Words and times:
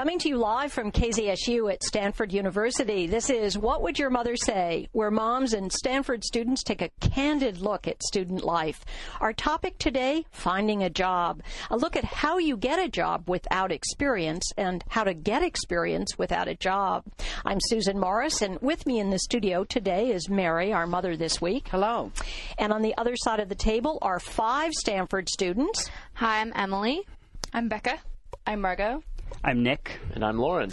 Coming 0.00 0.18
to 0.20 0.30
you 0.30 0.38
live 0.38 0.72
from 0.72 0.92
KZSU 0.92 1.70
at 1.70 1.82
Stanford 1.82 2.32
University, 2.32 3.06
this 3.06 3.28
is 3.28 3.58
What 3.58 3.82
Would 3.82 3.98
Your 3.98 4.08
Mother 4.08 4.34
Say? 4.34 4.88
where 4.92 5.10
moms 5.10 5.52
and 5.52 5.70
Stanford 5.70 6.24
students 6.24 6.62
take 6.62 6.80
a 6.80 6.88
candid 7.00 7.58
look 7.58 7.86
at 7.86 8.02
student 8.02 8.42
life. 8.42 8.82
Our 9.20 9.34
topic 9.34 9.76
today, 9.76 10.24
finding 10.30 10.82
a 10.82 10.88
job. 10.88 11.42
A 11.68 11.76
look 11.76 11.96
at 11.96 12.04
how 12.04 12.38
you 12.38 12.56
get 12.56 12.78
a 12.78 12.88
job 12.88 13.28
without 13.28 13.70
experience 13.70 14.50
and 14.56 14.82
how 14.88 15.04
to 15.04 15.12
get 15.12 15.42
experience 15.42 16.16
without 16.16 16.48
a 16.48 16.54
job. 16.54 17.04
I'm 17.44 17.58
Susan 17.60 18.00
Morris, 18.00 18.40
and 18.40 18.58
with 18.62 18.86
me 18.86 19.00
in 19.00 19.10
the 19.10 19.18
studio 19.18 19.64
today 19.64 20.12
is 20.12 20.30
Mary, 20.30 20.72
our 20.72 20.86
mother 20.86 21.14
this 21.14 21.42
week. 21.42 21.68
Hello. 21.68 22.10
And 22.56 22.72
on 22.72 22.80
the 22.80 22.96
other 22.96 23.16
side 23.16 23.40
of 23.40 23.50
the 23.50 23.54
table 23.54 23.98
are 24.00 24.18
five 24.18 24.72
Stanford 24.72 25.28
students. 25.28 25.90
Hi, 26.14 26.40
I'm 26.40 26.54
Emily. 26.56 27.06
I'm 27.52 27.68
Becca. 27.68 27.98
I'm 28.46 28.62
Margot. 28.62 29.02
I'm 29.42 29.62
Nick. 29.62 29.98
And 30.14 30.24
I'm 30.24 30.38
Lauren. 30.38 30.70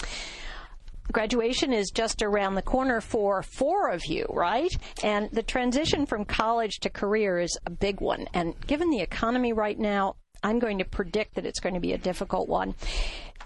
Graduation 1.11 1.71
is 1.71 1.89
just 1.89 2.21
around 2.21 2.55
the 2.55 2.61
corner 2.61 2.99
for 2.99 3.41
four 3.41 3.89
of 3.89 4.05
you, 4.05 4.25
right? 4.29 4.75
And 5.03 5.31
the 5.31 5.41
transition 5.41 6.05
from 6.05 6.25
college 6.25 6.79
to 6.81 6.89
career 6.89 7.39
is 7.39 7.57
a 7.65 7.69
big 7.69 8.01
one. 8.01 8.27
And 8.33 8.55
given 8.67 8.89
the 8.89 8.99
economy 8.99 9.53
right 9.53 9.79
now, 9.79 10.17
I'm 10.43 10.59
going 10.59 10.79
to 10.79 10.85
predict 10.85 11.35
that 11.35 11.45
it's 11.45 11.61
going 11.61 11.75
to 11.75 11.81
be 11.81 11.93
a 11.93 11.97
difficult 11.97 12.49
one. 12.49 12.75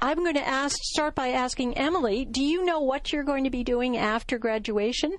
I'm 0.01 0.17
going 0.17 0.35
to 0.35 0.47
ask, 0.47 0.75
start 0.81 1.13
by 1.13 1.29
asking 1.29 1.77
Emily, 1.77 2.25
do 2.25 2.41
you 2.43 2.65
know 2.65 2.79
what 2.79 3.13
you're 3.13 3.23
going 3.23 3.43
to 3.43 3.51
be 3.51 3.63
doing 3.63 3.97
after 3.97 4.39
graduation? 4.39 5.15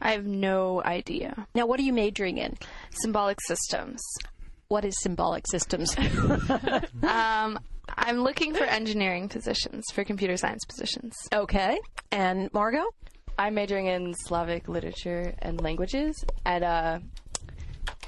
I 0.00 0.12
have 0.12 0.26
no 0.26 0.80
idea. 0.84 1.48
Now, 1.56 1.66
what 1.66 1.80
are 1.80 1.82
you 1.82 1.92
majoring 1.92 2.38
in? 2.38 2.56
Symbolic 2.90 3.38
systems. 3.40 4.00
What 4.68 4.84
is 4.84 4.94
symbolic 5.00 5.44
systems? 5.50 5.96
um, 7.02 7.58
I'm 8.00 8.22
looking 8.22 8.54
for 8.54 8.64
engineering 8.64 9.28
positions, 9.28 9.84
for 9.92 10.04
computer 10.04 10.36
science 10.36 10.64
positions. 10.64 11.14
Okay. 11.32 11.78
And 12.10 12.52
Margot? 12.52 12.86
I'm 13.38 13.54
majoring 13.54 13.86
in 13.86 14.14
Slavic 14.14 14.68
literature 14.68 15.34
and 15.38 15.60
languages, 15.60 16.24
and 16.44 16.64
uh, 16.64 16.98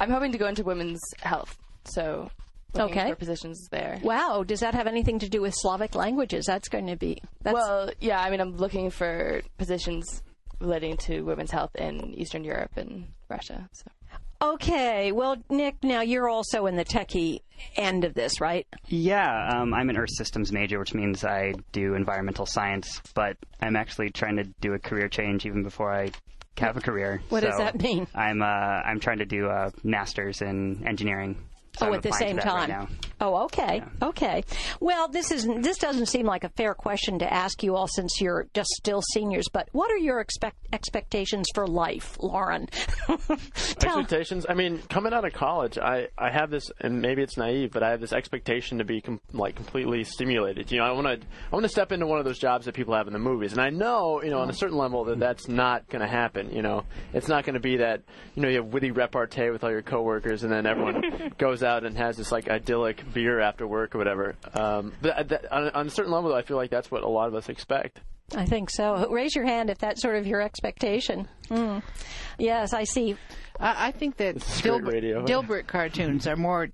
I'm 0.01 0.11
hoping 0.11 0.33
to 0.33 0.39
go 0.39 0.47
into 0.47 0.65
women's 0.65 1.01
health. 1.21 1.57
So, 1.85 2.31
looking 2.75 2.99
okay. 2.99 3.11
for 3.11 3.17
positions 3.17 3.69
there. 3.71 3.99
Wow. 4.03 4.45
Does 4.47 4.61
that 4.61 4.75
have 4.75 4.87
anything 4.87 5.19
to 5.21 5.29
do 5.29 5.41
with 5.41 5.55
Slavic 5.57 5.95
languages? 5.95 6.47
That's 6.47 6.69
going 6.69 6.87
to 6.87 6.97
be. 6.97 7.19
That's... 7.43 7.55
Well, 7.55 7.91
yeah. 8.01 8.21
I 8.21 8.31
mean, 8.31 8.41
I'm 8.41 8.57
looking 8.57 8.91
for 8.91 9.43
positions 9.59 10.23
relating 10.61 10.97
to 10.97 11.23
women's 11.23 11.51
health 11.51 11.75
in 11.77 12.15
Eastern 12.15 12.45
Europe 12.45 12.73
and 12.77 13.09
Russia. 13.29 13.69
So. 13.73 13.91
Okay. 14.43 15.13
Well, 15.13 15.37
Nick, 15.49 15.77
now 15.83 16.01
you're 16.01 16.29
also 16.29 16.67
in 16.67 16.77
the 16.77 16.85
techie 16.85 17.41
end 17.77 18.05
of 18.05 18.15
this, 18.15 18.41
right? 18.41 18.67
Yeah, 18.89 19.49
um, 19.55 19.73
I'm 19.73 19.89
an 19.89 19.97
Earth 19.97 20.11
Systems 20.17 20.53
major, 20.53 20.81
which 20.81 20.95
means 20.95 21.25
I 21.25 21.55
do 21.71 21.95
environmental 21.95 22.45
science, 22.45 23.01
but 23.15 23.37
I'm 23.61 23.77
actually 23.77 24.11
trying 24.11 24.37
to 24.37 24.45
do 24.61 24.75
a 24.75 24.79
career 24.79 25.09
change 25.09 25.47
even 25.47 25.63
before 25.63 25.95
I 25.95 26.11
have 26.59 26.77
a 26.77 26.81
career. 26.81 27.23
What 27.29 27.43
so 27.43 27.51
does 27.51 27.59
that 27.59 27.81
mean? 27.81 28.07
I'm 28.15 28.43
uh, 28.43 28.45
I'm 28.45 29.01
trying 29.01 29.19
to 29.19 29.27
do 29.27 29.47
a 29.47 29.73
master's 29.85 30.43
in 30.43 30.87
engineering. 30.87 31.37
So 31.79 31.87
oh, 31.87 31.89
I'm 31.89 31.95
at 31.95 32.03
the 32.03 32.13
same 32.13 32.37
time. 32.37 32.71
Right. 32.71 32.89
Oh, 33.25 33.45
okay, 33.45 33.77
Yeah. 33.77 34.09
okay. 34.09 34.43
Well, 34.81 35.07
this 35.09 35.31
is 35.31 35.47
this 35.47 35.79
doesn't 35.79 36.07
seem 36.07 36.27
like 36.27 36.43
a 36.45 36.49
fair 36.51 36.75
question 36.75 37.21
to 37.21 37.33
ask 37.33 37.63
you 37.63 37.77
all 37.77 37.87
since 37.87 38.21
you're 38.21 38.49
just 38.53 38.69
still 38.71 39.01
seniors. 39.13 39.47
But 39.51 39.69
what 39.73 39.91
are 39.93 39.97
your 39.97 40.19
expect 40.21 40.57
expectations 40.73 41.47
for 41.55 41.67
life, 41.67 42.17
Lauren? 42.21 42.67
Tell- 43.07 44.01
Expectations. 44.01 44.45
I 44.49 44.55
mean, 44.55 44.83
coming 44.89 45.13
out 45.13 45.25
of 45.25 45.33
college, 45.33 45.79
I, 45.79 46.09
I 46.19 46.31
have 46.31 46.51
this, 46.51 46.71
and 46.81 47.01
maybe 47.01 47.23
it's 47.23 47.37
naive, 47.37 47.71
but 47.73 47.83
I 47.85 47.91
have 47.91 48.01
this 48.01 48.13
expectation 48.13 48.79
to 48.79 48.85
be 48.85 49.01
com- 49.01 49.21
like 49.33 49.55
completely 49.55 50.03
stimulated. 50.05 50.71
You 50.73 50.79
know, 50.79 50.85
I 50.85 50.91
want 50.93 51.07
to 51.07 51.27
I 51.27 51.55
want 51.55 51.63
to 51.63 51.69
step 51.71 51.93
into 51.93 52.07
one 52.07 52.19
of 52.19 52.25
those 52.25 52.39
jobs 52.41 52.67
that 52.67 52.75
people 52.75 52.95
have 52.95 53.07
in 53.07 53.13
the 53.13 53.19
movies, 53.21 53.53
and 53.53 53.61
I 53.61 53.71
know, 53.71 54.21
you 54.23 54.31
know, 54.31 54.41
on 54.41 54.51
a 54.51 54.55
certain 54.55 54.77
level 54.77 55.05
that 55.05 55.21
that's 55.21 55.47
not 55.49 55.89
going 55.89 56.03
to 56.03 56.09
happen. 56.11 56.53
You 56.53 56.63
know, 56.63 56.85
it's 57.15 57.29
not 57.29 57.45
going 57.45 57.55
to 57.55 57.61
be 57.61 57.77
that 57.79 58.03
you 58.35 58.43
know 58.43 58.49
you 58.49 58.57
have 58.57 58.67
witty 58.67 58.91
repartee 58.91 59.51
with 59.51 59.63
all 59.65 59.71
your 59.71 59.83
coworkers, 59.83 60.43
and 60.43 60.53
then 60.53 60.67
everyone 60.67 61.33
goes 61.39 61.62
out 61.63 61.85
and 61.85 61.97
has 61.97 62.17
this 62.17 62.33
like 62.33 62.49
idyllic 62.49 63.03
beer 63.13 63.41
after 63.41 63.67
work 63.67 63.95
or 63.95 63.99
whatever. 63.99 64.35
Um, 64.55 64.93
but 65.01 65.29
that, 65.29 65.53
on, 65.53 65.71
on 65.71 65.87
a 65.87 65.91
certain 65.91 66.13
level, 66.13 66.35
I 66.35 66.43
feel 66.43 66.57
like 66.57 66.71
that's 66.71 66.91
what 66.91 67.03
a 67.03 67.09
lot 67.09 67.29
of 67.29 67.35
us 67.35 67.49
expect. 67.49 68.01
I 68.35 68.47
think 68.47 68.71
so. 68.71 69.09
Raise 69.11 69.35
your 69.35 69.45
hand 69.45 69.69
if 69.69 69.79
that's 69.79 70.01
sort 70.01 70.17
of 70.17 70.27
your 70.27 70.41
expectation. 70.41 71.29
Mm. 71.51 71.83
Yes, 72.39 72.73
I 72.73 72.85
see. 72.85 73.17
I, 73.61 73.89
I 73.89 73.91
think 73.91 74.17
that 74.17 74.35
This 74.35 74.57
is 74.57 74.63
great 74.63 74.83
Dilbert, 74.83 74.93
radio. 74.93 75.25
Dilbert 75.27 75.67
cartoons 75.67 76.27
are 76.27 76.37
more 76.37 76.69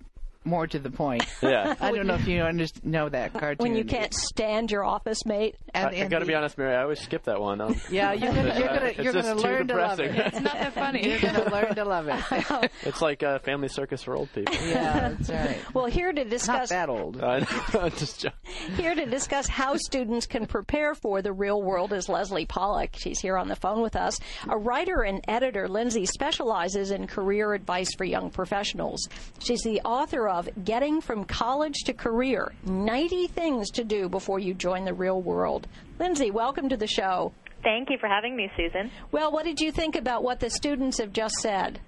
more 0.49 0.67
to 0.67 0.79
the 0.79 0.91
point. 0.91 1.25
Yeah. 1.41 1.75
I 1.81 1.93
don't 1.93 2.07
know 2.07 2.15
if 2.15 2.27
you 2.27 2.41
underst- 2.43 2.85
know 2.85 3.09
that 3.09 3.33
cartoon. 3.33 3.57
When 3.63 3.75
you 3.77 3.85
can't 3.85 4.13
stand 4.13 4.71
your 4.71 4.85
office 4.85 5.25
mate. 5.25 5.57
And, 5.73 5.87
I, 5.97 6.01
I 6.05 6.09
got 6.09 6.19
to 6.19 6.27
be 6.27 6.35
honest, 6.35 6.59
Mary. 6.59 6.75
I 6.75 6.83
always 6.83 7.01
skip 7.01 7.25
that 7.25 7.41
one. 7.41 7.61
Um, 7.61 7.81
Yeah, 7.91 8.13
you're 8.13 8.33
gonna 8.33 8.59
you're 8.59 8.69
gonna 8.79 8.93
you're 9.03 9.13
gonna 9.13 9.35
learn 9.35 9.69
to 9.69 9.75
love 9.77 10.01
it. 10.01 10.15
It's 10.17 10.41
not 10.41 10.55
that 10.55 10.75
funny. 10.75 11.09
You're 11.09 11.21
gonna 11.21 11.51
learn 11.51 11.75
to 11.75 11.85
love 11.85 12.09
it. 12.09 12.71
it's 12.83 13.01
like 13.01 13.23
a 13.23 13.39
family 13.41 13.69
circus 13.69 14.03
for 14.03 14.17
old 14.17 14.31
people. 14.33 14.55
yeah, 14.67 15.11
that's 15.11 15.31
right. 15.31 15.59
Well, 15.75 15.87
here 15.87 16.13
to 16.13 16.25
discuss 16.25 16.49
not 16.49 16.63
discuss 16.63 16.69
that 16.71 16.89
old. 16.89 17.23
I 17.23 17.39
know, 17.41 17.81
I'm 17.81 17.91
just 17.93 18.21
joking. 18.21 18.39
Here 18.77 18.95
to 18.95 19.07
discuss 19.07 19.47
how 19.49 19.77
students 19.77 20.27
can 20.27 20.47
prepare 20.47 20.95
for 20.95 21.23
the 21.23 21.33
real 21.33 21.63
world 21.63 21.93
is 21.93 22.09
Leslie 22.09 22.47
Pollak. 22.47 22.91
She's 22.99 23.21
here 23.21 23.37
on 23.37 23.49
the 23.49 23.57
phone 23.57 23.81
with 23.81 23.97
us. 23.97 24.19
A 24.49 24.57
writer 24.59 25.03
and 25.03 25.21
editor, 25.29 25.69
Lindsey 25.69 26.05
specializes 26.07 26.91
in 26.91 27.07
career 27.07 27.55
advice 27.55 27.95
for 27.95 28.05
young 28.05 28.31
professionals. 28.31 29.09
She's 29.39 29.63
the 29.63 29.81
author 29.83 30.29
of 30.29 30.38
Getting 30.65 31.01
from 31.01 31.25
College 31.25 31.85
to 31.87 31.93
Career 31.93 32.53
90 32.65 33.27
Things 33.29 33.71
to 33.71 33.85
Do 33.85 34.09
Before 34.09 34.39
You 34.39 34.55
Join 34.55 34.85
the 34.85 34.95
Real 34.95 35.21
World. 35.21 35.67
Lindsey, 35.99 36.31
welcome 36.31 36.69
to 36.69 36.77
the 36.77 36.87
show. 36.87 37.33
Thank 37.63 37.91
you 37.91 37.99
for 37.99 38.09
having 38.09 38.37
me, 38.37 38.51
Susan. 38.57 38.91
Well, 39.11 39.33
what 39.33 39.45
did 39.45 39.61
you 39.61 39.73
think 39.73 39.97
about 39.97 40.23
what 40.23 40.41
the 40.41 40.51
students 40.51 40.99
have 40.99 41.13
just 41.13 41.35
said? 41.37 41.81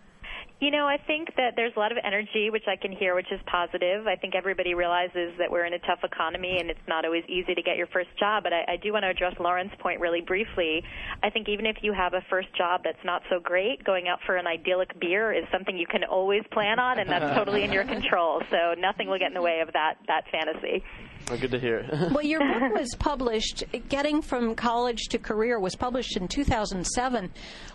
You 0.60 0.70
know, 0.70 0.86
I 0.86 0.98
think 0.98 1.34
that 1.38 1.56
there's 1.56 1.72
a 1.74 1.78
lot 1.78 1.90
of 1.90 1.96
energy, 2.04 2.50
which 2.50 2.68
I 2.68 2.76
can 2.76 2.92
hear, 2.92 3.14
which 3.14 3.32
is 3.32 3.40
positive. 3.46 4.06
I 4.06 4.16
think 4.16 4.34
everybody 4.34 4.74
realizes 4.74 5.32
that 5.38 5.50
we're 5.50 5.64
in 5.64 5.72
a 5.72 5.78
tough 5.78 6.00
economy 6.04 6.58
and 6.60 6.68
it's 6.68 6.86
not 6.86 7.06
always 7.06 7.24
easy 7.28 7.54
to 7.54 7.62
get 7.62 7.78
your 7.78 7.86
first 7.86 8.10
job. 8.18 8.42
But 8.42 8.52
I, 8.52 8.72
I 8.72 8.76
do 8.76 8.92
want 8.92 9.04
to 9.04 9.08
address 9.08 9.34
Lauren's 9.40 9.72
point 9.78 10.00
really 10.00 10.20
briefly. 10.20 10.84
I 11.22 11.30
think 11.30 11.48
even 11.48 11.64
if 11.64 11.78
you 11.80 11.94
have 11.94 12.12
a 12.12 12.20
first 12.28 12.54
job 12.54 12.82
that's 12.84 13.02
not 13.06 13.22
so 13.30 13.40
great, 13.40 13.82
going 13.84 14.06
out 14.06 14.18
for 14.26 14.36
an 14.36 14.46
idyllic 14.46 15.00
beer 15.00 15.32
is 15.32 15.44
something 15.50 15.78
you 15.78 15.86
can 15.86 16.04
always 16.04 16.42
plan 16.52 16.78
on, 16.78 16.98
and 16.98 17.08
that's 17.08 17.34
totally 17.34 17.62
in 17.62 17.72
your 17.72 17.84
control. 17.94 18.42
So 18.50 18.74
nothing 18.76 19.08
will 19.08 19.18
get 19.18 19.28
in 19.28 19.34
the 19.34 19.42
way 19.42 19.60
of 19.60 19.72
that 19.72 19.96
that 20.08 20.24
fantasy. 20.30 20.84
Well, 21.28 21.38
good 21.38 21.50
to 21.52 21.60
hear. 21.60 21.86
Well, 22.12 22.24
your 22.24 22.40
book 22.40 22.74
was 22.78 22.94
published, 22.98 23.62
Getting 23.88 24.20
from 24.22 24.54
College 24.54 25.02
to 25.10 25.18
Career 25.18 25.60
was 25.60 25.76
published 25.76 26.16
in 26.16 26.26
2007. 26.26 27.30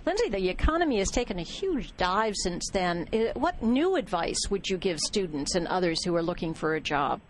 Lindsey, 0.05 0.29
the 0.29 0.49
economy 0.49 0.97
has 0.99 1.09
taken 1.09 1.39
a 1.39 1.43
huge 1.43 1.95
dive 1.97 2.33
since 2.35 2.69
then. 2.73 3.07
Uh, 3.13 3.39
What 3.39 3.63
new 3.63 3.95
advice 3.95 4.39
would 4.49 4.67
you 4.69 4.77
give 4.77 4.99
students 4.99 5.55
and 5.55 5.67
others 5.67 6.03
who 6.03 6.15
are 6.15 6.23
looking 6.23 6.53
for 6.53 6.75
a 6.75 6.81
job? 6.81 7.21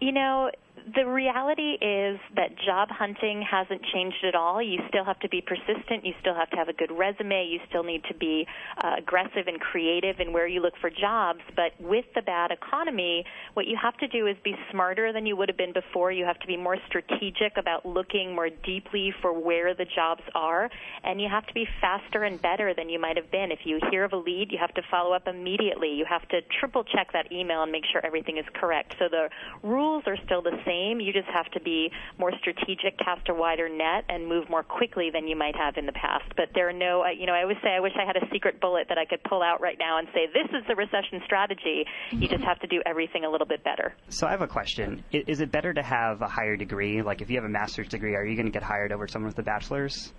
You 0.00 0.12
know, 0.12 0.50
the 0.96 1.04
reality 1.06 1.78
is 1.80 2.18
that 2.34 2.50
job 2.66 2.88
hunting 2.90 3.42
hasn't 3.42 3.82
changed 3.92 4.24
at 4.26 4.34
all. 4.34 4.60
You 4.60 4.80
still 4.88 5.04
have 5.04 5.18
to 5.20 5.28
be 5.28 5.40
persistent. 5.40 6.04
You 6.04 6.14
still 6.20 6.34
have 6.34 6.50
to 6.50 6.56
have 6.56 6.68
a 6.68 6.72
good 6.72 6.90
resume. 6.90 7.46
You 7.46 7.60
still 7.68 7.84
need 7.84 8.02
to 8.04 8.14
be 8.14 8.46
uh, 8.82 8.96
aggressive 8.98 9.46
and 9.46 9.60
creative 9.60 10.18
in 10.18 10.32
where 10.32 10.46
you 10.46 10.60
look 10.60 10.74
for 10.80 10.90
jobs. 10.90 11.40
But 11.54 11.72
with 11.78 12.04
the 12.14 12.22
bad 12.22 12.50
economy, 12.50 13.24
what 13.54 13.66
you 13.66 13.76
have 13.80 13.96
to 13.98 14.08
do 14.08 14.26
is 14.26 14.36
be 14.42 14.56
smarter 14.70 15.12
than 15.12 15.24
you 15.24 15.36
would 15.36 15.48
have 15.48 15.56
been 15.56 15.72
before. 15.72 16.10
You 16.10 16.24
have 16.24 16.40
to 16.40 16.46
be 16.46 16.56
more 16.56 16.76
strategic 16.88 17.56
about 17.56 17.86
looking 17.86 18.34
more 18.34 18.50
deeply 18.50 19.14
for 19.22 19.32
where 19.32 19.74
the 19.74 19.84
jobs 19.84 20.22
are. 20.34 20.68
And 21.04 21.20
you 21.20 21.28
have 21.28 21.46
to 21.46 21.54
be 21.54 21.66
faster 21.80 22.24
and 22.24 22.42
better 22.42 22.74
than 22.74 22.88
you 22.88 22.98
might 22.98 23.16
have 23.16 23.30
been. 23.30 23.52
If 23.52 23.60
you 23.64 23.78
hear 23.90 24.04
of 24.04 24.12
a 24.12 24.16
lead, 24.16 24.50
you 24.50 24.58
have 24.58 24.74
to 24.74 24.82
follow 24.90 25.12
up 25.12 25.28
immediately. 25.28 25.90
You 25.92 26.06
have 26.08 26.26
to 26.28 26.40
triple 26.60 26.82
check 26.82 27.12
that 27.12 27.30
email 27.30 27.62
and 27.62 27.70
make 27.70 27.84
sure 27.92 28.04
everything 28.04 28.38
is 28.38 28.46
correct. 28.54 28.96
So 28.98 29.08
the 29.08 29.28
rules 29.62 30.04
are 30.06 30.16
still 30.24 30.42
the 30.42 30.58
same. 30.66 30.71
You 30.72 31.12
just 31.12 31.28
have 31.28 31.46
to 31.52 31.60
be 31.60 31.90
more 32.18 32.32
strategic, 32.38 32.98
cast 32.98 33.28
a 33.28 33.34
wider 33.34 33.68
net, 33.68 34.04
and 34.08 34.26
move 34.26 34.48
more 34.48 34.62
quickly 34.62 35.10
than 35.12 35.26
you 35.28 35.36
might 35.36 35.56
have 35.56 35.76
in 35.76 35.86
the 35.86 35.92
past. 35.92 36.24
But 36.36 36.48
there 36.54 36.68
are 36.68 36.72
no, 36.72 37.02
I- 37.02 37.10
you 37.12 37.26
know, 37.26 37.34
I 37.34 37.42
always 37.42 37.58
say 37.62 37.70
I 37.70 37.80
wish 37.80 37.92
I 38.00 38.04
had 38.06 38.16
a 38.16 38.26
secret 38.32 38.60
bullet 38.60 38.86
that 38.88 38.98
I 38.98 39.04
could 39.04 39.22
pull 39.24 39.42
out 39.42 39.60
right 39.60 39.76
now 39.78 39.98
and 39.98 40.08
say 40.14 40.26
this 40.32 40.48
is 40.58 40.66
the 40.68 40.74
recession 40.74 41.20
strategy. 41.24 41.84
You 42.10 42.28
just 42.28 42.44
have 42.44 42.58
to 42.60 42.66
do 42.66 42.80
everything 42.86 43.24
a 43.24 43.30
little 43.30 43.46
bit 43.46 43.62
better. 43.64 43.94
So 44.08 44.26
I 44.26 44.30
have 44.30 44.42
a 44.42 44.46
question. 44.48 45.04
Is 45.12 45.40
it 45.40 45.50
better 45.52 45.72
to 45.74 45.82
have 45.82 46.22
a 46.22 46.28
higher 46.28 46.56
degree? 46.56 47.02
Like 47.02 47.20
if 47.20 47.30
you 47.30 47.36
have 47.36 47.44
a 47.44 47.48
master's 47.52 47.88
degree, 47.88 48.14
are 48.14 48.24
you 48.24 48.36
going 48.36 48.46
to 48.46 48.52
get 48.52 48.62
hired 48.62 48.92
over 48.92 49.06
someone 49.08 49.28
with 49.28 49.38
a 49.38 49.42
bachelor's? 49.42 50.12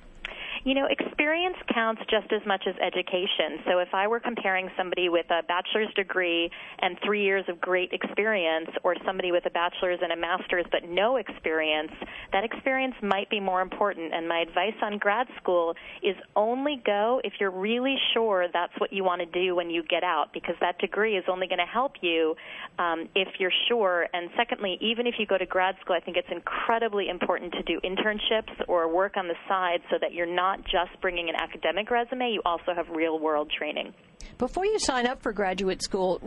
You 0.66 0.76
know, 0.76 0.88
experience 0.90 1.58
counts 1.74 2.02
just 2.10 2.32
as 2.32 2.40
much 2.48 2.64
as 2.68 2.76
education. 2.80 3.60
So 3.68 3.80
if 3.80 3.90
I 3.94 4.08
were 4.08 4.22
comparing 4.22 4.70
somebody 4.78 5.10
with 5.10 5.26
a 5.30 5.44
bachelor's 5.46 5.94
degree 5.94 6.50
and 6.80 6.98
three 7.04 7.26
years 7.26 7.44
of 7.50 7.60
great 7.60 7.92
experience, 7.92 8.70
or 8.82 8.96
somebody 9.06 9.34
with 9.34 9.46
a 9.46 9.50
bachelor's 9.50 10.00
and 10.02 10.14
a 10.14 10.16
master's 10.16 10.66
but 10.72 10.88
no 10.88 11.18
experience, 11.18 11.92
that 12.32 12.46
experience 12.46 12.96
might 13.02 13.30
be 13.30 13.42
more 13.42 13.62
important. 13.62 14.14
And 14.14 14.26
my 14.26 14.40
advice 14.40 14.76
on 14.82 15.00
grad 15.00 15.28
school 15.36 15.76
is 16.02 16.16
only 16.38 16.82
go 16.86 17.20
if 17.26 17.34
you're 17.42 17.52
really 17.52 17.98
sure 18.14 18.48
that's 18.54 18.74
what 18.78 18.94
you 18.94 19.04
want 19.04 19.20
to 19.20 19.26
do 19.26 19.56
when 19.56 19.70
you 19.70 19.84
get 19.84 20.06
out, 20.06 20.28
because 20.34 20.56
that 20.62 20.80
degree 20.80 21.18
is 21.18 21.26
only 21.28 21.48
going 21.48 21.60
to 21.60 21.66
help 21.66 21.96
you 22.00 22.36
um, 22.80 23.10
if 23.16 23.28
you're 23.38 23.52
sure. 23.68 24.08
And 24.14 24.30
secondly, 24.38 24.78
even 24.80 25.08
if 25.08 25.16
you 25.20 25.26
go 25.26 25.38
to 25.38 25.46
grad 25.46 25.76
school, 25.82 25.98
I 25.98 26.00
think 26.00 26.16
it's 26.16 26.32
incredibly 26.32 27.10
important 27.10 27.52
to 27.52 27.64
do 27.64 27.82
internships 27.82 28.54
or 28.70 28.88
work 28.88 29.18
on 29.18 29.28
the 29.28 29.36
side 29.50 29.82
so 29.92 29.98
that 30.00 30.14
you're 30.14 30.26
not 30.26 30.53
just 30.62 31.00
bringing 31.02 31.30
an 31.30 31.36
academic 31.36 31.90
resume, 31.90 32.32
you 32.32 32.42
also 32.46 32.74
have 32.76 32.90
real 32.90 33.20
world 33.20 33.52
training. 33.52 33.94
Before 34.38 34.66
you 34.66 34.80
sign 34.80 35.06
up 35.08 35.22
for 35.22 35.32
graduate 35.32 35.82
school, 35.84 36.22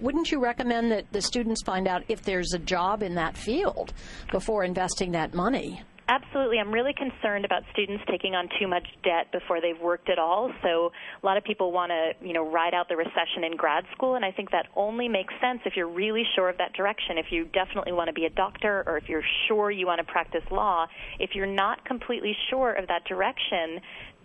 wouldn't 0.00 0.30
you 0.32 0.42
recommend 0.42 0.90
that 0.92 1.12
the 1.12 1.20
students 1.20 1.62
find 1.62 1.86
out 1.86 2.04
if 2.08 2.22
there's 2.22 2.52
a 2.54 2.58
job 2.58 3.02
in 3.02 3.14
that 3.16 3.36
field 3.36 3.92
before 4.30 4.64
investing 4.64 5.12
that 5.12 5.34
money? 5.34 5.82
Absolutely. 6.10 6.58
I'm 6.58 6.72
really 6.72 6.92
concerned 6.92 7.44
about 7.44 7.62
students 7.72 8.02
taking 8.10 8.34
on 8.34 8.48
too 8.58 8.66
much 8.66 8.82
debt 9.04 9.30
before 9.30 9.60
they've 9.60 9.80
worked 9.80 10.10
at 10.10 10.18
all. 10.18 10.50
So 10.60 10.90
a 11.22 11.24
lot 11.24 11.36
of 11.36 11.44
people 11.44 11.70
want 11.70 11.92
to, 11.92 12.26
you 12.26 12.32
know, 12.32 12.50
ride 12.50 12.74
out 12.74 12.88
the 12.88 12.96
recession 12.96 13.44
in 13.44 13.54
grad 13.56 13.84
school 13.94 14.16
and 14.16 14.24
I 14.24 14.32
think 14.32 14.50
that 14.50 14.66
only 14.74 15.06
makes 15.06 15.32
sense 15.40 15.60
if 15.66 15.74
you're 15.76 15.88
really 15.88 16.24
sure 16.34 16.48
of 16.48 16.58
that 16.58 16.72
direction. 16.72 17.16
If 17.16 17.26
you 17.30 17.44
definitely 17.44 17.92
want 17.92 18.08
to 18.08 18.12
be 18.12 18.24
a 18.24 18.30
doctor 18.30 18.82
or 18.88 18.98
if 18.98 19.08
you're 19.08 19.22
sure 19.46 19.70
you 19.70 19.86
want 19.86 20.04
to 20.04 20.12
practice 20.12 20.42
law, 20.50 20.88
if 21.20 21.36
you're 21.36 21.46
not 21.46 21.84
completely 21.84 22.36
sure 22.50 22.72
of 22.72 22.88
that 22.88 23.04
direction, 23.04 23.78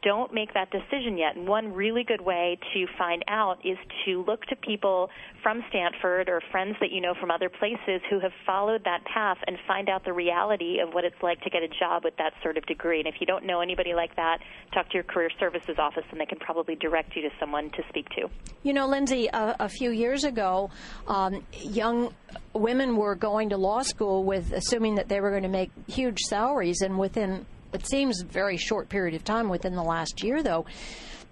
don't 0.06 0.32
make 0.32 0.54
that 0.54 0.70
decision 0.70 1.18
yet. 1.18 1.36
And 1.36 1.48
one 1.48 1.74
really 1.74 2.04
good 2.04 2.22
way 2.22 2.58
to 2.74 2.86
find 2.98 3.26
out 3.28 3.58
is 3.66 3.78
to 4.06 4.24
look 4.26 4.46
to 4.46 4.56
people 4.56 5.10
from 5.42 5.64
Stanford 5.70 6.30
or 6.30 6.42
friends 6.52 6.76
that 6.80 6.92
you 6.92 7.02
know 7.02 7.16
from 7.20 7.32
other 7.32 7.50
places 7.50 8.02
who 8.10 8.20
have 8.20 8.32
followed 8.46 8.84
that 8.86 9.04
path 9.12 9.38
and 9.48 9.58
find 9.68 9.90
out 9.90 10.06
the 10.06 10.14
reality 10.14 10.78
of 10.80 10.94
what 10.94 11.04
it's 11.04 11.22
like 11.24 11.42
to 11.42 11.50
get 11.50 11.64
a 11.64 11.68
job 11.68 12.04
with 12.04 12.16
that 12.18 12.34
sort 12.44 12.56
of 12.56 12.66
degree. 12.68 13.00
And 13.00 13.08
if 13.08 13.16
you 13.20 13.26
don't 13.26 13.46
know 13.46 13.62
anybody 13.62 13.96
like 13.96 14.16
that, 14.16 14.38
talk 14.74 14.88
to 14.90 14.94
your 14.94 15.04
career 15.04 15.30
services 15.40 15.76
office 15.80 16.06
and 16.12 16.22
they 16.22 16.26
can 16.26 16.38
probably 16.38 16.76
direct 16.76 17.16
you 17.16 17.24
to 17.24 17.30
someone 17.40 17.72
to 17.72 17.82
speak 17.90 18.08
to. 18.10 18.30
You 18.62 18.74
know, 18.74 18.88
Lindsey, 18.88 19.28
a, 19.34 19.56
a 19.60 19.70
few 19.70 19.90
years 19.90 20.24
ago, 20.24 20.70
um, 21.08 21.44
young 21.52 22.14
women 22.54 22.96
were 22.96 23.16
going 23.16 23.50
to 23.50 23.58
law 23.58 23.82
school 23.82 24.24
with 24.24 24.54
assuming 24.54 24.96
that 24.96 25.10
they 25.10 25.20
were 25.20 25.32
going 25.32 25.44
to 25.44 25.50
make 25.50 25.72
huge 25.88 26.20
salaries, 26.28 26.82
and 26.82 27.00
within 27.00 27.46
it 27.76 27.86
seems 27.86 28.22
a 28.22 28.26
very 28.26 28.58
short 28.58 28.90
period 28.90 29.14
of 29.14 29.24
time 29.24 29.50
within 29.50 29.76
the 29.76 29.84
last 29.84 30.24
year, 30.24 30.42
though 30.42 30.66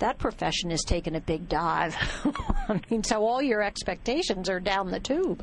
that 0.04 0.18
profession 0.18 0.70
has 0.70 0.84
taken 0.84 1.16
a 1.16 1.22
big 1.22 1.48
dive. 1.48 1.96
I 2.68 2.82
mean, 2.90 3.06
so 3.06 3.26
all 3.26 3.42
your 3.42 3.64
expectations 3.64 4.50
are 4.50 4.60
down 4.60 4.92
the 4.92 5.00
tube. 5.00 5.42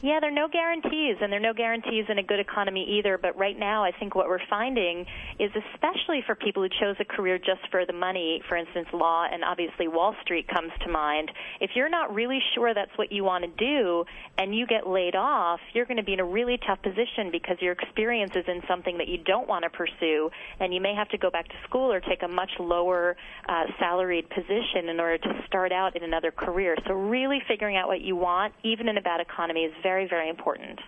Yeah, 0.00 0.20
there 0.20 0.30
are 0.30 0.34
no 0.34 0.46
guarantees, 0.46 1.16
and 1.20 1.32
there 1.32 1.40
are 1.40 1.42
no 1.42 1.52
guarantees 1.52 2.04
in 2.08 2.18
a 2.18 2.22
good 2.22 2.38
economy 2.38 2.98
either. 2.98 3.18
But 3.18 3.36
right 3.36 3.58
now, 3.58 3.82
I 3.82 3.90
think 3.98 4.14
what 4.14 4.28
we're 4.28 4.46
finding 4.48 5.06
is, 5.40 5.50
especially 5.74 6.22
for 6.24 6.36
people 6.36 6.62
who 6.62 6.68
chose 6.68 6.94
a 7.00 7.04
career 7.04 7.38
just 7.38 7.68
for 7.72 7.84
the 7.84 7.92
money, 7.92 8.40
for 8.48 8.56
instance, 8.56 8.86
law 8.92 9.26
and 9.30 9.42
obviously 9.42 9.88
Wall 9.88 10.14
Street 10.22 10.46
comes 10.46 10.70
to 10.84 10.88
mind. 10.88 11.32
If 11.60 11.70
you're 11.74 11.88
not 11.88 12.14
really 12.14 12.38
sure 12.54 12.74
that's 12.74 12.96
what 12.96 13.10
you 13.10 13.24
want 13.24 13.42
to 13.42 13.50
do, 13.58 14.04
and 14.38 14.54
you 14.54 14.68
get 14.68 14.86
laid 14.86 15.16
off, 15.16 15.58
you're 15.72 15.86
going 15.86 15.96
to 15.96 16.04
be 16.04 16.12
in 16.12 16.20
a 16.20 16.24
really 16.24 16.60
tough 16.64 16.80
position 16.82 17.32
because 17.32 17.56
your 17.60 17.72
experience 17.72 18.36
is 18.36 18.44
in 18.46 18.60
something 18.68 18.98
that 18.98 19.08
you 19.08 19.18
don't 19.18 19.48
want 19.48 19.64
to 19.64 19.70
pursue, 19.70 20.30
and 20.60 20.72
you 20.72 20.80
may 20.80 20.94
have 20.94 21.08
to 21.08 21.18
go 21.18 21.28
back 21.28 21.48
to 21.48 21.54
school 21.68 21.90
or 21.90 21.98
take 21.98 22.22
a 22.22 22.28
much 22.28 22.50
lower 22.60 23.16
uh, 23.48 23.64
salaried 23.96 24.28
position 24.30 24.88
in 24.90 25.00
order 25.00 25.18
to 25.18 25.28
start 25.46 25.72
out 25.72 25.96
in 25.96 26.04
another 26.04 26.30
career. 26.30 26.76
So 26.86 26.94
really 26.94 27.38
figuring 27.48 27.76
out 27.76 27.88
what 27.88 28.00
you 28.00 28.16
want, 28.16 28.52
even 28.62 28.88
in 28.88 28.96
a 28.96 29.00
bad 29.00 29.20
economy, 29.20 29.60
is 29.60 29.72
very, 29.82 30.06
very 30.08 30.28
important. 30.28 30.78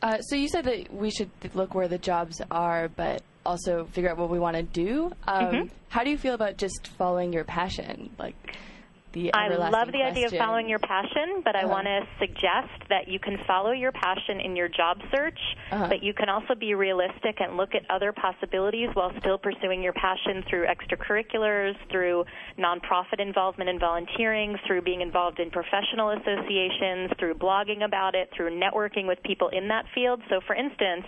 Uh, 0.00 0.20
so 0.20 0.36
you 0.36 0.48
said 0.48 0.64
that 0.64 0.92
we 0.92 1.10
should 1.10 1.30
look 1.54 1.74
where 1.74 1.88
the 1.88 1.98
jobs 1.98 2.40
are, 2.50 2.88
but 2.88 3.22
also 3.44 3.86
figure 3.92 4.10
out 4.10 4.16
what 4.16 4.30
we 4.30 4.38
want 4.38 4.56
to 4.56 4.62
do. 4.62 5.12
Um, 5.26 5.44
mm-hmm. 5.44 5.68
How 5.88 6.04
do 6.04 6.10
you 6.10 6.18
feel 6.18 6.34
about 6.34 6.56
just 6.56 6.88
following 6.96 7.32
your 7.32 7.44
passion? 7.44 8.10
Like, 8.18 8.36
the 9.12 9.32
I 9.32 9.48
love 9.48 9.86
the 9.88 9.92
question. 9.92 10.02
idea 10.02 10.26
of 10.26 10.32
following 10.34 10.68
your 10.68 10.78
passion, 10.78 11.42
but 11.44 11.56
I 11.56 11.60
Uh-huh. 11.60 11.68
want 11.68 11.86
to 11.86 12.06
suggest 12.18 12.88
that 12.88 13.08
you 13.08 13.18
can 13.18 13.38
follow 13.46 13.72
your 13.72 13.92
passion 13.92 14.40
in 14.40 14.54
your 14.54 14.68
job 14.68 15.00
search, 15.10 15.38
Uh-huh. 15.72 15.88
but 15.88 16.02
you 16.02 16.12
can 16.14 16.28
also 16.28 16.54
be 16.54 16.74
realistic 16.74 17.40
and 17.40 17.56
look 17.56 17.74
at 17.74 17.82
other 17.90 18.12
possibilities 18.12 18.90
while 18.94 19.12
still 19.18 19.38
pursuing 19.38 19.82
your 19.82 19.92
passion 19.94 20.42
through 20.48 20.66
extracurriculars, 20.66 21.76
through 21.90 22.24
nonprofit 22.58 23.20
involvement 23.20 23.70
and 23.70 23.80
volunteering, 23.80 24.58
through 24.66 24.82
being 24.82 25.00
involved 25.00 25.40
in 25.40 25.50
professional 25.50 26.10
associations, 26.10 27.10
through 27.18 27.34
blogging 27.34 27.84
about 27.84 28.14
it, 28.14 28.30
through 28.34 28.50
networking 28.50 29.06
with 29.06 29.22
people 29.22 29.48
in 29.48 29.68
that 29.68 29.86
field. 29.94 30.20
So, 30.28 30.40
for 30.46 30.54
instance, 30.54 31.06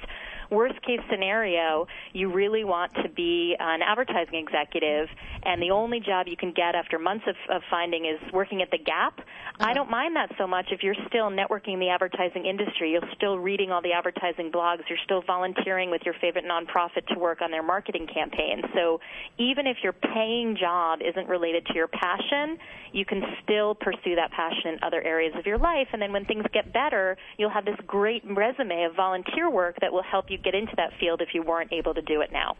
worst 0.50 0.80
case 0.82 1.00
scenario, 1.10 1.86
you 2.12 2.32
really 2.32 2.64
want 2.64 2.92
to 3.02 3.08
be 3.08 3.56
an 3.58 3.80
advertising 3.82 4.34
executive, 4.34 5.08
and 5.44 5.62
the 5.62 5.70
only 5.70 6.00
job 6.00 6.26
you 6.28 6.36
can 6.36 6.52
get 6.52 6.74
after 6.74 6.98
months 6.98 7.24
of, 7.28 7.36
of 7.54 7.62
finding 7.70 8.04
is 8.04 8.20
working 8.32 8.62
at 8.62 8.70
the 8.70 8.78
Gap. 8.78 9.18
Uh-huh. 9.18 9.66
I 9.68 9.74
don't 9.74 9.90
mind 9.90 10.16
that 10.16 10.30
so 10.38 10.46
much 10.46 10.66
if 10.70 10.82
you're 10.82 10.96
still 11.08 11.30
networking 11.30 11.78
the 11.78 11.88
advertising 11.88 12.46
industry. 12.46 12.92
You're 12.92 13.02
still 13.14 13.38
reading 13.38 13.70
all 13.70 13.82
the 13.82 13.92
advertising 13.92 14.50
blogs. 14.50 14.80
You're 14.88 14.98
still 15.04 15.22
volunteering 15.22 15.90
with 15.90 16.02
your 16.04 16.14
favorite 16.20 16.44
nonprofit 16.44 17.06
to 17.12 17.18
work 17.18 17.40
on 17.42 17.50
their 17.50 17.62
marketing 17.62 18.06
campaign. 18.12 18.62
So 18.74 19.00
even 19.38 19.66
if 19.66 19.78
your 19.82 19.92
paying 19.92 20.56
job 20.58 21.00
isn't 21.06 21.28
related 21.28 21.66
to 21.66 21.74
your 21.74 21.88
passion, 21.88 22.58
you 22.92 23.04
can 23.04 23.22
still 23.42 23.74
pursue 23.74 24.16
that 24.16 24.30
passion 24.32 24.74
in 24.74 24.78
other 24.82 25.02
areas 25.02 25.34
of 25.38 25.46
your 25.46 25.58
life. 25.58 25.88
And 25.92 26.02
then 26.02 26.12
when 26.12 26.24
things 26.24 26.44
get 26.52 26.72
better, 26.72 27.16
you'll 27.36 27.50
have 27.50 27.64
this 27.64 27.76
great 27.86 28.22
resume 28.24 28.84
of 28.84 28.96
volunteer 28.96 29.50
work 29.50 29.76
that 29.80 29.92
will 29.92 30.02
help 30.02 30.30
you 30.30 30.38
get 30.42 30.54
into 30.54 30.72
that 30.76 30.92
field 30.98 31.20
if 31.20 31.34
you 31.34 31.42
weren't 31.42 31.72
able 31.72 31.94
to 31.94 32.02
do 32.02 32.20
it 32.20 32.32
now. 32.32 32.56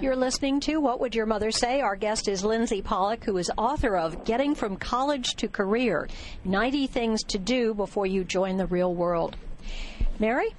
You're 0.00 0.16
listening 0.16 0.60
to 0.60 0.78
What 0.80 1.00
Would 1.00 1.14
Your 1.14 1.26
Mother 1.26 1.50
Say? 1.50 1.80
Our 1.80 1.96
guest 1.96 2.28
is 2.28 2.44
Lindsey 2.44 2.82
Pollak, 2.82 3.24
who 3.24 3.36
is 3.36 3.50
author 3.56 3.96
of 3.96 4.24
Getting 4.24 4.54
from 4.54 4.76
College 4.76 5.34
to 5.36 5.48
Career 5.48 6.08
90 6.44 6.86
Things 6.86 7.22
to 7.24 7.38
Do 7.38 7.74
Before 7.74 8.06
You 8.06 8.24
Join 8.24 8.56
the 8.56 8.66
Real 8.66 8.94
World. 8.94 9.36
Mary? 10.18 10.54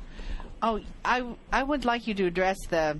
Oh, 0.61 0.81
I 1.05 1.23
I 1.51 1.63
would 1.63 1.85
like 1.85 2.07
you 2.07 2.13
to 2.15 2.25
address 2.25 2.57
the 2.69 2.99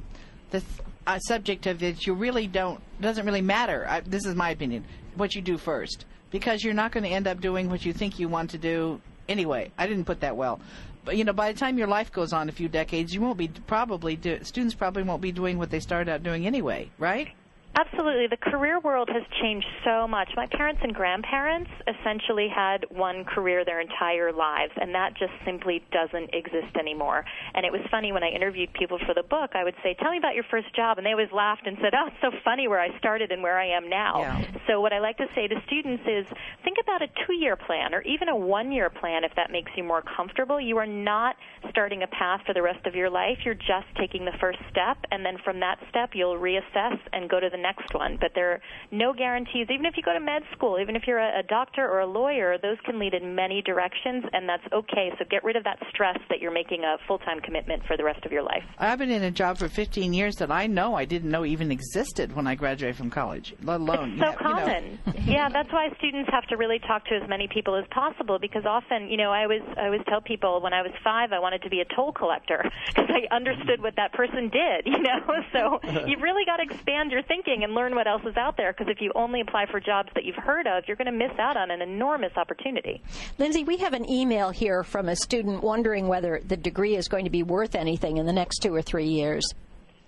the 0.52 0.64
uh, 1.06 1.20
subject 1.20 1.68
of 1.68 1.84
it. 1.84 2.06
You 2.06 2.14
really 2.14 2.48
don't 2.48 2.82
doesn't 3.02 3.26
really 3.26 3.42
matter. 3.42 3.86
I, 3.88 4.02
this 4.02 4.26
is 4.26 4.36
my 4.36 4.52
opinion. 4.52 4.86
What 5.16 5.36
you 5.36 5.42
do 5.42 5.58
first, 5.58 6.06
because 6.32 6.64
you're 6.64 6.74
not 6.74 6.92
going 6.92 7.04
to 7.04 7.10
end 7.10 7.28
up 7.28 7.42
doing 7.42 7.70
what 7.70 7.86
you 7.86 7.94
think 7.94 8.20
you 8.20 8.30
want 8.30 8.52
to 8.52 8.58
do 8.58 9.02
anyway. 9.28 9.72
I 9.78 9.88
didn't 9.88 10.06
put 10.06 10.22
that 10.22 10.38
well. 10.38 10.60
But 11.06 11.18
you 11.18 11.24
know, 11.24 11.34
by 11.34 11.52
the 11.52 11.60
time 11.60 11.78
your 11.78 11.88
life 11.88 12.12
goes 12.12 12.34
on 12.34 12.50
a 12.50 12.52
few 12.52 12.70
decades, 12.70 13.14
you 13.14 13.22
won't 13.22 13.38
be 13.38 13.48
probably 13.48 14.16
do, 14.16 14.40
students 14.44 14.76
probably 14.76 15.04
won't 15.04 15.22
be 15.22 15.32
doing 15.32 15.58
what 15.58 15.70
they 15.70 15.80
started 15.80 16.12
out 16.12 16.24
doing 16.24 16.46
anyway, 16.46 16.90
right? 16.98 17.30
Absolutely. 17.76 18.28
The 18.28 18.38
career 18.38 18.80
world 18.80 19.10
has 19.14 19.24
changed 19.42 19.68
so 19.86 20.08
much. 20.08 20.30
My 20.36 20.48
parents 20.48 20.82
and 20.84 20.94
grandparents 20.94 21.70
essentially 21.88 22.50
had 22.54 22.86
one 22.90 23.24
career 23.24 23.64
their 23.64 23.80
entire 23.80 24.34
lives, 24.34 24.74
and 24.76 24.94
that 24.96 25.14
just 25.18 25.32
simply 25.46 25.82
doesn't 25.92 26.34
exist 26.34 26.76
anymore. 26.78 27.24
And 27.54 27.66
it 27.66 27.72
was 27.72 27.82
funny 27.92 28.12
when 28.12 28.24
I 28.24 28.30
interviewed 28.30 28.74
people 28.74 29.00
for 29.06 29.14
the 29.14 29.24
book, 29.24 29.52
I 29.54 29.64
would 29.64 29.76
say, 29.84 29.96
Tell 30.00 30.12
me 30.12 30.18
about 30.18 30.36
your 30.36 30.44
first 30.50 30.76
job. 30.76 30.98
And 30.98 31.06
they 31.06 31.12
always 31.12 31.32
laughed 31.32 31.68
and 31.68 31.78
said, 31.82 31.94
Oh, 31.94 32.08
it's 32.08 32.22
so 32.22 32.32
funny 32.44 32.68
where 32.68 32.82
I 32.82 32.98
started 32.98 33.32
and 33.32 33.44
where 33.44 33.58
I 33.58 33.78
am 33.78 33.90
now. 33.90 34.20
Yeah. 34.20 34.46
So, 34.68 34.82
what 34.82 34.92
I 34.92 35.00
like 35.00 35.18
to 35.18 35.28
say 35.36 35.48
to 35.48 35.56
students 35.68 36.04
is 36.08 36.26
think 36.64 36.78
about 36.82 37.02
a 37.02 37.08
two 37.26 37.34
year 37.34 37.56
plan 37.56 37.94
or 37.94 38.02
even 38.02 38.30
a 38.30 38.36
one 38.36 38.72
year 38.72 38.90
plan 38.90 39.24
if 39.24 39.36
that 39.36 39.52
makes 39.52 39.72
you 39.78 39.84
more 39.84 40.02
comfortable. 40.02 40.60
You 40.60 40.78
are 40.80 40.88
not 40.88 41.36
starting 41.70 42.04
a 42.04 42.08
path 42.08 42.42
for 42.46 42.54
the 42.54 42.62
rest 42.62 42.86
of 42.88 42.96
your 42.96 43.10
life. 43.10 43.38
You're 43.46 43.54
just 43.54 43.88
taking 43.98 44.26
the 44.26 44.36
first 44.40 44.60
step, 44.72 44.98
and 45.12 45.24
then 45.24 45.38
from 45.44 45.60
that 45.62 45.78
step, 45.90 46.12
you'll 46.14 46.38
reassess 46.38 46.98
and 47.14 47.30
go 47.30 47.40
to 47.40 47.50
the 47.50 47.59
next 47.60 47.94
one. 47.94 48.18
But 48.20 48.32
there 48.36 48.54
are 48.54 48.62
no 48.92 49.14
guarantees. 49.14 49.68
Even 49.70 49.86
if 49.86 49.96
you 49.98 50.04
go 50.04 50.14
to 50.14 50.20
med 50.20 50.44
school, 50.54 50.80
even 50.82 50.96
if 50.96 51.04
you're 51.08 51.20
a, 51.20 51.40
a 51.40 51.44
doctor 51.44 51.88
or 51.88 52.00
a 52.00 52.06
lawyer, 52.08 52.58
those 52.62 52.78
can 52.86 53.00
lead 53.00 53.14
in 53.14 53.36
many 53.36 53.62
directions, 53.62 54.24
and 54.34 54.48
that's 54.48 54.64
okay. 54.74 55.12
So 55.20 55.26
get 55.30 55.44
rid 55.44 55.56
of 55.56 55.64
that 55.66 55.80
stress 55.90 56.18
that 56.30 56.40
you're 56.40 56.54
making 56.54 56.84
a 56.84 56.98
full 57.08 57.20
time 57.20 57.40
commitment 57.42 57.84
for 57.86 57.98
the 57.98 58.04
rest 58.04 58.26
of 58.26 58.32
your 58.32 58.44
life. 58.44 58.64
I've 58.78 59.00
been 59.00 59.12
in 59.12 59.24
a 59.24 59.32
job 59.32 59.58
for 59.58 59.68
15 59.70 60.14
years 60.14 60.36
that 60.38 60.52
I 60.52 60.68
know 60.68 60.96
I 60.96 61.06
didn't 61.06 61.30
know 61.30 61.46
even 61.46 61.72
existed 61.72 62.36
when 62.36 62.48
I 62.48 62.56
graduated 62.56 62.96
from 62.98 63.10
college, 63.10 63.54
let 63.64 63.80
alone 63.82 64.14
It's 64.14 64.22
so 64.22 64.26
you 64.26 64.32
know- 64.32 64.50
you 64.50 64.56
know. 64.56 64.66
common. 64.66 65.00
yeah, 65.28 65.50
that's 65.50 65.72
why 65.72 65.90
students 65.98 66.30
have 66.32 66.46
to 66.48 66.58
really 66.58 66.80
talk 66.80 67.06
to 67.06 67.16
as 67.16 67.28
many 67.30 67.48
people 67.48 67.76
as 67.76 67.86
possible 67.92 68.40
because 68.40 68.66
often, 68.66 69.10
you 69.10 69.18
know, 69.18 69.32
I 69.32 69.44
always 69.44 69.62
I 69.78 69.86
always 69.86 70.02
tell 70.08 70.22
people 70.22 70.62
when 70.62 70.74
I 70.74 70.82
was 70.82 70.92
five 71.04 71.32
I 71.32 71.40
wanted 71.40 71.62
to 71.64 71.70
be 71.70 71.82
a 71.82 71.86
toll 71.96 72.12
collector 72.12 72.64
because 72.88 73.10
I 73.10 73.34
understood 73.36 73.82
what 73.82 73.96
that 73.98 74.14
person 74.14 74.50
did. 74.50 74.86
You 75.00 75.04
know, 75.06 75.22
so 75.54 75.80
you've 76.08 76.22
really 76.22 76.44
got 76.46 76.58
to 76.58 76.64
expand 76.64 77.12
your 77.12 77.22
thinking 77.24 77.49
and 77.64 77.74
learn 77.74 77.96
what 77.96 78.08
else 78.08 78.22
is 78.26 78.38
out 78.38 78.58
there 78.58 78.74
because 78.74 78.88
if 78.90 79.02
you 79.02 79.12
only 79.16 79.42
apply 79.42 79.66
for 79.70 79.80
jobs 79.80 80.10
that 80.16 80.24
you've 80.26 80.36
heard 80.36 80.68
of, 80.68 80.84
you're 80.88 80.98
going 80.98 81.12
to 81.12 81.12
miss 81.12 81.38
out 81.40 81.58
on 81.58 81.72
an 81.72 81.82
enormous 81.82 82.32
opportunity. 82.38 83.02
Lindsey, 83.38 83.64
we 83.64 83.78
have 83.78 83.94
an 83.94 84.10
email 84.10 84.50
here 84.50 84.84
from 84.84 85.10
a 85.10 85.16
student 85.16 85.64
wondering 85.64 86.08
whether 86.08 86.42
the 86.46 86.58
degree 86.58 86.96
is 86.96 87.08
going 87.08 87.26
to 87.26 87.32
be 87.32 87.44
worth 87.44 87.76
anything 87.76 88.18
in 88.18 88.26
the 88.26 88.34
next 88.34 88.60
two 88.60 88.74
or 88.74 88.82
three 88.82 89.08
years. 89.08 89.44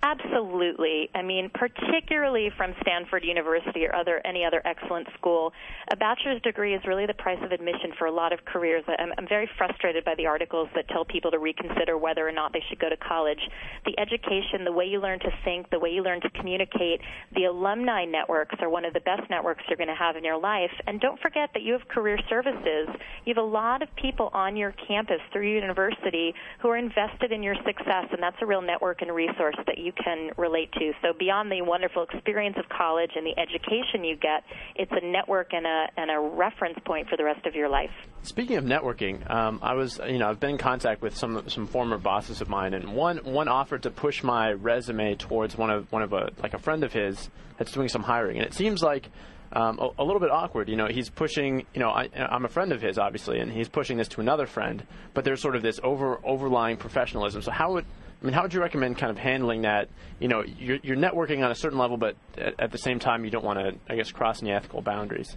Absolutely. 0.04 1.08
I 1.14 1.22
mean, 1.22 1.48
particularly 1.54 2.50
from 2.56 2.74
Stanford 2.82 3.24
University 3.24 3.86
or 3.86 3.94
other 3.94 4.20
any 4.24 4.44
other 4.44 4.60
excellent 4.64 5.06
school, 5.16 5.52
a 5.92 5.96
bachelor's 5.96 6.42
degree 6.42 6.74
is 6.74 6.82
really 6.88 7.06
the 7.06 7.14
price 7.14 7.38
of 7.40 7.52
admission 7.52 7.92
for 7.96 8.06
a 8.06 8.10
lot 8.10 8.32
of 8.32 8.44
careers. 8.44 8.82
I'm, 8.88 9.12
I'm 9.16 9.28
very 9.28 9.48
frustrated 9.56 10.04
by 10.04 10.16
the 10.16 10.26
articles 10.26 10.68
that 10.74 10.88
tell 10.88 11.04
people 11.04 11.30
to 11.30 11.38
reconsider 11.38 11.96
whether 11.96 12.26
or 12.26 12.32
not 12.32 12.52
they 12.52 12.62
should 12.68 12.80
go 12.80 12.88
to 12.88 12.96
college. 12.96 13.38
The 13.86 13.96
education, 13.96 14.64
the 14.64 14.72
way 14.72 14.86
you 14.86 15.00
learn 15.00 15.20
to 15.20 15.30
think, 15.44 15.70
the 15.70 15.78
way 15.78 15.90
you 15.90 16.02
learn 16.02 16.20
to 16.22 16.30
communicate, 16.30 17.00
the 17.36 17.44
alumni 17.44 18.04
networks 18.04 18.56
are 18.60 18.68
one 18.68 18.84
of 18.84 18.94
the 18.94 19.00
best 19.00 19.22
networks 19.30 19.62
you're 19.68 19.76
going 19.76 19.86
to 19.86 19.94
have 19.94 20.16
in 20.16 20.24
your 20.24 20.38
life. 20.38 20.72
And 20.88 21.00
don't 21.00 21.20
forget 21.20 21.50
that 21.54 21.62
you 21.62 21.74
have 21.74 21.86
career 21.86 22.18
services. 22.28 22.88
You 23.24 23.34
have 23.36 23.44
a 23.44 23.46
lot 23.46 23.82
of 23.82 23.88
people 23.94 24.30
on 24.32 24.56
your 24.56 24.74
campus 24.88 25.20
through 25.32 25.48
university 25.48 26.34
who 26.60 26.70
are 26.70 26.76
invested 26.76 27.30
in 27.30 27.40
your 27.40 27.54
success, 27.64 28.06
and 28.10 28.20
that's 28.20 28.36
a 28.42 28.46
real 28.46 28.62
network 28.62 29.00
and 29.02 29.14
resource 29.14 29.54
that 29.66 29.78
you 29.78 29.91
can 29.92 30.30
relate 30.36 30.72
to. 30.72 30.92
So 31.02 31.12
beyond 31.18 31.50
the 31.50 31.62
wonderful 31.62 32.04
experience 32.10 32.56
of 32.58 32.68
college 32.68 33.10
and 33.16 33.26
the 33.26 33.38
education 33.38 34.04
you 34.04 34.16
get, 34.16 34.44
it's 34.76 34.92
a 34.92 35.04
network 35.04 35.52
and 35.52 35.66
a 35.66 35.86
and 35.96 36.10
a 36.10 36.18
reference 36.18 36.78
point 36.84 37.08
for 37.08 37.16
the 37.16 37.24
rest 37.24 37.46
of 37.46 37.54
your 37.54 37.68
life. 37.68 37.90
Speaking 38.22 38.56
of 38.56 38.64
networking, 38.64 39.28
um, 39.30 39.58
I 39.62 39.74
was 39.74 40.00
you 40.06 40.18
know 40.18 40.28
I've 40.28 40.40
been 40.40 40.50
in 40.50 40.58
contact 40.58 41.02
with 41.02 41.16
some 41.16 41.48
some 41.48 41.66
former 41.66 41.98
bosses 41.98 42.40
of 42.40 42.48
mine, 42.48 42.74
and 42.74 42.94
one 42.94 43.18
one 43.18 43.48
offered 43.48 43.82
to 43.84 43.90
push 43.90 44.22
my 44.22 44.52
resume 44.52 45.14
towards 45.16 45.56
one 45.56 45.70
of 45.70 45.90
one 45.92 46.02
of 46.02 46.12
a 46.12 46.30
like 46.42 46.54
a 46.54 46.58
friend 46.58 46.84
of 46.84 46.92
his 46.92 47.30
that's 47.58 47.72
doing 47.72 47.88
some 47.88 48.02
hiring, 48.02 48.38
and 48.38 48.46
it 48.46 48.54
seems 48.54 48.82
like. 48.82 49.08
Um, 49.54 49.78
a, 49.80 50.02
a, 50.02 50.04
little 50.04 50.18
bit 50.18 50.30
awkward. 50.30 50.70
You 50.70 50.76
know, 50.76 50.86
he's 50.86 51.10
pushing. 51.10 51.66
You 51.74 51.80
know, 51.80 51.90
I, 51.90 52.08
am 52.14 52.46
a 52.46 52.48
friend 52.48 52.72
of 52.72 52.80
his, 52.80 52.96
obviously, 52.96 53.38
and 53.38 53.52
he's 53.52 53.68
pushing 53.68 53.98
this 53.98 54.08
to 54.08 54.22
another 54.22 54.46
friend. 54.46 54.82
But 55.12 55.24
there's 55.26 55.42
sort 55.42 55.56
of 55.56 55.62
this 55.62 55.78
over 55.84 56.18
overlying 56.24 56.78
professionalism. 56.78 57.42
So 57.42 57.50
how 57.50 57.74
would 57.74 57.84
I 58.22 58.24
mean, 58.24 58.34
how 58.34 58.42
would 58.42 58.54
you 58.54 58.60
recommend 58.60 58.98
kind 58.98 59.10
of 59.10 59.18
handling 59.18 59.62
that? 59.62 59.88
You 60.20 60.28
know, 60.28 60.44
you're, 60.44 60.78
you're 60.84 60.96
networking 60.96 61.44
on 61.44 61.50
a 61.50 61.56
certain 61.56 61.78
level, 61.78 61.96
but 61.96 62.14
at, 62.38 62.54
at 62.60 62.70
the 62.70 62.78
same 62.78 63.00
time, 63.00 63.24
you 63.24 63.32
don't 63.32 63.44
want 63.44 63.58
to, 63.58 63.72
I 63.92 63.96
guess, 63.96 64.12
cross 64.12 64.42
any 64.42 64.52
ethical 64.52 64.80
boundaries. 64.80 65.36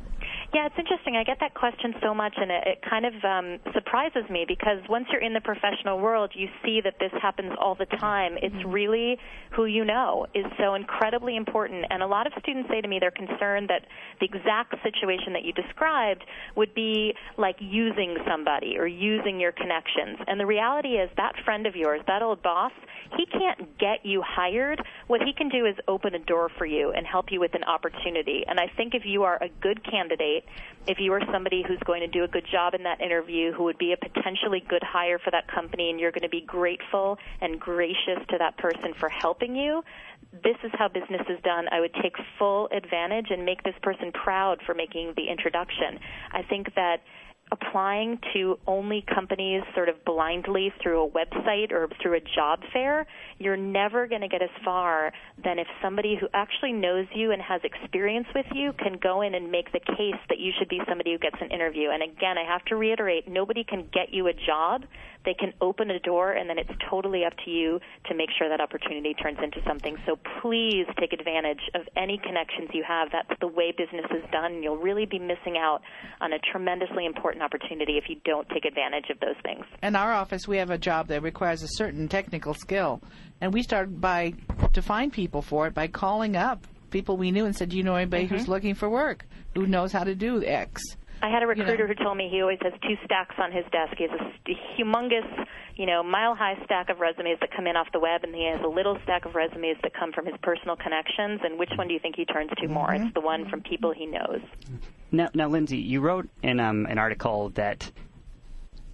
Yeah, 0.53 0.67
it's 0.67 0.75
interesting. 0.77 1.15
I 1.15 1.23
get 1.23 1.39
that 1.39 1.55
question 1.55 1.95
so 2.01 2.13
much, 2.13 2.33
and 2.37 2.51
it, 2.51 2.63
it 2.65 2.81
kind 2.87 3.05
of 3.05 3.13
um, 3.25 3.59
surprises 3.73 4.29
me 4.29 4.45
because 4.47 4.77
once 4.87 5.07
you're 5.11 5.21
in 5.21 5.33
the 5.33 5.41
professional 5.41 5.99
world, 5.99 6.31
you 6.35 6.47
see 6.63 6.79
that 6.83 6.93
this 6.99 7.11
happens 7.21 7.53
all 7.59 7.73
the 7.73 7.87
time. 7.87 8.37
It's 8.41 8.53
mm-hmm. 8.53 8.69
really 8.69 9.17
who 9.55 9.65
you 9.65 9.83
know 9.83 10.27
is 10.35 10.45
so 10.59 10.75
incredibly 10.75 11.35
important. 11.35 11.85
And 11.89 12.03
a 12.03 12.07
lot 12.07 12.27
of 12.27 12.33
students 12.39 12.69
say 12.69 12.81
to 12.81 12.87
me 12.87 12.99
they're 12.99 13.09
concerned 13.09 13.69
that 13.69 13.87
the 14.19 14.27
exact 14.27 14.75
situation 14.83 15.33
that 15.33 15.43
you 15.43 15.53
described 15.53 16.23
would 16.55 16.73
be 16.75 17.13
like 17.37 17.55
using 17.59 18.15
somebody 18.29 18.77
or 18.77 18.85
using 18.85 19.39
your 19.39 19.51
connections. 19.51 20.19
And 20.27 20.39
the 20.39 20.45
reality 20.45 21.01
is 21.01 21.09
that 21.17 21.33
friend 21.43 21.65
of 21.65 21.75
yours, 21.75 22.01
that 22.07 22.21
old 22.21 22.43
boss, 22.43 22.71
he 23.17 23.25
can't 23.25 23.77
get 23.77 24.05
you 24.05 24.21
hired. 24.25 24.81
What 25.07 25.21
he 25.21 25.33
can 25.33 25.49
do 25.49 25.65
is 25.65 25.75
open 25.87 26.15
a 26.15 26.19
door 26.19 26.49
for 26.57 26.65
you 26.65 26.91
and 26.91 27.05
help 27.05 27.31
you 27.31 27.39
with 27.39 27.53
an 27.53 27.63
opportunity. 27.63 28.43
And 28.47 28.59
I 28.59 28.67
think 28.75 28.93
if 28.93 29.03
you 29.05 29.23
are 29.23 29.41
a 29.41 29.49
good 29.61 29.83
candidate, 29.83 30.45
if 30.87 30.99
you 30.99 31.13
are 31.13 31.21
somebody 31.31 31.63
who's 31.67 31.79
going 31.85 32.01
to 32.01 32.07
do 32.07 32.23
a 32.23 32.27
good 32.27 32.45
job 32.51 32.73
in 32.73 32.83
that 32.83 33.01
interview, 33.01 33.53
who 33.53 33.63
would 33.63 33.77
be 33.77 33.93
a 33.93 33.97
potentially 33.97 34.63
good 34.67 34.83
hire 34.83 35.19
for 35.19 35.31
that 35.31 35.47
company, 35.47 35.89
and 35.89 35.99
you're 35.99 36.11
going 36.11 36.23
to 36.23 36.29
be 36.29 36.41
grateful 36.41 37.17
and 37.41 37.59
gracious 37.59 38.19
to 38.29 38.37
that 38.37 38.57
person 38.57 38.93
for 38.99 39.09
helping 39.09 39.55
you, 39.55 39.83
this 40.43 40.57
is 40.63 40.71
how 40.73 40.87
business 40.87 41.21
is 41.29 41.39
done. 41.43 41.67
I 41.71 41.79
would 41.79 41.93
take 42.01 42.15
full 42.37 42.67
advantage 42.71 43.27
and 43.29 43.45
make 43.45 43.63
this 43.63 43.75
person 43.81 44.11
proud 44.11 44.61
for 44.65 44.73
making 44.73 45.13
the 45.15 45.29
introduction. 45.29 45.99
I 46.31 46.43
think 46.43 46.73
that 46.75 47.01
applying 47.51 48.19
to 48.33 48.57
only 48.65 49.03
companies 49.13 49.61
sort 49.75 49.87
of 49.87 50.03
blindly 50.03 50.73
through 50.81 51.05
a 51.05 51.09
website 51.09 51.71
or 51.71 51.87
through 52.01 52.15
a 52.15 52.19
job 52.35 52.59
fair, 52.73 53.05
you're 53.37 53.57
never 53.57 54.07
going 54.07 54.21
to 54.21 54.27
get 54.27 54.41
as 54.41 54.49
far 54.63 55.11
than 55.43 55.59
if 55.59 55.67
somebody 55.81 56.17
who 56.19 56.27
actually 56.33 56.73
knows 56.73 57.05
you 57.13 57.31
and 57.31 57.41
has 57.41 57.61
experience 57.63 58.27
with 58.33 58.47
you 58.53 58.73
can 58.73 58.97
go 59.01 59.21
in 59.21 59.35
and 59.35 59.51
make 59.51 59.71
the 59.71 59.79
case 59.79 60.19
that 60.29 60.39
you 60.39 60.51
should 60.57 60.69
be 60.69 60.81
somebody 60.89 61.11
who 61.11 61.19
gets 61.19 61.37
an 61.39 61.51
interview. 61.51 61.89
And 61.91 62.01
again, 62.01 62.37
I 62.37 62.51
have 62.51 62.65
to 62.65 62.75
reiterate, 62.75 63.27
nobody 63.27 63.63
can 63.63 63.87
get 63.93 64.11
you 64.11 64.27
a 64.27 64.33
job. 64.33 64.85
They 65.23 65.33
can 65.33 65.53
open 65.59 65.89
a 65.89 65.99
door 65.99 66.33
and 66.33 66.49
then 66.49 66.59
it's 66.59 66.71
totally 66.89 67.25
up 67.25 67.33
to 67.45 67.51
you 67.51 67.79
to 68.05 68.15
make 68.15 68.29
sure 68.37 68.47
that 68.47 68.61
opportunity 68.61 69.13
turns 69.15 69.39
into 69.41 69.59
something. 69.67 69.97
So 70.05 70.17
please 70.41 70.85
take 70.99 71.13
advantage 71.13 71.61
of 71.73 71.81
any 71.97 72.19
connections 72.19 72.69
you 72.73 72.83
have. 72.87 73.09
That's 73.11 73.39
the 73.39 73.47
way 73.47 73.73
business 73.75 74.05
is 74.11 74.23
done. 74.31 74.61
You'll 74.61 74.77
really 74.77 75.05
be 75.05 75.17
missing 75.17 75.57
out 75.57 75.81
on 76.21 76.33
a 76.33 76.39
tremendously 76.39 77.05
important 77.05 77.34
important 77.35 77.53
opportunity 77.53 77.97
if 77.97 78.09
you 78.09 78.17
don't 78.25 78.47
take 78.49 78.65
advantage 78.65 79.09
of 79.09 79.19
those 79.19 79.35
things. 79.43 79.65
In 79.83 79.95
our 79.95 80.13
office, 80.13 80.47
we 80.47 80.57
have 80.57 80.69
a 80.69 80.77
job 80.77 81.07
that 81.07 81.21
requires 81.21 81.63
a 81.63 81.67
certain 81.67 82.07
technical 82.07 82.53
skill, 82.53 83.01
and 83.41 83.53
we 83.53 83.63
started 83.63 83.99
by 84.01 84.33
to 84.73 84.81
find 84.81 85.11
people 85.11 85.41
for 85.41 85.67
it 85.67 85.73
by 85.73 85.87
calling 85.87 86.35
up 86.35 86.65
people 86.91 87.17
we 87.17 87.31
knew 87.31 87.45
and 87.45 87.55
said, 87.55 87.69
"Do 87.69 87.77
you 87.77 87.83
know 87.83 87.95
anybody 87.95 88.25
mm-hmm. 88.25 88.35
who's 88.35 88.47
looking 88.47 88.75
for 88.75 88.89
work 88.89 89.25
who 89.53 89.67
knows 89.67 89.91
how 89.91 90.03
to 90.03 90.15
do 90.15 90.43
X?" 90.43 90.81
I 91.21 91.29
had 91.29 91.43
a 91.43 91.47
recruiter 91.47 91.71
you 91.71 91.77
know. 91.79 91.87
who 91.87 92.03
told 92.03 92.17
me 92.17 92.29
he 92.29 92.41
always 92.41 92.59
has 92.61 92.73
two 92.81 92.95
stacks 93.03 93.35
on 93.37 93.51
his 93.51 93.65
desk. 93.71 93.95
He 93.97 94.07
has 94.07 94.19
a 94.19 94.81
humongous, 94.81 95.47
you 95.75 95.85
know, 95.85 96.03
mile-high 96.03 96.55
stack 96.63 96.89
of 96.89 96.99
resumes 96.99 97.37
that 97.41 97.49
come 97.53 97.67
in 97.67 97.75
off 97.75 97.87
the 97.91 97.99
web, 97.99 98.23
and 98.23 98.33
he 98.33 98.49
has 98.49 98.61
a 98.63 98.67
little 98.67 98.97
stack 99.03 99.25
of 99.25 99.35
resumes 99.35 99.77
that 99.83 99.93
come 99.93 100.13
from 100.13 100.25
his 100.25 100.35
personal 100.41 100.75
connections. 100.75 101.41
And 101.43 101.59
which 101.59 101.71
one 101.75 101.87
do 101.87 101.93
you 101.93 101.99
think 101.99 102.15
he 102.15 102.25
turns 102.25 102.49
to 102.57 102.67
more? 102.67 102.87
Mm-hmm. 102.87 103.05
It's 103.05 103.13
the 103.13 103.21
one 103.21 103.49
from 103.49 103.61
people 103.61 103.93
he 103.93 104.05
knows. 104.05 104.41
Now, 105.11 105.29
now 105.33 105.49
Lindsey, 105.49 105.77
you 105.77 105.99
wrote 105.99 106.29
in 106.41 106.59
um, 106.59 106.85
an 106.85 106.97
article 106.97 107.49
that 107.55 107.91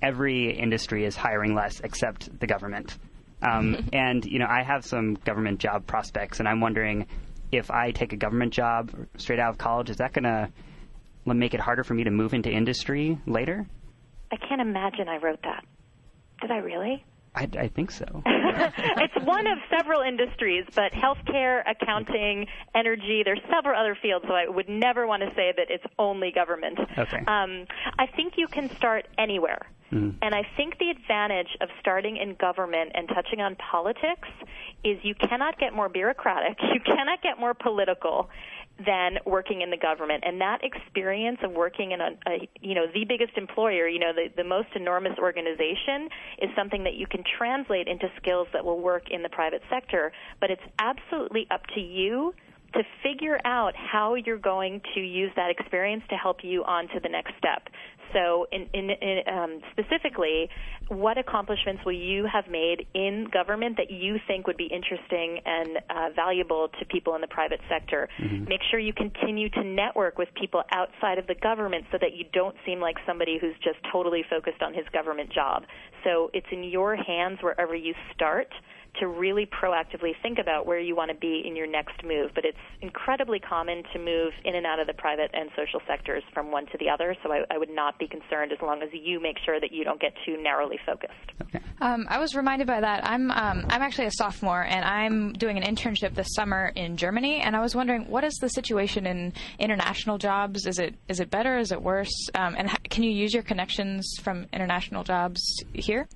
every 0.02 0.58
industry 0.58 1.06
is 1.06 1.16
hiring 1.16 1.54
less 1.54 1.80
except 1.82 2.40
the 2.40 2.48
government. 2.48 2.98
Um, 3.44 3.90
and 3.94 4.26
you 4.26 4.40
know, 4.40 4.48
I 4.50 4.64
have 4.64 4.84
some 4.84 5.14
government 5.14 5.60
job 5.60 5.86
prospects, 5.86 6.40
and 6.40 6.48
I'm 6.48 6.62
wondering 6.62 7.06
if 7.52 7.70
I 7.70 7.92
take 7.92 8.14
a 8.14 8.18
government 8.18 8.54
job 8.54 8.92
straight 9.18 9.40
out 9.40 9.50
of 9.50 9.58
college, 9.58 9.90
is 9.90 9.98
that 9.98 10.14
going 10.14 10.24
to 10.24 10.50
make 11.26 11.54
it 11.54 11.60
harder 11.60 11.84
for 11.84 11.94
me 11.94 12.06
to 12.06 12.12
move 12.12 12.34
into 12.34 12.50
industry 12.50 13.20
later? 13.28 13.68
I 14.32 14.38
can't 14.38 14.62
imagine 14.62 15.08
I 15.10 15.18
wrote 15.18 15.42
that. 15.44 15.64
Did 16.42 16.52
I 16.52 16.58
really? 16.58 17.06
I, 17.34 17.48
I 17.58 17.68
think 17.70 17.92
so. 17.92 18.06
it's 18.26 19.26
one 19.26 19.48
of 19.48 19.58
several 19.70 20.02
industries, 20.02 20.66
but 20.76 20.92
healthcare, 20.92 21.64
accounting, 21.70 22.48
energy, 22.76 23.22
there's 23.24 23.42
several 23.50 23.80
other 23.80 23.98
fields, 24.02 24.26
so 24.28 24.34
I 24.34 24.48
would 24.48 24.68
never 24.68 25.08
want 25.08 25.24
to 25.24 25.30
say 25.36 25.54
that 25.56 25.68
it's 25.70 25.86
only 25.98 26.32
government. 26.32 26.80
Okay. 26.98 27.20
Um, 27.28 27.66
I 27.98 28.08
think 28.16 28.34
you 28.38 28.48
can 28.48 28.70
start 28.76 29.08
anywhere. 29.18 29.68
Mm. 29.92 30.16
And 30.22 30.34
I 30.34 30.44
think 30.56 30.78
the 30.80 30.90
advantage 30.90 31.58
of 31.60 31.70
starting 31.80 32.18
in 32.18 32.36
government 32.36 32.92
and 32.96 33.08
touching 33.10 33.42
on 33.42 33.56
politics 33.56 34.28
is 34.84 34.98
you 35.04 35.16
cannot 35.16 35.60
get 35.60 35.74
more 35.74 35.90
bureaucratic, 35.90 36.58
you 36.74 36.80
cannot 36.80 37.22
get 37.22 37.40
more 37.40 37.54
political, 37.54 38.30
than 38.86 39.18
working 39.26 39.62
in 39.62 39.70
the 39.70 39.78
government. 39.78 40.24
And 40.26 40.40
that 40.42 40.60
experience 40.64 41.40
of 41.44 41.52
working 41.52 41.92
in 41.92 42.02
a, 42.02 42.10
a 42.28 42.50
you 42.62 42.76
know 42.76 42.86
the 42.94 43.06
biggest 43.06 43.38
employer, 43.38 43.88
you 43.88 44.00
know 44.00 44.14
the, 44.14 44.30
the 44.36 44.48
most 44.48 44.70
enormous 44.76 45.18
organization, 45.20 46.10
is 46.42 46.50
something 46.56 46.84
that 46.84 46.96
you 46.96 47.08
can 47.08 47.24
translate 47.38 47.88
into 47.88 48.08
skills 48.18 48.48
that 48.54 48.64
will 48.64 48.80
work 48.80 49.10
in 49.10 49.24
the 49.24 49.30
private 49.30 49.62
sector. 49.70 50.12
But 50.40 50.52
it's 50.52 50.64
absolutely 50.80 51.48
up 51.52 51.62
to 51.76 51.82
you 51.82 52.34
to 52.74 52.84
figure 53.04 53.40
out 53.44 53.74
how 53.76 54.16
you're 54.16 54.38
going 54.38 54.82
to 54.96 55.02
use 55.02 55.32
that 55.36 55.50
experience 55.50 56.04
to 56.10 56.16
help 56.16 56.38
you 56.44 56.64
on 56.64 56.88
to 56.90 57.00
the 57.02 57.10
next 57.10 57.34
step. 57.38 57.68
So, 58.14 58.48
in, 58.52 58.68
in, 58.74 58.90
in, 58.90 59.22
um, 59.28 59.62
specifically, 59.72 60.50
what 60.90 61.18
accomplishments 61.18 61.84
will 61.86 61.94
you 61.94 62.28
have 62.32 62.46
made 62.50 62.86
in 62.94 63.28
government 63.32 63.78
that 63.78 63.92
you 63.92 64.18
think 64.28 64.48
would 64.48 64.58
be 64.58 64.66
interesting 64.66 65.40
and 65.46 65.78
uh, 65.90 66.10
valuable 66.16 66.70
to 66.80 66.86
people 66.86 67.16
in 67.16 67.22
the 67.22 67.28
private 67.28 67.60
sector? 67.70 68.10
Mm-hmm. 68.22 68.46
Make 68.50 68.62
sure 68.70 68.80
you 68.80 68.94
continue 68.94 69.50
to 69.50 69.64
network 69.64 70.18
with 70.18 70.30
people 70.40 70.64
outside 70.72 71.18
of 71.18 71.28
the 71.28 71.36
government 71.36 71.86
so 71.92 71.98
that 72.02 72.16
you 72.16 72.26
don't 72.34 72.56
seem 72.66 72.80
like 72.80 72.98
somebody 73.06 73.38
who's 73.40 73.56
just 73.64 73.78
totally 73.92 74.24
focused 74.30 74.62
on 74.62 74.74
his 74.74 74.86
government 74.92 75.32
job. 75.32 75.64
So, 76.04 76.30
it's 76.34 76.48
in 76.52 76.64
your 76.64 76.96
hands 76.96 77.40
wherever 77.42 77.76
you 77.76 77.94
start 78.14 78.48
to 79.00 79.08
really 79.08 79.46
proactively 79.46 80.12
think 80.22 80.38
about 80.38 80.66
where 80.66 80.80
you 80.80 80.96
want 80.96 81.12
to 81.12 81.18
be 81.18 81.44
in 81.46 81.56
your 81.56 81.68
next 81.68 82.04
move. 82.04 82.32
But 82.36 82.46
it's 82.46 82.58
incredibly 82.82 83.40
common 83.40 83.84
to 83.94 84.00
move 84.00 84.34
in 84.44 84.56
and 84.56 84.66
out 84.66 84.80
of 84.80 84.88
the 84.88 84.94
private 84.94 85.32
and 85.34 85.50
social 85.56 85.80
sectors 85.88 86.24
from 86.34 86.52
one 86.52 86.66
to 86.68 86.78
the 86.78 86.90
other. 86.90 87.16
So 87.24 87.32
I, 87.32 87.44
I 87.50 87.58
would 87.58 87.70
not 87.70 87.98
be 88.00 88.08
concerned 88.08 88.52
as 88.52 88.60
long 88.62 88.82
as 88.82 88.90
you 88.92 89.22
make 89.22 89.38
sure 89.46 89.60
that 89.60 89.72
you 89.72 89.84
don't 89.84 90.00
get 90.00 90.14
too 90.26 90.42
narrowly 90.42 90.80
focused. 90.86 91.14
Okay. 91.42 91.64
Um, 91.80 92.06
I 92.10 92.20
was 92.20 92.36
reminded 92.36 92.68
by 92.68 92.82
that. 92.82 93.06
I'm 93.06 93.32
um, 93.32 93.66
I'm 93.70 93.82
actually 93.82 94.06
a 94.06 94.12
sophomore 94.12 94.64
and 94.64 94.86
I'm 94.86 95.34
doing 95.34 95.58
an 95.58 95.64
internship 95.64 96.14
this 96.14 96.28
summer 96.36 96.72
in 96.76 96.98
Germany. 96.98 97.42
And 97.42 97.56
I 97.56 97.62
was 97.62 97.76
wondering, 97.76 98.08
what 98.08 98.24
is 98.24 98.36
the 98.36 98.50
situation 98.50 99.08
in 99.08 99.34
international 99.58 100.18
jobs? 100.18 100.68
Is 100.68 100.80
it 100.80 100.96
is 101.08 101.20
it 101.20 101.32
better? 101.32 101.58
Is 101.58 101.72
it 101.72 101.82
worse? 101.82 102.30
Um, 102.36 102.56
and 102.58 102.70
can 102.90 103.04
you 103.04 103.12
use 103.12 103.34
your 103.34 103.44
connections 103.44 104.14
from 104.22 104.48
international 104.54 105.04
jobs 105.04 105.42
here? 105.74 106.08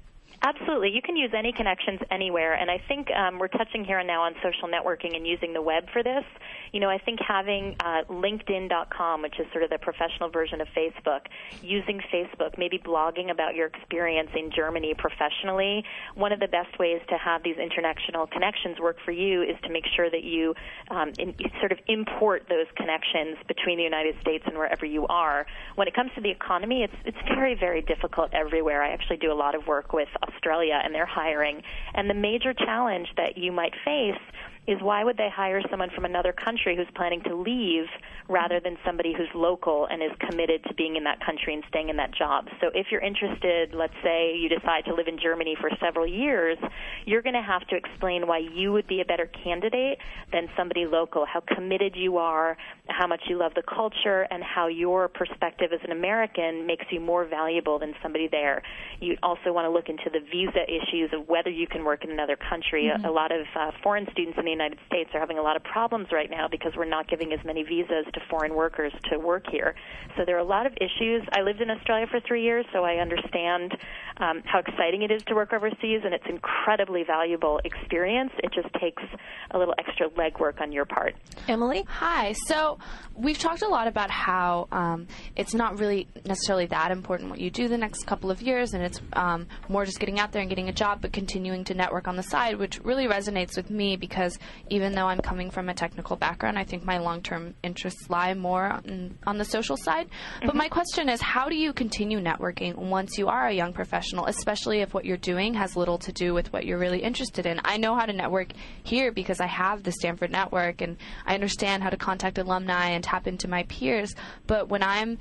Absolutely. 0.42 0.92
You 0.92 1.02
can 1.02 1.16
use 1.16 1.32
any 1.36 1.52
connections 1.52 2.00
anywhere. 2.12 2.54
And 2.54 2.70
I 2.70 2.80
think 2.88 3.10
um, 3.12 3.40
we're 3.40 3.48
touching 3.48 3.84
here 3.84 4.00
and 4.00 4.08
now 4.08 4.24
on 4.24 4.36
social 4.44 4.68
networking 4.68 5.16
and 5.16 5.26
using 5.26 5.54
the 5.54 5.62
web 5.62 5.86
for 5.92 6.04
this. 6.04 6.24
You 6.72 6.80
know, 6.80 6.90
I 6.90 6.98
think 6.98 7.20
having 7.26 7.76
uh, 7.80 8.04
LinkedIn.com, 8.10 9.22
which 9.22 9.40
is 9.40 9.48
sort 9.52 9.64
of 9.64 9.70
the 9.70 9.78
professional 9.80 10.30
version 10.30 10.62
of 10.62 10.68
Facebook, 10.76 11.22
using 11.62 12.02
Facebook, 12.14 12.58
maybe 12.58 12.78
blogging 12.78 13.32
about 13.32 13.56
your 13.56 13.68
experience 13.68 14.30
in 14.36 14.52
Germany 14.52 14.94
professionally, 14.98 15.84
one 16.16 16.32
of 16.32 16.40
the 16.40 16.48
best 16.48 16.78
ways 16.80 17.02
to 17.10 17.18
have 17.18 17.44
these 17.44 17.58
international 17.58 18.28
connections 18.28 18.80
work 18.80 18.98
for 19.06 19.12
you 19.12 19.42
is 19.42 19.56
to 19.64 19.72
make 19.72 19.86
sure 19.96 20.10
that 20.10 20.24
you, 20.24 20.54
um, 20.92 21.12
in, 21.18 21.34
sort 21.60 21.72
of 21.72 21.80
import 21.88 22.44
those 22.50 22.68
connections 22.76 23.38
between 23.48 23.78
the 23.78 23.84
United 23.84 24.16
States 24.22 24.44
and 24.46 24.58
wherever 24.58 24.86
you 24.86 25.08
are. 25.08 25.46
When 25.76 25.88
it 25.88 25.94
comes 25.94 26.12
to 26.16 26.22
the 26.22 26.30
economy, 26.30 26.84
it's, 26.84 26.96
it's 27.06 27.18
very, 27.28 27.56
very 27.56 27.82
difficult 27.82 28.34
everywhere. 28.34 28.84
I 28.84 28.90
actually 28.90 29.18
do 29.18 29.32
a 29.32 29.38
lot 29.38 29.56
of 29.56 29.66
work 29.68 29.94
with 29.94 30.10
Australia 30.28 30.82
and 30.84 30.94
they're 30.94 31.06
hiring. 31.06 31.62
And 31.94 32.10
the 32.10 32.14
major 32.14 32.54
challenge 32.54 33.08
that 33.18 33.38
you 33.38 33.52
might 33.52 33.74
face 33.84 34.22
is 34.68 34.82
why 34.82 35.04
would 35.04 35.18
they 35.18 35.30
hire 35.30 35.62
someone 35.70 35.90
from 35.94 36.06
another 36.06 36.34
country 36.34 36.76
who's 36.76 36.88
planning 36.96 37.22
to 37.24 37.36
leave 37.36 37.86
rather 38.28 38.60
than 38.60 38.78
somebody 38.86 39.14
who's 39.16 39.30
local 39.36 39.88
and 39.90 40.02
is 40.02 40.12
committed 40.28 40.64
to 40.64 40.74
being 40.74 40.96
in 40.96 41.04
that 41.04 41.24
country 41.24 41.54
and 41.54 41.64
staying 41.70 41.90
in 41.90 41.98
that 41.98 42.14
job? 42.14 42.48
So 42.62 42.72
if 42.74 42.88
you're 42.92 43.02
interested, 43.02 43.74
let's 43.74 43.94
say 44.04 44.36
you 44.36 44.50
decide 44.50 44.86
to 44.86 44.96
live 44.96 45.08
in 45.08 45.20
Germany 45.22 45.56
for 45.60 45.70
several 45.80 46.08
years, 46.08 46.58
you're 47.06 47.22
going 47.22 47.36
to 47.36 47.44
have 47.44 47.68
to 47.68 47.76
explain 47.76 48.28
why 48.28 48.40
you 48.40 48.72
would 48.74 48.88
be 48.88 49.02
a 49.02 49.06
better 49.06 49.30
candidate 49.44 50.00
than 50.32 50.50
somebody 50.58 50.86
local, 50.86 51.26
how 51.26 51.42
committed 51.56 51.96
you 51.96 52.18
are, 52.18 52.58
how 52.88 53.08
much 53.08 53.22
you 53.30 53.38
love 53.38 53.54
the 53.56 53.64
culture, 53.64 54.28
and 54.32 54.44
how 54.44 54.68
your 54.68 55.08
perspective 55.08 55.72
as 55.74 55.80
an 55.84 55.92
American 55.92 56.66
makes 56.66 56.86
you 56.90 57.00
more 57.00 57.26
valuable 57.26 57.78
than 57.78 57.94
somebody 58.02 58.28
there. 58.28 58.64
You 59.00 59.18
also 59.22 59.54
want 59.54 59.66
to 59.66 59.70
look 59.70 59.90
into 59.90 60.10
the 60.12 60.20
visa 60.20 60.64
issues 60.64 61.12
of 61.14 61.28
whether 61.28 61.50
you 61.50 61.68
can 61.68 61.84
work 61.84 62.04
in 62.04 62.12
another 62.12 62.36
country. 62.36 62.90
Mm-hmm. 62.92 63.06
A, 63.06 63.12
a, 63.12 63.14
lot 63.16 63.32
of 63.32 63.46
uh, 63.56 63.72
foreign 63.84 64.08
students 64.12 64.38
in 64.38 64.46
the 64.46 64.55
United 64.56 64.80
States 64.88 65.10
are 65.14 65.20
having 65.20 65.38
a 65.38 65.42
lot 65.42 65.56
of 65.56 65.64
problems 65.64 66.08
right 66.12 66.30
now 66.30 66.48
because 66.50 66.74
we're 66.76 66.86
not 66.86 67.10
giving 67.10 67.34
as 67.34 67.40
many 67.46 67.64
visas 67.64 68.06
to 68.14 68.20
foreign 68.30 68.54
workers 68.56 68.94
to 69.12 69.20
work 69.20 69.46
here. 69.52 69.76
So 70.16 70.24
there 70.26 70.36
are 70.36 70.40
a 70.40 70.52
lot 70.58 70.66
of 70.66 70.74
issues. 70.80 71.22
I 71.34 71.42
lived 71.42 71.62
in 71.62 71.70
Australia 71.70 72.08
for 72.10 72.20
three 72.22 72.44
years, 72.44 72.66
so 72.74 72.84
I 72.84 72.96
understand 72.96 73.74
um, 74.18 74.42
how 74.46 74.60
exciting 74.60 75.02
it 75.02 75.12
is 75.12 75.24
to 75.24 75.36
work 75.36 75.52
overseas, 75.54 76.02
and 76.06 76.14
it's 76.14 76.26
incredibly 76.30 77.04
valuable 77.04 77.60
experience. 77.66 78.32
It 78.44 78.54
just 78.54 78.74
takes 78.82 79.04
a 79.52 79.58
little 79.58 79.74
extra 79.78 80.10
legwork 80.10 80.62
on 80.62 80.72
your 80.72 80.86
part. 80.86 81.16
Emily? 81.48 81.84
Hi. 81.88 82.34
So 82.48 82.80
we've 83.16 83.38
talked 83.38 83.62
a 83.62 83.68
lot 83.68 83.88
about 83.88 84.10
how 84.10 84.68
um, 84.72 85.08
it's 85.36 85.54
not 85.54 85.80
really 85.80 86.08
necessarily 86.26 86.68
that 86.68 86.92
important 86.92 87.30
what 87.30 87.40
you 87.40 87.50
do 87.50 87.68
the 87.68 87.78
next 87.78 88.06
couple 88.06 88.32
of 88.32 88.42
years, 88.42 88.74
and 88.74 88.84
it's 88.84 89.02
um, 89.14 89.48
more 89.68 89.86
just 89.86 90.00
getting 90.00 90.20
out 90.20 90.32
there 90.32 90.42
and 90.42 90.50
getting 90.50 90.70
a 90.70 90.74
job, 90.74 91.02
but 91.02 91.12
continuing 91.12 91.64
to 91.66 91.74
network 91.74 92.08
on 92.08 92.16
the 92.16 92.24
side, 92.24 92.58
which 92.58 92.80
really 92.84 93.08
resonates 93.08 93.58
with 93.58 93.70
me 93.70 93.98
because 93.98 94.40
even 94.70 94.94
though 94.94 95.08
I'm 95.08 95.20
coming 95.20 95.50
from 95.50 95.70
a 95.70 95.74
technical 95.74 96.16
background, 96.16 96.58
I 96.58 96.64
think 96.64 96.84
my 96.84 96.98
long 96.98 97.22
term 97.22 97.56
interests 97.64 98.10
lie 98.10 98.34
more 98.34 98.66
on, 98.66 99.18
on 99.26 99.38
the 99.38 99.46
social 99.46 99.78
side. 99.78 100.08
Mm-hmm. 100.08 100.48
But 100.48 100.56
my 100.56 100.68
question 100.68 101.10
is 101.10 101.22
how 101.22 101.50
do 101.50 101.56
you 101.56 101.74
continue 101.74 102.20
networking 102.20 102.76
once 102.76 103.18
you 103.18 103.28
are 103.28 103.48
a 103.48 103.54
young 103.54 103.74
professional, 103.74 104.26
especially 104.26 104.82
if 104.82 104.94
what 104.94 105.06
you're 105.06 105.18
doing 105.18 105.54
has 105.54 105.76
little 105.76 105.98
to 106.00 106.12
do 106.12 106.34
with 106.34 106.52
what 106.52 106.66
you're 106.66 106.80
really 106.80 107.02
interested 107.02 107.46
in? 107.46 107.60
I 107.64 107.78
know 107.78 107.96
how 107.96 108.06
to 108.06 108.14
network 108.14 108.54
here 108.84 109.12
because 109.12 109.40
I 109.40 109.48
have 109.48 109.84
the 109.84 109.92
Stanford 109.92 110.32
network 110.32 110.82
and 110.82 110.98
I 111.26 111.34
understand 111.34 111.84
how 111.84 111.90
to 111.90 111.98
contact 111.98 112.38
alumni 112.38 112.90
and 112.90 113.04
tap 113.04 113.28
into 113.28 113.48
my 113.48 113.64
peers. 113.64 114.14
But 114.48 114.70
when 114.70 114.84
I'm 114.84 115.18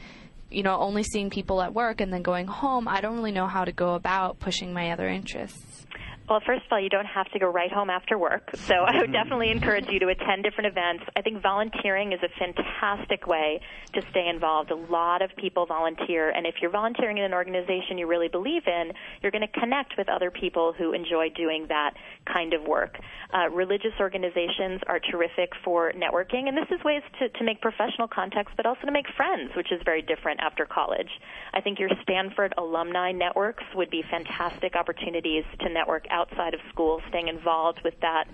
you 0.50 0.62
know, 0.62 0.78
only 0.78 1.02
seeing 1.02 1.31
people 1.31 1.61
at 1.61 1.75
work 1.75 2.00
and 2.00 2.12
then 2.12 2.23
going 2.23 2.47
home, 2.47 2.87
I 2.87 3.00
don't 3.00 3.16
really 3.16 3.33
know 3.33 3.47
how 3.47 3.64
to 3.64 3.73
go 3.73 3.95
about 3.95 4.38
pushing 4.38 4.73
my 4.73 4.93
other 4.93 5.09
interests. 5.09 5.63
Well, 6.28 6.40
first 6.47 6.64
of 6.64 6.73
all, 6.73 6.81
you 6.81 6.88
don't 6.88 7.04
have 7.04 7.31
to 7.33 7.38
go 7.38 7.50
right 7.50 7.71
home 7.71 7.90
after 7.90 8.16
work. 8.16 8.49
So 8.54 8.75
I 8.75 8.99
would 8.99 9.12
definitely 9.12 9.50
encourage 9.50 9.88
you 9.88 9.99
to 10.00 10.09
attend 10.09 10.43
different 10.43 10.69
events. 10.69 11.04
I 11.14 11.21
think 11.21 11.43
volunteering 11.43 12.12
is 12.12 12.21
a 12.23 12.31
fantastic 12.38 13.26
way 13.26 13.61
to 13.93 14.00
stay 14.11 14.28
involved. 14.28 14.71
A 14.71 14.75
lot 14.75 15.21
of 15.21 15.31
people 15.37 15.66
volunteer, 15.66 16.31
and 16.31 16.47
if 16.47 16.54
you're 16.62 16.71
volunteering 16.71 17.19
in 17.19 17.25
an 17.25 17.35
organization 17.35 17.99
you 17.99 18.07
really 18.07 18.28
believe 18.28 18.62
in, 18.66 18.93
you're 19.21 19.33
going 19.33 19.47
to 19.47 19.61
connect 19.61 19.99
with 19.99 20.09
other 20.09 20.31
people 20.31 20.73
who 20.73 20.95
enjoy 20.95 21.28
doing 21.37 21.66
that 21.69 21.93
kind 22.33 22.54
of 22.54 22.62
work. 22.62 22.97
Uh, 23.35 23.50
religious 23.50 23.93
organizations 24.00 24.81
are 24.87 25.00
terrific 25.00 25.52
for 25.62 25.93
networking, 25.93 26.49
and 26.49 26.57
this 26.57 26.71
is 26.71 26.83
ways 26.85 27.02
to, 27.19 27.28
to 27.28 27.45
make 27.45 27.61
professional 27.61 28.09
contacts, 28.09 28.52
but 28.57 28.64
also 28.64 28.81
to 28.87 28.93
make 28.93 29.07
friends, 29.14 29.50
which 29.57 29.71
is 29.71 29.81
very 29.85 30.00
different 30.00 30.40
after 30.40 30.64
college. 30.64 31.11
I 31.52 31.61
think 31.61 31.78
your 31.78 31.90
Stanford 32.02 32.54
alumni 32.57 33.12
networks 33.12 33.64
would 33.75 33.90
be 33.90 34.02
fantastic 34.11 34.75
opportunities 34.75 35.45
to 35.61 35.69
network 35.69 36.07
outside 36.14 36.54
of 36.54 36.61
school, 36.71 37.02
staying 37.09 37.28
involved 37.28 37.80
with 37.85 37.94
that 38.00 38.25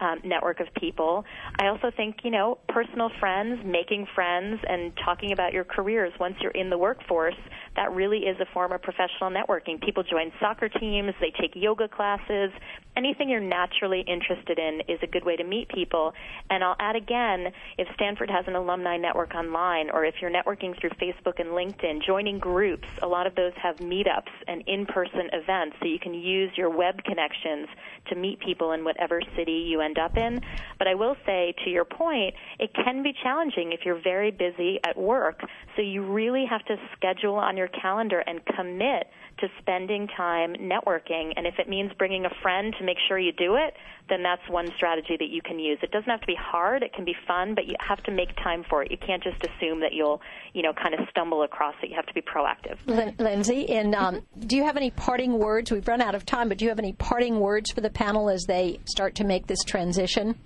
um, 0.00 0.20
network 0.24 0.60
of 0.60 0.68
people. 0.74 1.24
I 1.58 1.66
also 1.66 1.90
think, 1.94 2.18
you 2.24 2.30
know, 2.30 2.58
personal 2.68 3.10
friends, 3.18 3.60
making 3.64 4.06
friends, 4.14 4.60
and 4.68 4.92
talking 5.04 5.32
about 5.32 5.52
your 5.52 5.64
careers 5.64 6.12
once 6.20 6.36
you're 6.40 6.52
in 6.52 6.70
the 6.70 6.78
workforce, 6.78 7.34
that 7.76 7.92
really 7.92 8.20
is 8.20 8.36
a 8.40 8.46
form 8.52 8.72
of 8.72 8.82
professional 8.82 9.30
networking. 9.30 9.80
People 9.80 10.02
join 10.02 10.32
soccer 10.40 10.68
teams, 10.68 11.12
they 11.20 11.32
take 11.40 11.52
yoga 11.54 11.88
classes. 11.88 12.50
Anything 12.96 13.28
you're 13.28 13.40
naturally 13.40 14.04
interested 14.06 14.58
in 14.58 14.82
is 14.88 14.98
a 15.02 15.06
good 15.06 15.24
way 15.24 15.36
to 15.36 15.44
meet 15.44 15.68
people. 15.68 16.12
And 16.50 16.64
I'll 16.64 16.76
add 16.80 16.96
again, 16.96 17.52
if 17.78 17.86
Stanford 17.94 18.30
has 18.30 18.44
an 18.48 18.56
alumni 18.56 18.96
network 18.96 19.34
online, 19.34 19.90
or 19.90 20.04
if 20.04 20.16
you're 20.20 20.30
networking 20.30 20.78
through 20.80 20.90
Facebook 20.90 21.38
and 21.38 21.50
LinkedIn, 21.50 22.04
joining 22.04 22.38
groups, 22.38 22.88
a 23.02 23.06
lot 23.06 23.26
of 23.26 23.34
those 23.34 23.52
have 23.62 23.76
meetups 23.76 24.32
and 24.48 24.62
in 24.66 24.86
person 24.86 25.30
events, 25.32 25.76
so 25.80 25.86
you 25.86 25.98
can 25.98 26.14
use 26.14 26.50
your 26.56 26.70
web 26.70 27.02
connections 27.30 27.68
to 28.08 28.16
meet 28.16 28.40
people 28.40 28.72
in 28.72 28.84
whatever 28.84 29.20
city 29.36 29.66
you 29.68 29.80
end 29.80 29.98
up 29.98 30.16
in. 30.16 30.40
But 30.78 30.88
I 30.88 30.94
will 30.94 31.16
say, 31.26 31.54
to 31.64 31.70
your 31.70 31.84
point, 31.84 32.34
it 32.58 32.70
can 32.74 33.02
be 33.02 33.12
challenging 33.22 33.72
if 33.72 33.80
you're 33.84 34.00
very 34.02 34.30
busy 34.30 34.78
at 34.86 34.96
work. 34.96 35.40
So 35.76 35.82
you 35.82 36.02
really 36.02 36.44
have 36.48 36.64
to 36.66 36.76
schedule 36.96 37.34
on 37.34 37.56
your 37.56 37.68
calendar 37.68 38.20
and 38.20 38.40
commit 38.56 39.06
to 39.40 39.48
spending 39.60 40.08
time 40.16 40.54
networking. 40.54 41.32
And 41.36 41.46
if 41.46 41.58
it 41.58 41.68
means 41.68 41.92
bringing 41.98 42.24
a 42.24 42.30
friend 42.42 42.74
to 42.78 42.84
make 42.84 42.96
sure 43.08 43.18
you 43.18 43.32
do 43.32 43.56
it, 43.56 43.74
then 44.08 44.22
that's 44.22 44.42
one 44.48 44.68
strategy 44.76 45.16
that 45.18 45.28
you 45.28 45.40
can 45.42 45.58
use. 45.58 45.78
It 45.82 45.90
doesn't 45.90 46.08
have 46.08 46.20
to 46.20 46.26
be 46.26 46.36
hard. 46.38 46.82
It 46.82 46.92
can 46.92 47.04
be 47.04 47.14
fun, 47.26 47.54
but 47.54 47.66
you 47.66 47.74
have 47.86 48.02
to 48.04 48.10
make 48.10 48.34
time 48.36 48.64
for 48.68 48.82
it. 48.82 48.90
You 48.90 48.98
can't 48.98 49.22
just 49.22 49.38
assume 49.44 49.80
that 49.80 49.92
you'll, 49.92 50.20
you 50.52 50.62
know, 50.62 50.72
kind 50.72 50.94
of 50.94 51.00
stumble 51.10 51.42
across 51.42 51.74
it. 51.82 51.90
You 51.90 51.96
have 51.96 52.06
to 52.06 52.14
be 52.14 52.22
proactive. 52.22 52.78
Lindsey, 53.18 53.68
and 53.70 53.94
um, 53.94 54.22
do 54.38 54.56
you 54.56 54.64
have 54.64 54.76
any 54.76 54.90
parting 54.90 55.38
words? 55.38 55.70
We've 55.70 55.86
run 55.86 56.00
out 56.00 56.14
of 56.14 56.26
time, 56.26 56.48
but 56.48 56.58
do 56.58 56.64
you 56.64 56.68
have 56.70 56.78
any 56.78 56.92
parting 56.92 57.40
words 57.40 57.70
for 57.70 57.80
the 57.80 57.90
panel 57.90 58.28
as 58.28 58.44
they 58.44 58.80
start 58.86 59.14
to 59.16 59.24
make 59.24 59.46
this 59.46 59.62
transition? 59.64 60.36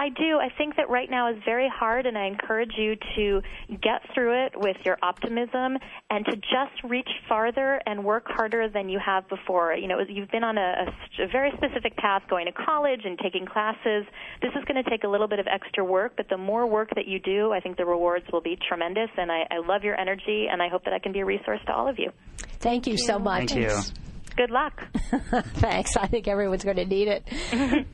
I 0.00 0.10
do. 0.10 0.38
I 0.38 0.48
think 0.56 0.76
that 0.76 0.88
right 0.88 1.10
now 1.10 1.28
is 1.32 1.36
very 1.44 1.68
hard, 1.68 2.06
and 2.06 2.16
I 2.16 2.26
encourage 2.26 2.70
you 2.78 2.94
to 3.16 3.42
get 3.82 4.00
through 4.14 4.46
it 4.46 4.52
with 4.54 4.76
your 4.84 4.96
optimism 5.02 5.76
and 6.08 6.24
to 6.24 6.36
just 6.36 6.84
reach 6.84 7.08
farther 7.28 7.80
and 7.84 8.04
work 8.04 8.24
harder 8.28 8.68
than 8.68 8.88
you 8.88 9.00
have 9.04 9.28
before. 9.28 9.74
You 9.74 9.88
know, 9.88 9.98
you've 10.08 10.30
been 10.30 10.44
on 10.44 10.56
a, 10.56 10.86
a, 10.86 11.24
a 11.24 11.26
very 11.26 11.50
specific 11.56 11.96
path 11.96 12.22
going 12.30 12.46
to 12.46 12.52
college 12.52 13.00
and 13.04 13.18
taking 13.18 13.44
classes. 13.44 14.04
This 14.40 14.52
is 14.56 14.64
going 14.66 14.82
to 14.82 14.88
take 14.88 15.02
a 15.02 15.08
little 15.08 15.26
bit 15.26 15.40
of 15.40 15.48
extra 15.48 15.84
work, 15.84 16.12
but 16.16 16.28
the 16.28 16.38
more 16.38 16.64
work 16.64 16.90
that 16.94 17.08
you 17.08 17.18
do, 17.18 17.52
I 17.52 17.58
think 17.58 17.76
the 17.76 17.86
rewards 17.86 18.24
will 18.32 18.42
be 18.42 18.56
tremendous. 18.68 19.10
And 19.16 19.32
I, 19.32 19.48
I 19.50 19.58
love 19.66 19.82
your 19.82 19.98
energy, 19.98 20.46
and 20.48 20.62
I 20.62 20.68
hope 20.68 20.84
that 20.84 20.94
I 20.94 21.00
can 21.00 21.12
be 21.12 21.20
a 21.20 21.26
resource 21.26 21.60
to 21.66 21.72
all 21.74 21.88
of 21.88 21.98
you. 21.98 22.12
Thank 22.60 22.86
you, 22.86 22.92
Thank 22.92 23.00
you. 23.00 23.06
so 23.06 23.18
much. 23.18 23.50
Thank 23.50 23.62
you 23.62 23.80
good 24.38 24.50
luck. 24.52 24.86
Thanks. 25.56 25.96
I 25.96 26.06
think 26.06 26.28
everyone's 26.28 26.62
going 26.62 26.76
to 26.76 26.86
need 26.86 27.08
it. 27.08 27.24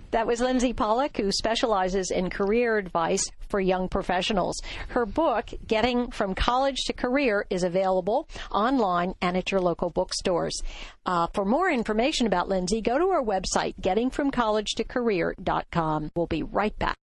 that 0.11 0.27
was 0.27 0.41
Lindsey 0.41 0.75
Pollak, 0.75 1.17
who 1.17 1.33
specializes 1.33 2.11
in 2.11 2.29
career 2.29 2.77
advice 2.77 3.31
for 3.49 3.61
young 3.61 3.89
professionals. 3.89 4.61
Her 4.89 5.07
book, 5.07 5.49
Getting 5.67 6.11
from 6.11 6.35
College 6.35 6.85
to 6.85 6.93
Career, 6.93 7.47
is 7.49 7.63
available 7.63 8.29
online 8.51 9.15
and 9.23 9.39
at 9.39 9.51
your 9.51 9.63
local 9.63 9.89
bookstores. 9.89 10.63
Uh, 11.07 11.29
for 11.33 11.47
more 11.47 11.71
information 11.71 12.27
about 12.27 12.51
Lindsey, 12.51 12.83
go 12.83 12.99
to 12.99 13.07
our 13.07 13.23
website, 13.23 13.81
gettingfromcollegetocareer.com. 13.81 16.11
We'll 16.15 16.27
be 16.27 16.43
right 16.43 16.79
back. 16.79 16.99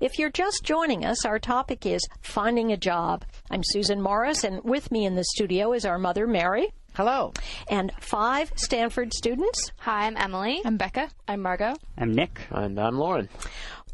If 0.00 0.16
you're 0.16 0.30
just 0.30 0.62
joining 0.62 1.04
us, 1.04 1.24
our 1.24 1.40
topic 1.40 1.84
is 1.84 2.00
finding 2.22 2.70
a 2.70 2.76
job. 2.76 3.24
I'm 3.50 3.62
Susan 3.64 4.00
Morris, 4.00 4.44
and 4.44 4.62
with 4.62 4.92
me 4.92 5.04
in 5.04 5.16
the 5.16 5.24
studio 5.24 5.72
is 5.72 5.84
our 5.84 5.98
mother, 5.98 6.24
Mary. 6.24 6.72
Hello. 6.94 7.32
And 7.68 7.92
five 8.00 8.52
Stanford 8.54 9.12
students. 9.12 9.72
Hi, 9.78 10.06
I'm 10.06 10.16
Emily. 10.16 10.62
I'm 10.64 10.76
Becca. 10.76 11.08
I'm 11.26 11.42
Margot. 11.42 11.74
I'm 11.96 12.14
Nick. 12.14 12.40
And 12.50 12.78
I'm 12.78 12.96
Lauren 12.96 13.28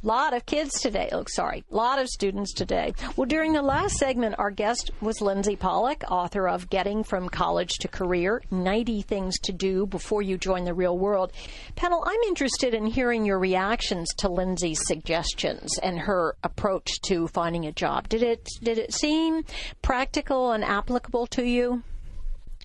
lot 0.04 0.34
of 0.34 0.44
kids 0.44 0.80
today. 0.80 1.08
Oh, 1.12 1.24
sorry, 1.26 1.64
a 1.70 1.74
lot 1.74 1.98
of 1.98 2.08
students 2.08 2.52
today. 2.52 2.92
Well, 3.16 3.26
during 3.26 3.52
the 3.52 3.62
last 3.62 3.96
segment, 3.96 4.34
our 4.38 4.50
guest 4.50 4.90
was 5.00 5.20
Lindsey 5.20 5.56
Pollak, 5.56 6.04
author 6.10 6.46
of 6.46 6.68
Getting 6.68 7.02
from 7.02 7.28
College 7.28 7.72
to 7.80 7.88
Career 7.88 8.42
90 8.50 9.02
Things 9.02 9.38
to 9.40 9.52
Do 9.52 9.86
Before 9.86 10.20
You 10.20 10.36
Join 10.36 10.64
the 10.64 10.74
Real 10.74 10.98
World. 10.98 11.32
Panel, 11.74 12.04
I'm 12.06 12.20
interested 12.28 12.74
in 12.74 12.86
hearing 12.86 13.24
your 13.24 13.38
reactions 13.38 14.08
to 14.18 14.28
Lindsey's 14.28 14.86
suggestions 14.86 15.78
and 15.78 15.98
her 15.98 16.36
approach 16.42 17.00
to 17.06 17.26
finding 17.28 17.64
a 17.64 17.72
job. 17.72 18.08
Did 18.08 18.22
it, 18.22 18.48
did 18.62 18.78
it 18.78 18.92
seem 18.92 19.44
practical 19.80 20.52
and 20.52 20.62
applicable 20.62 21.26
to 21.28 21.44
you? 21.44 21.82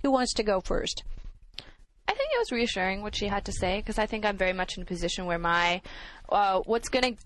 Who 0.04 0.12
wants 0.12 0.34
to 0.34 0.44
go 0.44 0.60
first? 0.60 1.04
I 2.10 2.14
think 2.14 2.32
it 2.34 2.40
was 2.40 2.52
reassuring 2.52 3.04
what 3.04 3.16
she 3.16 3.28
had 3.28 3.46
to 3.46 3.52
say 3.52 3.78
because 3.78 4.00
I 4.00 4.08
think 4.08 4.26
I'm 4.26 4.36
very 4.36 4.52
much 4.52 4.78
in 4.78 4.84
a 4.84 4.86
position 4.86 5.28
where 5.28 5.38
my 5.38 5.80
uh, 6.28 6.62
what's 6.66 6.90
going 6.90 7.16
to 7.16 7.22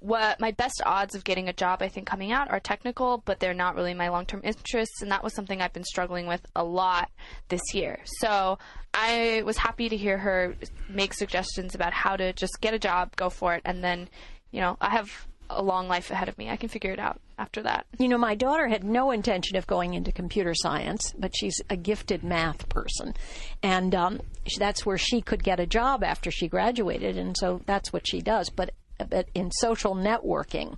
what 0.00 0.40
my 0.40 0.52
best 0.52 0.82
odds 0.84 1.14
of 1.14 1.24
getting 1.24 1.48
a 1.48 1.52
job 1.52 1.82
I 1.82 1.88
think 1.88 2.06
coming 2.06 2.32
out 2.32 2.50
are 2.50 2.60
technical, 2.60 3.22
but 3.24 3.40
they're 3.40 3.54
not 3.54 3.74
really 3.74 3.94
my 3.94 4.08
long 4.08 4.26
term 4.26 4.40
interests, 4.44 5.02
and 5.02 5.10
that 5.10 5.24
was 5.24 5.34
something 5.34 5.60
I've 5.60 5.72
been 5.72 5.84
struggling 5.84 6.26
with 6.26 6.44
a 6.54 6.64
lot 6.64 7.10
this 7.48 7.74
year. 7.74 8.00
So 8.04 8.58
I 8.94 9.42
was 9.44 9.56
happy 9.56 9.88
to 9.88 9.96
hear 9.96 10.18
her 10.18 10.56
make 10.88 11.14
suggestions 11.14 11.74
about 11.74 11.92
how 11.92 12.16
to 12.16 12.32
just 12.32 12.60
get 12.60 12.74
a 12.74 12.78
job, 12.78 13.14
go 13.16 13.30
for 13.30 13.54
it, 13.54 13.62
and 13.64 13.82
then, 13.82 14.08
you 14.50 14.60
know, 14.60 14.76
I 14.80 14.90
have 14.90 15.10
a 15.50 15.62
long 15.62 15.88
life 15.88 16.10
ahead 16.10 16.28
of 16.28 16.36
me. 16.38 16.50
I 16.50 16.56
can 16.56 16.68
figure 16.68 16.92
it 16.92 16.98
out 16.98 17.20
after 17.38 17.62
that. 17.62 17.86
You 17.98 18.08
know, 18.08 18.18
my 18.18 18.34
daughter 18.34 18.68
had 18.68 18.84
no 18.84 19.10
intention 19.10 19.56
of 19.56 19.66
going 19.66 19.94
into 19.94 20.12
computer 20.12 20.54
science, 20.54 21.14
but 21.18 21.34
she's 21.34 21.60
a 21.70 21.76
gifted 21.76 22.22
math 22.22 22.68
person. 22.68 23.14
And 23.62 23.94
um, 23.94 24.20
that's 24.58 24.84
where 24.84 24.98
she 24.98 25.20
could 25.20 25.42
get 25.42 25.60
a 25.60 25.66
job 25.66 26.04
after 26.04 26.30
she 26.30 26.48
graduated. 26.48 27.16
And 27.16 27.36
so 27.38 27.62
that's 27.66 27.92
what 27.92 28.06
she 28.06 28.20
does, 28.20 28.50
but, 28.50 28.72
but 29.08 29.28
in 29.34 29.50
social 29.50 29.94
networking. 29.94 30.76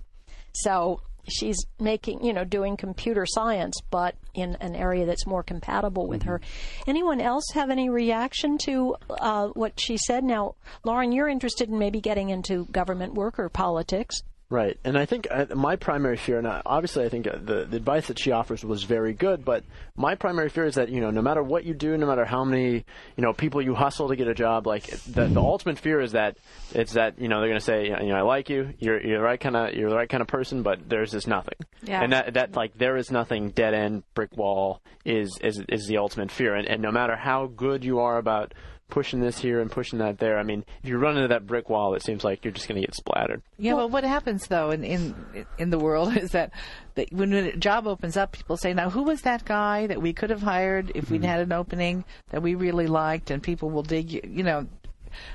So 0.53 1.01
she's 1.27 1.65
making, 1.79 2.23
you 2.23 2.33
know, 2.33 2.43
doing 2.43 2.77
computer 2.77 3.25
science, 3.25 3.79
but 3.89 4.15
in 4.33 4.55
an 4.55 4.75
area 4.75 5.05
that's 5.05 5.27
more 5.27 5.43
compatible 5.43 6.07
with 6.07 6.23
her. 6.23 6.41
Anyone 6.87 7.21
else 7.21 7.43
have 7.53 7.69
any 7.69 7.89
reaction 7.89 8.57
to 8.59 8.95
uh, 9.09 9.47
what 9.49 9.79
she 9.79 9.97
said? 9.97 10.23
Now, 10.23 10.55
Lauren, 10.83 11.11
you're 11.11 11.29
interested 11.29 11.69
in 11.69 11.77
maybe 11.77 12.01
getting 12.01 12.29
into 12.29 12.65
government 12.65 13.13
work 13.13 13.39
or 13.39 13.49
politics. 13.49 14.21
Right, 14.51 14.77
and 14.83 14.97
I 14.97 15.05
think 15.05 15.27
uh, 15.31 15.45
my 15.55 15.77
primary 15.77 16.17
fear, 16.17 16.37
and 16.37 16.45
obviously 16.65 17.05
I 17.05 17.09
think 17.09 17.25
uh, 17.25 17.37
the, 17.41 17.63
the 17.63 17.77
advice 17.77 18.07
that 18.07 18.19
she 18.19 18.31
offers 18.33 18.65
was 18.65 18.83
very 18.83 19.13
good, 19.13 19.45
but 19.45 19.63
my 19.95 20.15
primary 20.15 20.49
fear 20.49 20.65
is 20.65 20.75
that 20.75 20.89
you 20.89 20.99
know 20.99 21.09
no 21.09 21.21
matter 21.21 21.41
what 21.41 21.63
you 21.63 21.73
do, 21.73 21.95
no 21.95 22.05
matter 22.05 22.25
how 22.25 22.43
many 22.43 22.73
you 23.15 23.23
know 23.23 23.31
people 23.31 23.61
you 23.61 23.73
hustle 23.75 24.09
to 24.09 24.15
get 24.17 24.27
a 24.27 24.33
job, 24.33 24.67
like 24.67 24.87
the, 25.05 25.27
the 25.27 25.39
ultimate 25.39 25.79
fear 25.79 26.01
is 26.01 26.11
that 26.11 26.35
it's 26.75 26.91
that 26.93 27.17
you 27.17 27.29
know 27.29 27.39
they're 27.39 27.47
going 27.47 27.61
to 27.61 27.65
say 27.65 27.85
you 27.85 28.09
know 28.09 28.15
I 28.17 28.23
like 28.23 28.49
you, 28.49 28.73
you're 28.77 29.01
you're 29.01 29.19
the 29.19 29.23
right 29.23 29.39
kind 29.39 29.55
of 29.55 29.73
you're 29.73 29.89
the 29.89 29.95
right 29.95 30.09
kind 30.09 30.19
of 30.21 30.27
person, 30.27 30.63
but 30.63 30.89
there's 30.89 31.11
just 31.11 31.29
nothing, 31.29 31.55
Yeah. 31.83 32.03
and 32.03 32.11
that 32.11 32.33
that 32.33 32.53
like 32.53 32.77
there 32.77 32.97
is 32.97 33.09
nothing, 33.09 33.51
dead 33.51 33.73
end 33.73 34.03
brick 34.15 34.35
wall 34.35 34.81
is 35.05 35.39
is 35.41 35.63
is 35.69 35.87
the 35.87 35.95
ultimate 35.97 36.29
fear, 36.29 36.55
and 36.55 36.67
and 36.67 36.81
no 36.81 36.91
matter 36.91 37.15
how 37.15 37.45
good 37.47 37.85
you 37.85 37.99
are 37.99 38.17
about 38.17 38.53
pushing 38.91 39.19
this 39.21 39.39
here 39.39 39.59
and 39.59 39.71
pushing 39.71 39.97
that 39.99 40.19
there, 40.19 40.37
I 40.37 40.43
mean 40.43 40.63
if 40.83 40.89
you 40.89 40.97
run 40.99 41.15
into 41.15 41.29
that 41.29 41.47
brick 41.47 41.69
wall, 41.69 41.95
it 41.95 42.03
seems 42.03 42.23
like 42.23 42.45
you're 42.45 42.53
just 42.53 42.67
going 42.67 42.79
to 42.79 42.85
get 42.85 42.93
splattered. 42.95 43.41
Yeah, 43.57 43.73
well, 43.73 43.89
what 43.89 44.03
happens 44.03 44.47
though 44.47 44.69
in 44.69 44.83
in 44.83 45.15
in 45.57 45.71
the 45.71 45.79
world 45.79 46.15
is 46.17 46.31
that, 46.31 46.51
that 46.95 47.11
when 47.11 47.33
a 47.33 47.57
job 47.57 47.87
opens 47.87 48.17
up, 48.17 48.33
people 48.33 48.57
say, 48.57 48.73
"Now, 48.73 48.91
who 48.91 49.03
was 49.03 49.21
that 49.21 49.45
guy 49.45 49.87
that 49.87 50.01
we 50.01 50.13
could 50.13 50.29
have 50.29 50.43
hired 50.43 50.91
if 50.93 51.09
we'd 51.09 51.23
had 51.23 51.39
an 51.39 51.51
opening 51.51 52.05
that 52.29 52.43
we 52.43 52.53
really 52.53 52.87
liked?" 52.87 53.31
And 53.31 53.41
people 53.41 53.71
will 53.71 53.83
dig, 53.83 54.11
you, 54.11 54.21
you 54.23 54.43
know. 54.43 54.67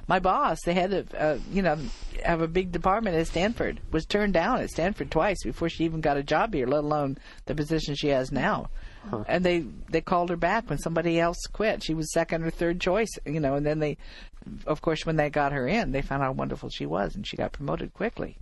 My 0.09 0.21
boss, 0.21 0.59
the 0.65 0.73
head 0.73 0.95
of, 0.95 1.15
uh, 1.15 1.37
you 1.53 1.61
know, 1.61 1.77
have 2.25 2.41
a 2.41 2.49
big 2.49 2.73
department 2.73 3.15
at 3.17 3.27
Stanford, 3.27 3.79
was 3.91 4.07
turned 4.07 4.33
down 4.33 4.61
at 4.61 4.71
Stanford 4.71 5.11
twice 5.11 5.45
before 5.45 5.69
she 5.69 5.85
even 5.85 6.01
got 6.01 6.17
a 6.17 6.23
job 6.23 6.55
here, 6.55 6.67
let 6.67 6.83
alone 6.83 7.19
the 7.45 7.55
position 7.55 7.95
she 7.95 8.09
has 8.09 8.33
now. 8.33 8.71
And 9.29 9.45
they 9.45 9.65
they 9.91 10.01
called 10.01 10.31
her 10.31 10.37
back 10.37 10.69
when 10.69 10.79
somebody 10.79 11.19
else 11.19 11.39
quit. 11.53 11.83
She 11.83 11.95
was 11.95 12.13
second 12.13 12.45
or 12.45 12.51
third 12.51 12.81
choice, 12.81 13.11
you 13.25 13.41
know. 13.41 13.55
And 13.55 13.65
then 13.65 13.79
they, 13.79 13.97
of 14.67 14.83
course, 14.83 15.07
when 15.07 15.17
they 15.17 15.31
got 15.31 15.53
her 15.53 15.67
in, 15.67 15.93
they 15.93 16.03
found 16.03 16.23
out 16.23 16.27
how 16.27 16.33
wonderful 16.33 16.69
she 16.71 16.87
was, 16.87 17.15
and 17.15 17.27
she 17.27 17.37
got 17.37 17.53
promoted 17.53 17.95
quickly. 17.95 18.37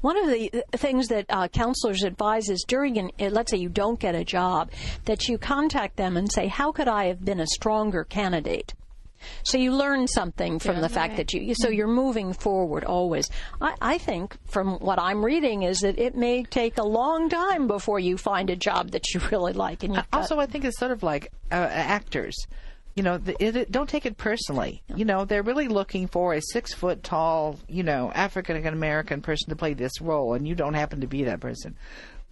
One 0.00 0.16
of 0.16 0.28
the 0.28 0.64
things 0.72 1.08
that 1.08 1.26
uh, 1.28 1.48
counselors 1.48 2.02
advise 2.02 2.48
is 2.48 2.64
during 2.66 2.96
an, 2.96 3.10
uh, 3.20 3.26
let's 3.26 3.50
say 3.50 3.58
you 3.58 3.68
don't 3.68 4.00
get 4.00 4.14
a 4.14 4.24
job, 4.24 4.70
that 5.04 5.28
you 5.28 5.36
contact 5.36 5.96
them 5.96 6.16
and 6.16 6.32
say, 6.32 6.46
how 6.46 6.72
could 6.72 6.88
I 6.88 7.04
have 7.06 7.22
been 7.22 7.38
a 7.38 7.46
stronger 7.46 8.04
candidate? 8.04 8.72
So 9.42 9.58
you 9.58 9.72
learn 9.72 10.06
something 10.08 10.58
from 10.58 10.80
the 10.80 10.88
fact 10.88 11.16
that 11.16 11.32
you, 11.32 11.54
so 11.54 11.68
you're 11.68 11.86
moving 11.88 12.32
forward 12.32 12.84
always. 12.84 13.28
I, 13.60 13.74
I 13.80 13.98
think 13.98 14.36
from 14.46 14.78
what 14.80 14.98
I'm 14.98 15.24
reading 15.24 15.62
is 15.62 15.80
that 15.80 15.98
it 15.98 16.14
may 16.16 16.42
take 16.44 16.78
a 16.78 16.82
long 16.84 17.28
time 17.28 17.66
before 17.66 17.98
you 18.00 18.16
find 18.16 18.50
a 18.50 18.56
job 18.56 18.90
that 18.92 19.12
you 19.14 19.20
really 19.30 19.52
like. 19.52 19.82
And 19.82 19.94
you've 19.94 20.10
got- 20.10 20.20
Also, 20.22 20.38
I 20.38 20.46
think 20.46 20.64
it's 20.64 20.78
sort 20.78 20.92
of 20.92 21.02
like 21.02 21.32
uh, 21.50 21.54
actors. 21.54 22.36
You 22.96 23.04
know, 23.04 23.18
the, 23.18 23.36
it, 23.42 23.54
it- 23.56 23.70
don't 23.72 23.88
take 23.88 24.04
it 24.04 24.16
personally. 24.16 24.82
You 24.94 25.04
know, 25.04 25.24
they're 25.24 25.42
really 25.44 25.68
looking 25.68 26.08
for 26.08 26.34
a 26.34 26.42
six 26.42 26.74
foot 26.74 27.02
tall, 27.02 27.58
you 27.68 27.82
know, 27.82 28.10
African 28.14 28.66
American 28.66 29.22
person 29.22 29.48
to 29.50 29.56
play 29.56 29.74
this 29.74 30.00
role, 30.00 30.34
and 30.34 30.46
you 30.46 30.54
don't 30.54 30.74
happen 30.74 31.00
to 31.00 31.06
be 31.06 31.24
that 31.24 31.40
person. 31.40 31.76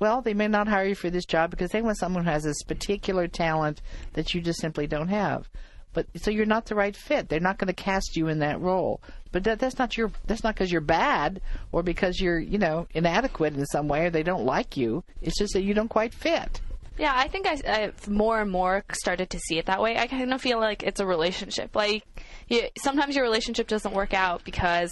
Well, 0.00 0.20
they 0.22 0.34
may 0.34 0.46
not 0.48 0.68
hire 0.68 0.84
you 0.86 0.94
for 0.94 1.10
this 1.10 1.24
job 1.24 1.50
because 1.50 1.70
they 1.70 1.82
want 1.82 1.98
someone 1.98 2.24
who 2.24 2.30
has 2.30 2.44
this 2.44 2.62
particular 2.62 3.26
talent 3.28 3.82
that 4.12 4.32
you 4.34 4.40
just 4.40 4.60
simply 4.60 4.86
don't 4.86 5.08
have. 5.08 5.48
But 5.92 6.06
so 6.16 6.30
you're 6.30 6.46
not 6.46 6.66
the 6.66 6.74
right 6.74 6.96
fit. 6.96 7.28
They're 7.28 7.40
not 7.40 7.58
going 7.58 7.68
to 7.68 7.72
cast 7.72 8.16
you 8.16 8.28
in 8.28 8.40
that 8.40 8.60
role. 8.60 9.00
But 9.32 9.44
that, 9.44 9.58
that's 9.58 9.78
not 9.78 9.96
your. 9.96 10.10
That's 10.26 10.44
not 10.44 10.54
because 10.54 10.70
you're 10.70 10.80
bad 10.80 11.40
or 11.72 11.82
because 11.82 12.20
you're, 12.20 12.38
you 12.38 12.58
know, 12.58 12.86
inadequate 12.94 13.54
in 13.54 13.66
some 13.66 13.88
way 13.88 14.06
or 14.06 14.10
they 14.10 14.22
don't 14.22 14.44
like 14.44 14.76
you. 14.76 15.04
It's 15.22 15.38
just 15.38 15.54
that 15.54 15.62
you 15.62 15.74
don't 15.74 15.88
quite 15.88 16.14
fit. 16.14 16.60
Yeah, 16.98 17.12
I 17.14 17.28
think 17.28 17.46
I, 17.46 17.60
I've 17.66 18.08
more 18.08 18.40
and 18.40 18.50
more 18.50 18.84
started 18.92 19.30
to 19.30 19.38
see 19.38 19.58
it 19.58 19.66
that 19.66 19.80
way. 19.80 19.96
I 19.96 20.08
kind 20.08 20.34
of 20.34 20.42
feel 20.42 20.58
like 20.58 20.82
it's 20.82 20.98
a 20.98 21.06
relationship. 21.06 21.76
Like, 21.76 22.04
you, 22.48 22.62
sometimes 22.76 23.14
your 23.14 23.24
relationship 23.24 23.68
doesn't 23.68 23.94
work 23.94 24.12
out 24.12 24.44
because 24.44 24.90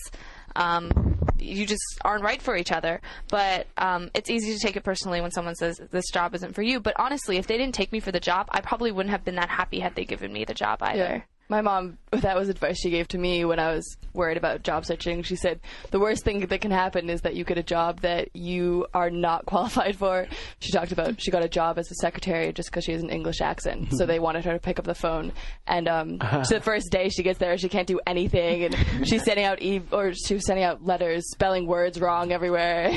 um, 0.54 1.05
you 1.46 1.66
just 1.66 1.82
aren't 2.04 2.22
right 2.24 2.40
for 2.40 2.56
each 2.56 2.72
other. 2.72 3.00
But 3.28 3.66
um, 3.76 4.10
it's 4.14 4.30
easy 4.30 4.54
to 4.54 4.58
take 4.58 4.76
it 4.76 4.84
personally 4.84 5.20
when 5.20 5.30
someone 5.30 5.54
says 5.54 5.80
this 5.90 6.10
job 6.10 6.34
isn't 6.34 6.54
for 6.54 6.62
you. 6.62 6.80
But 6.80 6.94
honestly, 6.98 7.36
if 7.36 7.46
they 7.46 7.56
didn't 7.56 7.74
take 7.74 7.92
me 7.92 8.00
for 8.00 8.12
the 8.12 8.20
job, 8.20 8.48
I 8.50 8.60
probably 8.60 8.92
wouldn't 8.92 9.10
have 9.10 9.24
been 9.24 9.36
that 9.36 9.48
happy 9.48 9.80
had 9.80 9.94
they 9.94 10.04
given 10.04 10.32
me 10.32 10.44
the 10.44 10.54
job 10.54 10.78
either. 10.82 11.24
My 11.48 11.60
mom, 11.60 11.98
that 12.10 12.36
was 12.36 12.48
advice 12.48 12.78
she 12.80 12.90
gave 12.90 13.08
to 13.08 13.18
me 13.18 13.44
when 13.44 13.58
I 13.58 13.72
was 13.72 13.96
worried 14.12 14.36
about 14.36 14.62
job 14.62 14.84
searching. 14.84 15.22
She 15.22 15.36
said, 15.36 15.60
the 15.90 16.00
worst 16.00 16.24
thing 16.24 16.40
that 16.46 16.60
can 16.60 16.70
happen 16.70 17.08
is 17.10 17.20
that 17.22 17.34
you 17.34 17.44
get 17.44 17.58
a 17.58 17.62
job 17.62 18.00
that 18.00 18.34
you 18.34 18.86
are 18.94 19.10
not 19.10 19.46
qualified 19.46 19.96
for. 19.96 20.26
She 20.60 20.72
talked 20.72 20.92
about 20.92 21.20
she 21.20 21.30
got 21.30 21.44
a 21.44 21.48
job 21.48 21.78
as 21.78 21.90
a 21.90 21.94
secretary 21.96 22.52
just 22.52 22.70
because 22.70 22.84
she 22.84 22.92
has 22.92 23.02
an 23.02 23.10
English 23.10 23.40
accent. 23.40 23.92
so 23.92 24.06
they 24.06 24.18
wanted 24.18 24.44
her 24.44 24.52
to 24.54 24.58
pick 24.58 24.78
up 24.78 24.84
the 24.84 24.94
phone. 24.94 25.32
And 25.66 25.88
um, 25.88 26.18
so 26.44 26.56
the 26.56 26.60
first 26.64 26.90
day 26.90 27.08
she 27.08 27.22
gets 27.22 27.38
there, 27.38 27.56
she 27.58 27.68
can't 27.68 27.86
do 27.86 28.00
anything. 28.06 28.64
And 28.64 29.08
she's 29.08 29.24
sending 29.24 29.44
out 29.44 29.62
e- 29.62 29.82
or 29.92 30.12
she 30.14 30.34
was 30.34 30.46
sending 30.46 30.64
out 30.64 30.84
letters, 30.84 31.30
spelling 31.30 31.66
words 31.66 32.00
wrong 32.00 32.32
everywhere. 32.32 32.92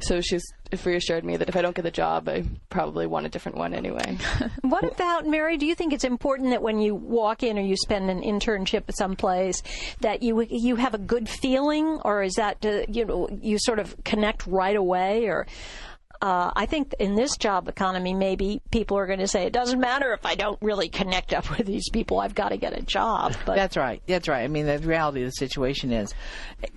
So 0.00 0.20
she's 0.20 0.42
reassured 0.84 1.24
me 1.24 1.36
that 1.36 1.48
if 1.48 1.56
I 1.56 1.62
don't 1.62 1.74
get 1.74 1.82
the 1.82 1.90
job, 1.90 2.28
I 2.28 2.44
probably 2.68 3.06
want 3.06 3.26
a 3.26 3.28
different 3.28 3.56
one 3.56 3.74
anyway. 3.74 4.18
What 4.62 4.84
about 4.84 5.26
Mary? 5.26 5.56
Do 5.56 5.66
you 5.66 5.74
think 5.74 5.92
it's 5.92 6.04
important 6.04 6.50
that 6.50 6.62
when 6.62 6.78
you 6.78 6.94
walk 6.94 7.42
in 7.42 7.58
or 7.58 7.62
you 7.62 7.76
spend 7.76 8.10
an 8.10 8.20
internship 8.20 8.84
at 8.88 8.96
some 8.96 9.16
place 9.16 9.62
that 10.00 10.22
you 10.22 10.42
you 10.42 10.76
have 10.76 10.94
a 10.94 10.98
good 10.98 11.28
feeling, 11.28 12.00
or 12.04 12.22
is 12.22 12.34
that 12.34 12.64
uh, 12.66 12.82
you 12.88 13.04
know 13.04 13.28
you 13.40 13.58
sort 13.58 13.78
of 13.78 13.96
connect 14.04 14.46
right 14.46 14.76
away? 14.76 15.24
Or 15.26 15.46
uh, 16.20 16.50
I 16.54 16.66
think 16.66 16.94
in 16.98 17.14
this 17.14 17.36
job 17.36 17.68
economy, 17.68 18.14
maybe 18.14 18.60
people 18.70 18.98
are 18.98 19.06
going 19.06 19.20
to 19.20 19.28
say 19.28 19.44
it 19.44 19.52
doesn't 19.52 19.78
matter 19.78 20.12
if 20.12 20.26
I 20.26 20.34
don't 20.34 20.60
really 20.60 20.88
connect 20.88 21.32
up 21.32 21.48
with 21.56 21.66
these 21.66 21.88
people. 21.90 22.18
I've 22.18 22.34
got 22.34 22.48
to 22.48 22.56
get 22.56 22.76
a 22.76 22.82
job. 22.82 23.36
But 23.46 23.56
That's 23.56 23.76
right. 23.76 24.02
That's 24.06 24.28
right. 24.28 24.42
I 24.42 24.48
mean, 24.48 24.66
the 24.66 24.78
reality 24.78 25.22
of 25.22 25.28
the 25.28 25.32
situation 25.32 25.92
is, 25.92 26.12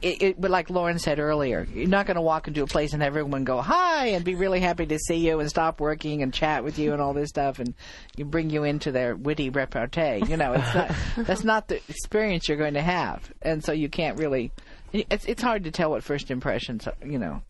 it, 0.01 0.21
it, 0.21 0.41
but 0.41 0.51
like 0.51 0.69
Lauren 0.69 0.99
said 0.99 1.19
earlier, 1.19 1.67
you're 1.73 1.88
not 1.88 2.06
going 2.06 2.15
to 2.15 2.21
walk 2.21 2.47
into 2.47 2.62
a 2.62 2.67
place 2.67 2.93
and 2.93 3.01
everyone 3.01 3.43
go 3.43 3.62
hi 3.62 4.08
and 4.08 4.23
be 4.23 4.36
really 4.36 4.60
happy 4.60 4.86
to 4.86 4.99
see 4.99 5.27
you 5.27 5.39
and 5.39 5.49
stop 5.49 5.80
working 5.80 6.21
and 6.21 6.34
chat 6.34 6.63
with 6.63 6.77
you 6.77 6.93
and 6.93 7.01
all 7.01 7.13
this 7.13 7.30
stuff 7.30 7.60
and 7.60 7.73
you 8.15 8.25
bring 8.25 8.49
you 8.49 8.63
into 8.63 8.91
their 8.91 9.15
witty 9.15 9.49
repartee. 9.49 10.23
You 10.27 10.38
know, 10.38 10.54
it's 10.54 10.73
not 10.75 10.91
that's 11.25 11.43
not 11.43 11.67
the 11.67 11.77
experience 11.89 12.47
you're 12.47 12.58
going 12.58 12.75
to 12.75 12.82
have, 12.82 13.32
and 13.41 13.63
so 13.63 13.71
you 13.71 13.89
can't 13.89 14.17
really. 14.17 14.51
It's 14.93 15.25
it's 15.25 15.41
hard 15.41 15.63
to 15.63 15.71
tell 15.71 15.91
what 15.91 16.04
first 16.04 16.32
impressions. 16.32 16.88
You 17.04 17.17
know, 17.17 17.41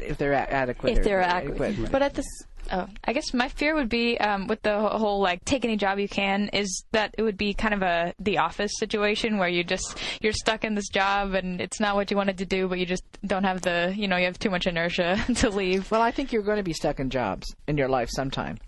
if 0.00 0.18
they're 0.18 0.32
a- 0.32 0.36
adequate. 0.50 0.98
If 0.98 1.04
they're 1.04 1.20
adequate. 1.22 1.90
But 1.90 2.02
at 2.02 2.14
this, 2.14 2.26
oh, 2.70 2.86
I 3.04 3.12
guess 3.12 3.32
my 3.34 3.48
fear 3.48 3.74
would 3.74 3.88
be 3.88 4.18
um, 4.18 4.46
with 4.46 4.62
the 4.62 4.78
whole 4.78 5.20
like 5.20 5.44
take 5.44 5.64
any 5.64 5.76
job 5.76 5.98
you 5.98 6.08
can 6.08 6.48
is 6.52 6.84
that 6.92 7.14
it 7.18 7.22
would 7.22 7.36
be 7.36 7.54
kind 7.54 7.74
of 7.74 7.82
a 7.82 8.14
the 8.18 8.38
office 8.38 8.72
situation 8.78 9.38
where 9.38 9.48
you 9.48 9.64
just 9.64 9.98
you're 10.20 10.32
stuck 10.32 10.64
in 10.64 10.74
this 10.74 10.88
job 10.88 11.34
and 11.34 11.60
it's 11.60 11.80
not 11.80 11.94
what 11.94 12.10
you 12.10 12.16
wanted 12.16 12.38
to 12.38 12.46
do, 12.46 12.68
but 12.68 12.78
you 12.78 12.86
just 12.86 13.04
don't 13.26 13.44
have 13.44 13.62
the 13.62 13.92
you 13.96 14.08
know 14.08 14.16
you 14.16 14.26
have 14.26 14.38
too 14.38 14.50
much 14.50 14.66
inertia 14.66 15.22
to 15.36 15.50
leave. 15.50 15.90
Well, 15.90 16.02
I 16.02 16.10
think 16.10 16.32
you're 16.32 16.42
going 16.42 16.58
to 16.58 16.62
be 16.62 16.72
stuck 16.72 17.00
in 17.00 17.10
jobs 17.10 17.54
in 17.66 17.76
your 17.76 17.88
life 17.88 18.08
sometime. 18.10 18.58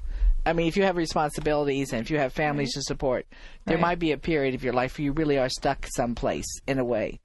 I 0.46 0.52
mean, 0.52 0.66
if 0.68 0.76
you 0.76 0.82
have 0.82 0.96
responsibilities 0.98 1.92
and 1.94 2.02
if 2.02 2.10
you 2.10 2.18
have 2.18 2.34
families 2.34 2.74
to 2.74 2.82
support, 2.82 3.26
there 3.64 3.76
Right. 3.78 3.82
might 3.82 3.98
be 3.98 4.12
a 4.12 4.18
period 4.18 4.54
of 4.54 4.62
your 4.62 4.74
life 4.74 4.98
where 4.98 5.06
you 5.06 5.12
really 5.12 5.38
are 5.38 5.48
stuck 5.48 5.86
someplace 5.96 6.44
in 6.66 6.78
a 6.78 6.84
way. 6.84 7.18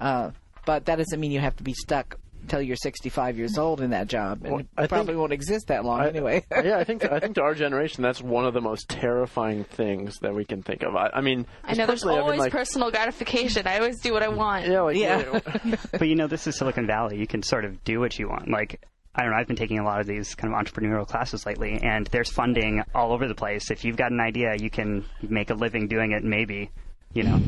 Uh, 0.00 0.32
but 0.66 0.86
that 0.86 0.96
doesn't 0.96 1.20
mean 1.20 1.30
you 1.30 1.38
have 1.38 1.54
to 1.54 1.62
be 1.62 1.72
stuck 1.72 2.18
until 2.44 2.60
you're 2.62 2.76
65 2.76 3.36
years 3.38 3.58
old 3.58 3.80
in 3.80 3.90
that 3.90 4.06
job, 4.08 4.40
and 4.44 4.50
Well, 4.52 4.60
it 4.60 4.66
I 4.76 4.82
think- 4.82 4.90
probably 4.90 5.16
won't 5.16 5.32
exist 5.32 5.68
that 5.68 5.84
long 5.84 6.00
I- 6.00 6.08
anyway. 6.08 6.44
yeah, 6.52 6.78
I 6.78 6.84
think 6.84 7.04
I 7.10 7.18
think 7.20 7.34
to 7.36 7.42
our 7.42 7.54
generation, 7.64 8.02
that's 8.02 8.22
one 8.22 8.44
of 8.44 8.54
the 8.54 8.60
most 8.60 8.88
terrifying 8.88 9.64
things 9.64 10.18
that 10.20 10.34
we 10.34 10.44
can 10.44 10.62
think 10.62 10.82
of. 10.82 10.94
I, 10.94 11.10
I 11.14 11.20
mean, 11.20 11.46
I 11.64 11.72
know 11.72 11.86
there's 11.86 12.02
personally, 12.02 12.14
I 12.14 12.18
mean, 12.18 12.24
always 12.24 12.38
like, 12.40 12.52
personal 12.52 12.90
gratification. 12.90 13.66
I 13.66 13.78
always 13.78 14.00
do 14.00 14.12
what 14.12 14.22
I 14.22 14.28
want. 14.28 14.66
yeah, 14.66 14.80
like, 14.82 14.96
Yeah. 14.96 15.40
but 15.92 16.08
you 16.08 16.14
know, 16.16 16.26
this 16.26 16.46
is 16.46 16.56
Silicon 16.56 16.86
Valley. 16.86 17.18
You 17.18 17.26
can 17.26 17.42
sort 17.42 17.64
of 17.64 17.82
do 17.84 17.98
what 18.00 18.18
you 18.18 18.28
want. 18.28 18.48
Like, 18.50 18.80
I 19.14 19.22
don't 19.22 19.30
know, 19.30 19.36
I've 19.38 19.46
been 19.46 19.56
taking 19.56 19.78
a 19.78 19.84
lot 19.84 20.00
of 20.00 20.06
these 20.06 20.34
kind 20.34 20.52
of 20.52 20.58
entrepreneurial 20.60 21.06
classes 21.06 21.46
lately, 21.46 21.78
and 21.82 22.06
there's 22.08 22.30
funding 22.30 22.82
all 22.94 23.12
over 23.12 23.28
the 23.28 23.34
place. 23.34 23.70
If 23.70 23.84
you've 23.84 23.96
got 23.96 24.10
an 24.10 24.20
idea, 24.20 24.54
you 24.58 24.70
can 24.70 25.04
make 25.22 25.50
a 25.50 25.54
living 25.54 25.86
doing 25.88 26.12
it, 26.12 26.24
maybe. 26.24 26.70
You 27.14 27.22
know, 27.22 27.40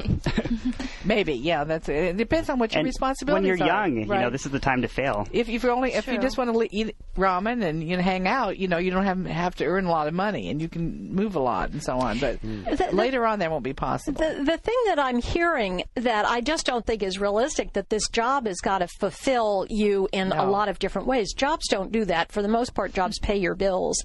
Maybe, 1.04 1.34
yeah. 1.34 1.64
That's 1.64 1.88
it. 1.88 1.96
It 1.96 2.16
depends 2.16 2.48
on 2.48 2.58
what 2.58 2.72
your 2.72 2.84
and 2.84 2.92
when 3.26 3.44
you're 3.44 3.62
are. 3.62 3.66
young, 3.66 3.96
you 3.96 4.06
know, 4.06 4.30
this 4.30 4.46
is 4.46 4.52
the 4.52 4.60
time 4.60 4.82
to 4.82 4.88
fail. 4.88 5.26
if 5.32 5.48
if 5.48 5.64
you 5.64 5.70
only 5.70 5.92
if 5.92 6.06
you 6.06 6.18
just 6.18 6.38
want 6.38 6.52
to 6.52 6.76
eat 6.76 6.96
ramen 7.16 7.64
and 7.64 7.82
you 7.82 7.96
know, 7.96 8.02
hang 8.02 8.28
out, 8.28 8.58
you 8.58 8.68
know, 8.68 8.78
you 8.78 8.90
don't 8.90 9.04
have 9.04 9.24
have 9.26 9.54
to 9.56 9.64
earn 9.64 9.86
a 9.86 9.90
lot 9.90 10.06
of 10.06 10.14
money 10.14 10.50
and 10.50 10.60
you 10.60 10.68
can 10.68 11.12
move 11.12 11.34
a 11.36 11.40
lot 11.40 11.70
and 11.70 11.82
so 11.82 11.98
on. 11.98 12.18
But 12.18 12.36
hmm. 12.36 12.64
The- 12.64 12.90
later 12.92 13.26
on, 13.26 13.40
that 13.40 13.50
won't 13.50 13.64
be 13.64 13.72
possible. 13.72 14.20
The, 14.20 14.44
the 14.44 14.58
thing 14.58 14.76
that 14.86 14.98
I'm 14.98 15.20
hearing 15.20 15.82
that 15.94 16.26
I 16.26 16.40
just 16.40 16.64
don't 16.66 16.86
think 16.86 17.02
is 17.02 17.18
realistic 17.18 17.72
that 17.72 17.90
this 17.90 18.08
job 18.08 18.46
has 18.46 18.58
got 18.60 18.78
to 18.78 18.88
fulfill 19.00 19.66
you 19.68 20.08
in 20.12 20.32
a 20.32 20.48
lot 20.48 20.68
of 20.68 20.78
different 20.78 21.08
ways. 21.08 21.32
Jobs 21.34 21.66
don't 21.68 21.90
do 21.90 22.04
that. 22.04 22.30
For 22.32 22.42
the 22.42 22.48
most 22.48 22.74
part, 22.74 22.92
jobs 22.92 23.18
pay 23.18 23.36
your 23.36 23.54
bills. 23.54 24.04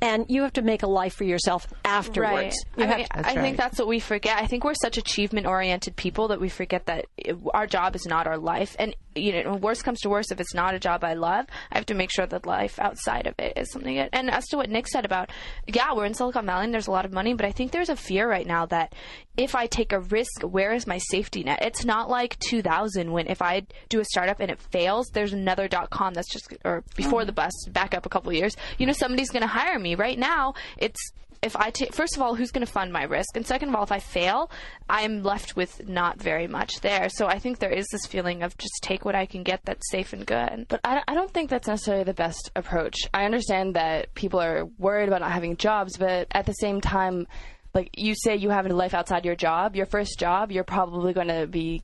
And 0.00 0.26
you 0.28 0.42
have 0.42 0.52
to 0.52 0.62
make 0.62 0.84
a 0.84 0.86
life 0.86 1.14
for 1.14 1.24
yourself 1.24 1.66
afterwards. 1.84 2.56
Right. 2.76 2.78
You 2.78 2.84
I, 2.84 2.86
have 2.86 2.96
mean, 2.98 3.06
to- 3.06 3.18
I 3.18 3.22
right. 3.22 3.38
think 3.38 3.56
that's 3.56 3.78
what 3.78 3.88
we 3.88 3.98
forget. 3.98 4.38
I 4.38 4.46
think 4.46 4.62
we're 4.64 4.74
such 4.74 4.97
achievement-oriented 4.98 5.96
people 5.96 6.28
that 6.28 6.40
we 6.40 6.48
forget 6.48 6.86
that 6.86 7.06
our 7.54 7.66
job 7.66 7.96
is 7.96 8.04
not 8.04 8.26
our 8.26 8.36
life. 8.36 8.76
And 8.78 8.94
you 9.14 9.32
know, 9.32 9.52
when 9.52 9.60
worst 9.60 9.84
comes 9.84 10.00
to 10.00 10.08
worst, 10.08 10.30
if 10.30 10.40
it's 10.40 10.54
not 10.54 10.74
a 10.74 10.78
job 10.78 11.02
I 11.02 11.14
love, 11.14 11.46
I 11.72 11.78
have 11.78 11.86
to 11.86 11.94
make 11.94 12.10
sure 12.10 12.26
that 12.26 12.46
life 12.46 12.78
outside 12.78 13.26
of 13.26 13.34
it 13.38 13.54
is 13.56 13.72
something. 13.72 13.96
That, 13.96 14.10
and 14.12 14.30
as 14.30 14.46
to 14.48 14.56
what 14.56 14.70
Nick 14.70 14.86
said 14.86 15.04
about, 15.04 15.30
yeah, 15.66 15.94
we're 15.94 16.04
in 16.04 16.14
Silicon 16.14 16.46
Valley 16.46 16.66
and 16.66 16.74
there's 16.74 16.86
a 16.86 16.92
lot 16.92 17.04
of 17.04 17.12
money, 17.12 17.34
but 17.34 17.46
I 17.46 17.52
think 17.52 17.72
there's 17.72 17.88
a 17.88 17.96
fear 17.96 18.28
right 18.28 18.46
now 18.46 18.66
that 18.66 18.94
if 19.36 19.54
I 19.54 19.66
take 19.66 19.92
a 19.92 20.00
risk, 20.00 20.42
where 20.42 20.72
is 20.72 20.86
my 20.86 20.98
safety 20.98 21.42
net? 21.42 21.60
It's 21.62 21.84
not 21.84 22.10
like 22.10 22.38
2000 22.40 23.10
when 23.10 23.28
if 23.28 23.42
I 23.42 23.62
do 23.88 24.00
a 24.00 24.04
startup 24.04 24.40
and 24.40 24.50
it 24.50 24.60
fails, 24.60 25.08
there's 25.12 25.32
another 25.32 25.68
dot 25.68 25.90
com 25.90 26.14
that's 26.14 26.32
just 26.32 26.54
or 26.64 26.84
before 26.96 27.20
mm-hmm. 27.20 27.26
the 27.26 27.32
bust, 27.32 27.70
back 27.72 27.94
up 27.94 28.06
a 28.06 28.08
couple 28.08 28.32
years. 28.32 28.56
You 28.78 28.86
know, 28.86 28.92
somebody's 28.92 29.30
going 29.30 29.42
to 29.42 29.48
hire 29.48 29.78
me. 29.78 29.94
Right 29.94 30.18
now, 30.18 30.54
it's 30.76 31.12
if 31.42 31.56
I 31.56 31.70
take, 31.70 31.94
first 31.94 32.16
of 32.16 32.22
all, 32.22 32.34
who's 32.34 32.50
going 32.50 32.66
to 32.66 32.72
fund 32.72 32.92
my 32.92 33.04
risk? 33.04 33.36
And 33.36 33.46
second 33.46 33.68
of 33.68 33.74
all, 33.74 33.84
if 33.84 33.92
I 33.92 34.00
fail, 34.00 34.50
I'm 34.88 35.22
left 35.22 35.56
with 35.56 35.88
not 35.88 36.20
very 36.20 36.46
much 36.46 36.80
there. 36.80 37.08
So 37.08 37.26
I 37.26 37.38
think 37.38 37.58
there 37.58 37.70
is 37.70 37.86
this 37.92 38.06
feeling 38.06 38.42
of 38.42 38.56
just 38.58 38.82
take 38.82 39.04
what 39.04 39.14
I 39.14 39.26
can 39.26 39.42
get 39.42 39.60
that's 39.64 39.90
safe 39.90 40.12
and 40.12 40.26
good. 40.26 40.66
But 40.68 40.80
I, 40.84 41.02
I 41.06 41.14
don't 41.14 41.30
think 41.30 41.50
that's 41.50 41.68
necessarily 41.68 42.04
the 42.04 42.14
best 42.14 42.50
approach. 42.56 42.96
I 43.14 43.24
understand 43.24 43.74
that 43.74 44.14
people 44.14 44.40
are 44.40 44.64
worried 44.78 45.08
about 45.08 45.20
not 45.20 45.32
having 45.32 45.56
jobs, 45.56 45.96
but 45.96 46.26
at 46.32 46.46
the 46.46 46.54
same 46.54 46.80
time, 46.80 47.26
like 47.74 47.90
you 47.96 48.14
say, 48.16 48.36
you 48.36 48.50
have 48.50 48.66
a 48.66 48.70
life 48.70 48.94
outside 48.94 49.24
your 49.24 49.36
job. 49.36 49.76
Your 49.76 49.86
first 49.86 50.18
job, 50.18 50.50
you're 50.50 50.64
probably 50.64 51.12
going 51.12 51.28
to 51.28 51.46
be. 51.46 51.82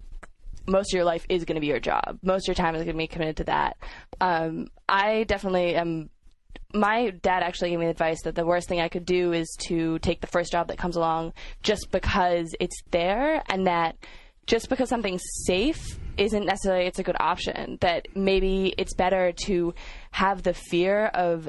Most 0.66 0.94
of 0.94 0.96
your 0.96 1.04
life 1.04 1.26
is 1.28 1.44
going 1.44 1.56
to 1.56 1.60
be 1.60 1.66
your 1.66 1.78
job. 1.78 2.18
Most 2.22 2.48
of 2.48 2.56
your 2.56 2.64
time 2.64 2.74
is 2.74 2.84
going 2.84 2.96
to 2.96 2.98
be 2.98 3.06
committed 3.06 3.36
to 3.36 3.44
that. 3.44 3.76
Um, 4.18 4.68
I 4.88 5.24
definitely 5.24 5.74
am 5.74 6.08
my 6.74 7.10
dad 7.10 7.42
actually 7.42 7.70
gave 7.70 7.78
me 7.78 7.86
advice 7.86 8.22
that 8.22 8.34
the 8.34 8.44
worst 8.44 8.68
thing 8.68 8.80
I 8.80 8.88
could 8.88 9.06
do 9.06 9.32
is 9.32 9.56
to 9.68 9.98
take 10.00 10.20
the 10.20 10.26
first 10.26 10.52
job 10.52 10.68
that 10.68 10.78
comes 10.78 10.96
along 10.96 11.32
just 11.62 11.90
because 11.90 12.54
it's 12.58 12.82
there 12.90 13.42
and 13.48 13.66
that 13.66 13.96
just 14.46 14.68
because 14.68 14.88
something's 14.88 15.22
safe 15.46 15.98
isn't 16.18 16.44
necessarily 16.44 16.86
it's 16.86 16.98
a 16.98 17.02
good 17.02 17.16
option. 17.18 17.78
That 17.80 18.08
maybe 18.14 18.74
it's 18.76 18.94
better 18.94 19.32
to 19.46 19.74
have 20.10 20.42
the 20.42 20.54
fear 20.54 21.06
of 21.06 21.48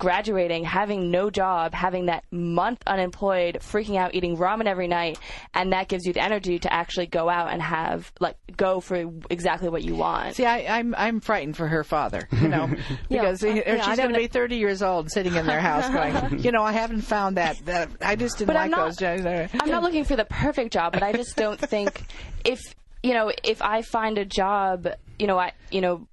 graduating, 0.00 0.64
having 0.64 1.12
no 1.12 1.30
job, 1.30 1.72
having 1.74 2.06
that 2.06 2.24
month 2.32 2.82
unemployed, 2.88 3.58
freaking 3.60 3.96
out, 3.96 4.14
eating 4.16 4.36
ramen 4.36 4.66
every 4.66 4.88
night, 4.88 5.18
and 5.54 5.72
that 5.72 5.86
gives 5.86 6.04
you 6.06 6.12
the 6.12 6.20
energy 6.22 6.58
to 6.58 6.72
actually 6.72 7.06
go 7.06 7.28
out 7.28 7.50
and 7.52 7.62
have 7.62 8.10
like 8.18 8.36
go 8.56 8.80
for 8.80 9.04
exactly 9.30 9.68
what 9.68 9.84
you 9.84 9.94
want. 9.94 10.34
See, 10.34 10.44
I, 10.46 10.78
I'm 10.78 10.94
I'm 10.98 11.20
frightened 11.20 11.56
for 11.56 11.68
her 11.68 11.84
father, 11.84 12.26
you 12.32 12.48
know, 12.48 12.68
because 13.08 13.40
he- 13.42 13.54
yeah, 13.58 13.80
she's 13.82 13.98
going 13.98 14.12
to 14.12 14.18
be 14.18 14.26
30 14.26 14.56
years 14.56 14.82
old, 14.82 15.10
sitting 15.12 15.36
in 15.36 15.46
their 15.46 15.60
house, 15.60 15.88
going, 15.88 16.38
you 16.42 16.50
know, 16.50 16.64
I 16.64 16.72
haven't 16.72 17.02
found 17.02 17.36
that. 17.36 17.58
that 17.66 17.90
I 18.00 18.16
just 18.16 18.38
didn't 18.38 18.48
But 18.48 18.56
like 18.56 18.64
I'm 18.64 18.70
not- 18.72 18.84
those. 18.86 18.96
jobs. 18.96 19.24
I'm 19.60 19.68
not 19.70 19.82
looking 19.84 20.04
for 20.04 20.16
the 20.16 20.24
perfect 20.24 20.72
job, 20.72 20.92
but 20.94 21.02
I 21.02 21.12
just 21.12 21.36
don't 21.36 21.60
think 21.60 22.02
if 22.44 22.60
you 23.02 23.12
know 23.14 23.30
if 23.44 23.62
I 23.62 23.82
find 23.82 24.18
a 24.18 24.24
job, 24.24 24.88
you 25.18 25.26
know, 25.26 25.38
I 25.38 25.52
you 25.70 25.82
know 25.82 26.06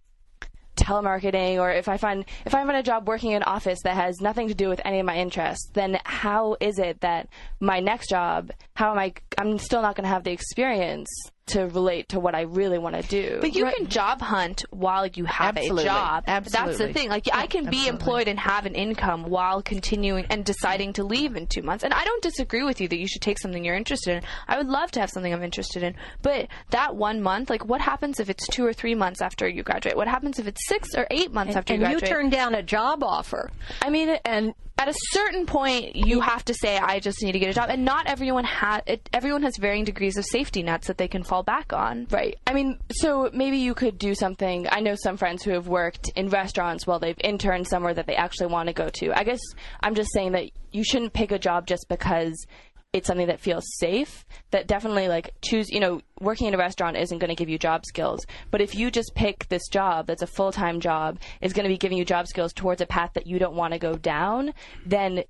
telemarketing 0.78 1.60
or 1.60 1.72
if 1.72 1.88
I 1.88 1.98
find 1.98 2.26
if 2.46 2.56
I 2.56 2.64
find 2.64 2.78
a 2.78 2.84
job 2.84 3.08
working 3.08 3.32
in 3.32 3.38
an 3.38 3.44
office 3.44 3.80
that 3.84 3.96
has 3.96 4.22
nothing 4.22 4.48
to 4.48 4.54
do 4.54 4.70
with 4.70 4.82
any 4.86 5.00
of 5.00 5.06
my 5.06 5.18
interests, 5.18 5.70
then 5.74 6.00
how 6.06 6.56
is 6.60 6.80
it 6.80 7.02
that 7.02 7.28
my 7.60 7.80
next 7.80 8.10
job, 8.10 8.52
how 8.76 8.92
am 8.92 9.00
I 9.00 9.14
I'm 9.38 9.58
still 9.58 9.82
not 9.82 9.96
going 9.96 10.04
to 10.06 10.10
have 10.10 10.24
the 10.24 10.32
experience 10.32 11.10
to 11.48 11.64
relate 11.68 12.10
to 12.10 12.20
what 12.20 12.36
I 12.36 12.42
really 12.42 12.78
want 12.78 12.96
to 12.96 13.04
do. 13.04 13.40
But 13.42 13.56
you 13.56 13.66
can 13.66 13.88
job 13.88 14.22
hunt 14.22 14.66
while 14.70 15.06
you 15.08 15.26
have 15.26 15.58
Absolutely. 15.58 15.84
a 15.84 15.88
job. 15.88 16.24
Absolutely. 16.28 16.68
That's 16.74 16.78
the 16.78 16.94
thing. 16.94 17.10
Like 17.10 17.28
I 17.34 17.48
can 17.48 17.70
be 17.70 17.88
employed 17.88 18.28
and 18.28 18.40
have 18.40 18.66
an 18.66 18.76
income 18.76 19.24
while 19.24 19.62
continuing 19.62 20.26
and 20.30 20.46
deciding 20.46 20.94
to 20.94 21.04
leave 21.04 21.36
in 21.36 21.48
two 21.48 21.62
months. 21.62 21.84
And 21.84 21.94
I 21.94 22.04
don't 22.04 22.24
disagree 22.24 22.64
with 22.64 22.80
you 22.82 22.88
that 22.88 22.98
you 22.98 23.08
should 23.08 23.22
take 23.22 23.40
something 23.40 23.64
you're 23.64 23.76
interested 23.76 24.18
in. 24.18 24.24
I 24.48 24.58
would 24.58 24.68
love 24.68 24.92
to 24.92 25.00
have 25.00 25.10
something 25.10 25.34
I'm 25.34 25.44
interested 25.44 25.84
in. 25.84 25.96
But 26.22 26.48
that 26.70 26.96
one 26.96 27.22
month, 27.22 27.50
like 27.50 27.66
what 27.66 27.82
happens 27.82 28.20
if 28.20 28.30
it's 28.30 28.48
two 28.48 28.66
or 28.66 28.74
three 28.74 28.96
months 28.96 29.22
after 29.22 29.48
you 29.48 29.64
graduate? 29.64 29.96
What 29.96 30.08
happens 30.08 30.40
if 30.40 30.48
it's 30.48 30.66
six 30.68 30.96
or 30.96 31.08
eight 31.12 31.34
months 31.34 31.56
after 31.56 31.74
and 31.74 31.84
you 31.84 31.90
you 31.90 32.00
turn 32.00 32.30
down 32.30 32.56
a 32.56 32.64
job 32.64 33.04
offer. 33.04 33.52
I 33.82 33.90
mean, 33.90 34.10
And 34.26 34.54
at 34.78 34.88
a 34.88 34.94
certain 35.12 35.46
point, 35.46 35.96
you 35.96 36.22
have 36.22 36.46
to 36.46 36.54
say, 36.54 36.78
"I 36.78 37.00
just 37.00 37.22
need 37.24 37.32
to 37.32 37.40
get 37.40 37.50
a 37.50 37.54
job," 37.54 37.70
and 37.70 37.84
not 37.84 38.08
everyone 38.08 38.44
has. 38.44 38.82
Everyone 39.12 39.44
has 39.44 39.58
varying 39.58 39.84
degrees 39.86 40.18
of 40.18 40.26
safety 40.26 40.64
nets 40.64 40.88
that 40.88 40.98
they 40.98 41.08
can 41.08 41.24
fall 41.24 41.44
back 41.44 41.74
on. 41.74 42.08
Right. 42.12 42.38
I 42.46 42.54
mean, 42.54 42.80
so 42.92 43.30
maybe 43.34 43.58
you 43.58 43.74
could 43.74 43.98
do 43.98 44.14
something. 44.14 44.68
I 44.70 44.80
know 44.82 44.96
some 44.96 45.18
friends 45.18 45.44
who 45.44 45.52
have 45.52 45.68
worked 45.68 46.10
in 46.16 46.30
restaurants 46.30 46.86
while 46.86 47.00
they've 47.00 47.20
interned 47.24 47.68
somewhere 47.68 47.94
that 47.94 48.06
they 48.08 48.16
actually 48.16 48.48
want 48.48 48.68
to 48.68 48.74
go 48.74 48.90
to. 48.90 49.18
I 49.18 49.24
guess 49.24 49.40
I'm 49.82 49.96
just 49.96 50.12
saying 50.14 50.34
that 50.34 50.50
you 50.72 50.84
shouldn't 50.84 51.14
pick 51.14 51.32
a 51.32 51.40
job 51.40 51.66
just 51.66 51.88
because 51.90 52.46
it's 52.94 53.08
something 53.08 53.28
that 53.28 53.40
feels 53.40 53.66
safe. 53.78 54.26
That 54.52 54.68
definitely, 54.68 55.08
like, 55.08 55.34
choose, 55.42 55.70
you 55.70 55.80
know, 55.80 56.02
working 56.20 56.48
in 56.48 56.54
a 56.54 56.58
restaurant 56.58 56.98
isn't 56.98 57.20
going 57.20 57.30
to 57.30 57.36
give 57.36 57.50
you 57.50 57.58
job 57.58 57.86
skills. 57.86 58.26
But 58.52 58.62
if 58.62 58.76
you 58.76 58.92
just 58.92 59.14
pick 59.16 59.48
this 59.50 59.68
job 59.68 60.08
that's 60.08 60.22
a 60.22 60.28
full 60.28 60.52
time 60.52 60.80
job, 60.80 61.20
is 61.42 61.54
going 61.54 61.64
to 61.64 61.70
be 61.70 61.78
giving 61.78 61.98
you 61.98 62.06
job 62.06 62.28
skills 62.28 62.54
towards 62.54 62.82
a 62.82 62.86
path 62.86 63.12
that 63.14 63.28
you 63.28 63.40
don't 63.40 63.56
want 63.56 63.74
to 63.74 63.80
go 63.80 63.96
down, 63.96 64.54
then 64.86 65.24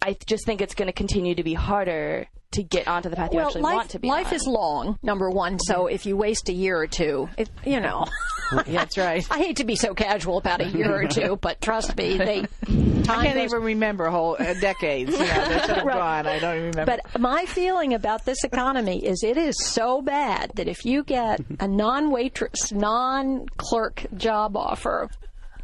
I 0.00 0.16
just 0.26 0.46
think 0.46 0.60
it's 0.60 0.74
going 0.74 0.86
to 0.86 0.92
continue 0.92 1.34
to 1.34 1.42
be 1.42 1.54
harder 1.54 2.26
to 2.52 2.62
get 2.62 2.88
onto 2.88 3.08
the 3.08 3.16
path 3.16 3.32
you 3.32 3.38
well, 3.38 3.46
actually 3.48 3.62
life, 3.62 3.74
want 3.74 3.90
to 3.90 3.98
be 3.98 4.08
life 4.08 4.28
on. 4.28 4.34
is 4.34 4.46
long, 4.46 4.98
number 5.02 5.28
one. 5.30 5.58
So 5.58 5.86
if 5.86 6.06
you 6.06 6.16
waste 6.16 6.48
a 6.48 6.52
year 6.52 6.76
or 6.78 6.86
two, 6.86 7.28
it, 7.36 7.50
you 7.64 7.80
know. 7.80 8.06
Yeah, 8.66 8.80
that's 8.80 8.98
right. 8.98 9.26
I 9.30 9.38
hate 9.38 9.56
to 9.56 9.64
be 9.64 9.76
so 9.76 9.94
casual 9.94 10.36
about 10.36 10.60
a 10.60 10.66
year 10.66 10.94
or 10.94 11.08
two, 11.08 11.38
but 11.40 11.58
trust 11.62 11.96
me, 11.96 12.18
they. 12.18 12.40
I 13.08 13.24
can't 13.24 13.34
goes 13.34 13.44
even 13.44 13.62
remember 13.62 14.10
whole 14.10 14.36
uh, 14.38 14.52
decades. 14.60 15.10
You 15.12 15.18
know, 15.24 15.24
Right. 15.24 15.84
gone. 15.84 16.26
I 16.26 16.38
don't 16.38 16.56
even 16.58 16.70
remember. 16.72 16.84
But 16.84 17.18
my 17.18 17.46
feeling 17.46 17.94
about 17.94 18.26
this 18.26 18.44
economy 18.44 19.06
is 19.06 19.22
it 19.24 19.38
is 19.38 19.54
so 19.58 20.02
bad 20.02 20.50
that 20.56 20.68
if 20.68 20.84
you 20.84 21.02
get 21.02 21.40
a 21.60 21.66
non 21.66 22.10
waitress, 22.10 22.72
non 22.72 23.46
clerk 23.56 24.04
job 24.18 24.54
offer, 24.54 25.08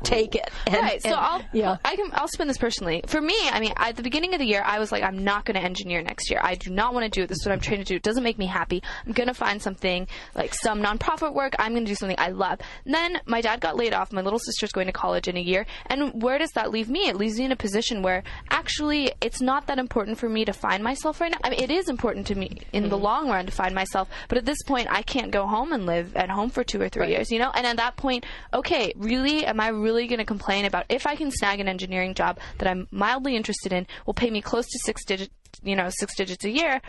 take 0.02 0.34
it. 0.34 0.50
And- 0.66 0.76
right. 0.76 1.02
So 1.02 1.10
and- 1.10 1.18
I'll 1.18 1.42
yeah. 1.52 1.76
I 1.84 1.96
can 1.96 2.10
I'll 2.12 2.28
spin 2.28 2.48
this 2.48 2.58
personally. 2.58 3.02
For 3.06 3.20
me, 3.20 3.36
I 3.50 3.60
mean, 3.60 3.72
at 3.76 3.96
the 3.96 4.02
beginning 4.02 4.34
of 4.34 4.40
the 4.40 4.46
year, 4.46 4.62
I 4.64 4.78
was 4.78 4.92
like, 4.92 5.02
I'm 5.02 5.24
not 5.24 5.44
going 5.44 5.56
to 5.56 5.62
engineer 5.62 6.02
next 6.02 6.30
year. 6.30 6.40
I 6.42 6.54
do 6.54 6.70
not 6.70 6.94
want 6.94 7.04
to 7.04 7.10
do 7.10 7.22
it. 7.24 7.28
This 7.28 7.38
is 7.38 7.46
what 7.46 7.52
I'm 7.52 7.60
trying 7.60 7.78
to 7.78 7.84
do. 7.84 7.96
It 7.96 8.02
doesn't 8.02 8.22
make 8.22 8.38
me 8.38 8.46
happy. 8.46 8.82
I'm 9.06 9.12
going 9.12 9.28
to 9.28 9.34
find 9.34 9.60
something 9.60 10.06
like 10.34 10.54
some 10.54 10.82
nonprofit 10.82 11.34
work. 11.34 11.54
I'm 11.58 11.72
going 11.72 11.84
to 11.84 11.90
do 11.90 11.94
something 11.94 12.18
I 12.18 12.30
love. 12.30 12.60
And 12.84 12.94
then 12.94 13.20
my 13.26 13.40
dad 13.40 13.60
got 13.60 13.76
laid 13.76 13.94
off. 13.94 14.12
My 14.12 14.22
little 14.22 14.38
sister's 14.38 14.72
going 14.72 14.86
to 14.86 14.92
college 14.92 15.28
in 15.28 15.36
a 15.36 15.40
year. 15.40 15.66
And 15.86 16.22
where 16.22 16.38
does 16.38 16.50
that 16.52 16.70
leave 16.70 16.88
me? 16.88 17.08
It 17.08 17.16
leaves 17.16 17.38
me 17.38 17.46
in 17.46 17.52
a 17.52 17.56
position 17.56 18.02
where 18.02 18.22
actually 18.50 19.12
it's 19.20 19.40
not 19.40 19.66
that 19.66 19.78
important 19.78 20.18
for 20.18 20.28
me 20.28 20.44
to 20.44 20.52
find 20.52 20.82
myself 20.82 21.20
right 21.20 21.32
now. 21.32 21.38
I 21.42 21.50
mean, 21.50 21.60
it 21.60 21.70
is 21.70 21.88
important 21.88 22.26
to 22.28 22.34
me 22.34 22.58
in 22.72 22.84
the 22.84 22.96
mm-hmm. 22.96 23.04
long 23.04 23.28
run 23.28 23.46
to 23.46 23.52
find 23.52 23.74
myself. 23.74 24.08
But 24.28 24.38
at 24.38 24.44
this 24.44 24.62
point, 24.62 24.88
I 24.90 25.02
can't 25.02 25.30
go 25.30 25.46
home 25.46 25.72
and 25.72 25.86
live 25.86 26.16
at 26.16 26.30
home 26.30 26.50
for 26.50 26.64
two 26.64 26.80
or 26.80 26.88
three 26.88 27.08
years. 27.08 27.30
You 27.30 27.38
know. 27.38 27.50
And 27.54 27.66
at 27.66 27.76
that 27.76 27.96
point, 27.96 28.24
okay, 28.52 28.92
really, 28.96 29.44
am 29.44 29.60
I 29.60 29.68
really 29.68 29.87
going 29.96 30.18
to 30.18 30.24
complain 30.24 30.64
about 30.64 30.84
if 30.88 31.06
I 31.06 31.16
can 31.16 31.30
snag 31.30 31.60
an 31.60 31.68
engineering 31.68 32.14
job 32.14 32.38
that 32.58 32.68
I'm 32.68 32.86
mildly 32.90 33.36
interested 33.36 33.72
in, 33.72 33.86
will 34.06 34.14
pay 34.14 34.30
me 34.30 34.40
close 34.42 34.66
to 34.66 34.78
six 34.84 35.04
digits, 35.04 35.32
you 35.62 35.76
know, 35.76 35.88
six 35.90 36.14
digits 36.16 36.44
a 36.44 36.50
year? 36.50 36.80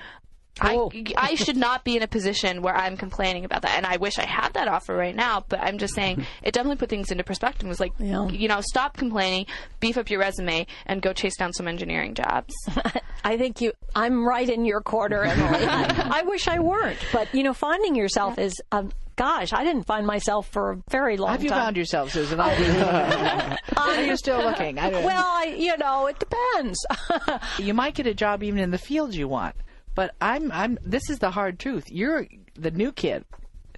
Oh. 0.62 0.91
I, 0.93 1.13
I 1.15 1.35
should 1.35 1.55
not 1.55 1.85
be 1.85 1.95
in 1.95 2.03
a 2.03 2.07
position 2.07 2.62
where 2.62 2.75
I'm 2.75 2.97
complaining 2.97 3.45
about 3.45 3.62
that. 3.62 3.77
And 3.77 3.85
I 3.85 3.95
wish 3.95 4.17
I 4.17 4.25
had 4.25 4.53
that 4.55 4.67
offer 4.67 4.93
right 4.93 5.15
now, 5.15 5.45
but 5.47 5.62
I'm 5.62 5.77
just 5.77 5.93
saying 5.95 6.25
it 6.43 6.53
definitely 6.53 6.75
put 6.77 6.89
things 6.89 7.12
into 7.12 7.23
perspective. 7.23 7.65
It 7.65 7.69
was 7.69 7.79
like, 7.79 7.93
Yeah. 7.97 8.27
you 8.27 8.47
know, 8.49 8.59
stop 8.62 8.97
complaining, 8.97 9.45
beef 9.79 9.97
up 9.97 10.09
your 10.09 10.19
resume, 10.19 10.67
and 10.85 11.01
go 11.01 11.13
chase 11.13 11.38
down 11.38 11.53
some 11.53 11.67
engineering 11.67 12.13
jobs. 12.13 12.53
I 13.23 13.38
think 13.38 13.62
you. 13.62 13.71
I'm 13.95 14.27
right 14.27 14.49
in 14.49 14.65
your 14.65 14.81
corner, 14.81 15.23
Emily. 15.23 15.65
I, 15.65 16.09
I 16.19 16.21
wish 16.23 16.47
I 16.47 16.59
weren't, 16.59 16.99
but 17.13 17.33
you 17.33 17.43
know, 17.43 17.53
finding 17.53 17.95
yourself 17.95 18.38
is. 18.38 18.53
Um, 18.71 18.91
gosh, 19.19 19.51
I 19.51 19.65
didn't 19.65 19.84
find 19.84 20.08
myself 20.08 20.47
for 20.47 20.71
a 20.71 20.77
very 20.89 21.17
long 21.17 21.32
have 21.32 21.43
you 21.43 21.49
time. 21.49 21.60
found 21.60 21.77
yourself, 21.77 22.12
Susan? 22.12 22.39
Oh. 22.41 23.55
Are 23.77 24.01
you 24.01 24.15
still 24.15 24.41
looking? 24.41 24.77
Well, 24.77 25.25
I, 25.27 25.55
you 25.58 25.77
know, 25.77 26.08
it 26.08 26.17
depends. 26.19 26.86
you 27.60 27.73
might 27.73 27.95
get 27.95 28.08
a 28.08 28.13
job 28.13 28.43
even 28.43 28.60
in 28.62 28.71
the 28.71 28.77
field 28.77 29.13
you 29.13 29.27
want. 29.27 29.55
But 29.93 30.15
I'm 30.21 30.49
I'm 30.53 30.79
this 30.86 31.10
is 31.10 31.19
the 31.19 31.32
hard 31.32 31.60
truth. 31.60 31.91
You're 31.91 32.27
the 32.55 32.71
new 32.71 32.93
kid. 32.93 33.25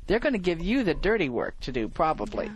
They're 0.08 0.20
going 0.20 0.34
to 0.34 0.40
give 0.40 0.62
you 0.62 0.84
the 0.84 0.94
dirty 0.94 1.30
work 1.30 1.60
to 1.62 1.72
do 1.72 1.88
probably. 1.88 2.52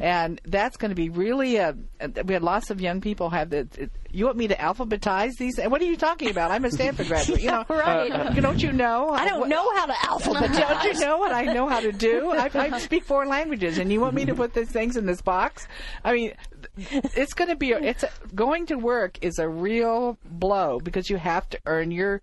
And 0.00 0.40
that's 0.44 0.76
going 0.76 0.88
to 0.90 0.96
be 0.96 1.10
really 1.10 1.56
a. 1.56 1.76
We 2.24 2.34
had 2.34 2.42
lots 2.42 2.70
of 2.70 2.80
young 2.80 3.00
people 3.00 3.30
have 3.30 3.50
the. 3.50 3.88
You 4.10 4.24
want 4.24 4.36
me 4.36 4.48
to 4.48 4.56
alphabetize 4.56 5.34
these? 5.38 5.60
What 5.60 5.80
are 5.80 5.84
you 5.84 5.96
talking 5.96 6.28
about? 6.30 6.50
I'm 6.50 6.64
a 6.64 6.70
Stanford 6.72 7.06
graduate. 7.06 7.40
You 7.42 7.50
know, 7.52 7.64
right. 7.70 8.10
uh, 8.10 8.30
don't 8.30 8.60
you 8.60 8.72
know? 8.72 9.10
I 9.10 9.28
don't 9.28 9.48
know 9.48 9.72
how 9.76 9.86
to 9.86 9.92
alphabetize. 9.92 10.56
Don't 10.82 10.94
you 10.94 11.00
know 11.00 11.18
what 11.18 11.32
I 11.32 11.44
know 11.44 11.68
how 11.68 11.78
to 11.80 11.92
do? 11.92 12.30
I, 12.32 12.50
I 12.52 12.78
speak 12.80 13.04
four 13.04 13.26
languages, 13.26 13.78
and 13.78 13.92
you 13.92 14.00
want 14.00 14.14
me 14.14 14.24
to 14.24 14.34
put 14.34 14.54
these 14.54 14.70
things 14.70 14.96
in 14.96 15.06
this 15.06 15.22
box? 15.22 15.68
I 16.02 16.12
mean, 16.12 16.32
it's 16.76 17.34
going 17.34 17.50
to 17.50 17.56
be. 17.56 17.70
a- 17.72 17.78
It's 17.80 18.02
a, 18.02 18.10
going 18.34 18.66
to 18.66 18.76
work 18.76 19.18
is 19.22 19.38
a 19.38 19.48
real 19.48 20.18
blow 20.24 20.80
because 20.80 21.08
you 21.08 21.16
have 21.18 21.48
to 21.50 21.60
earn 21.66 21.92
your 21.92 22.22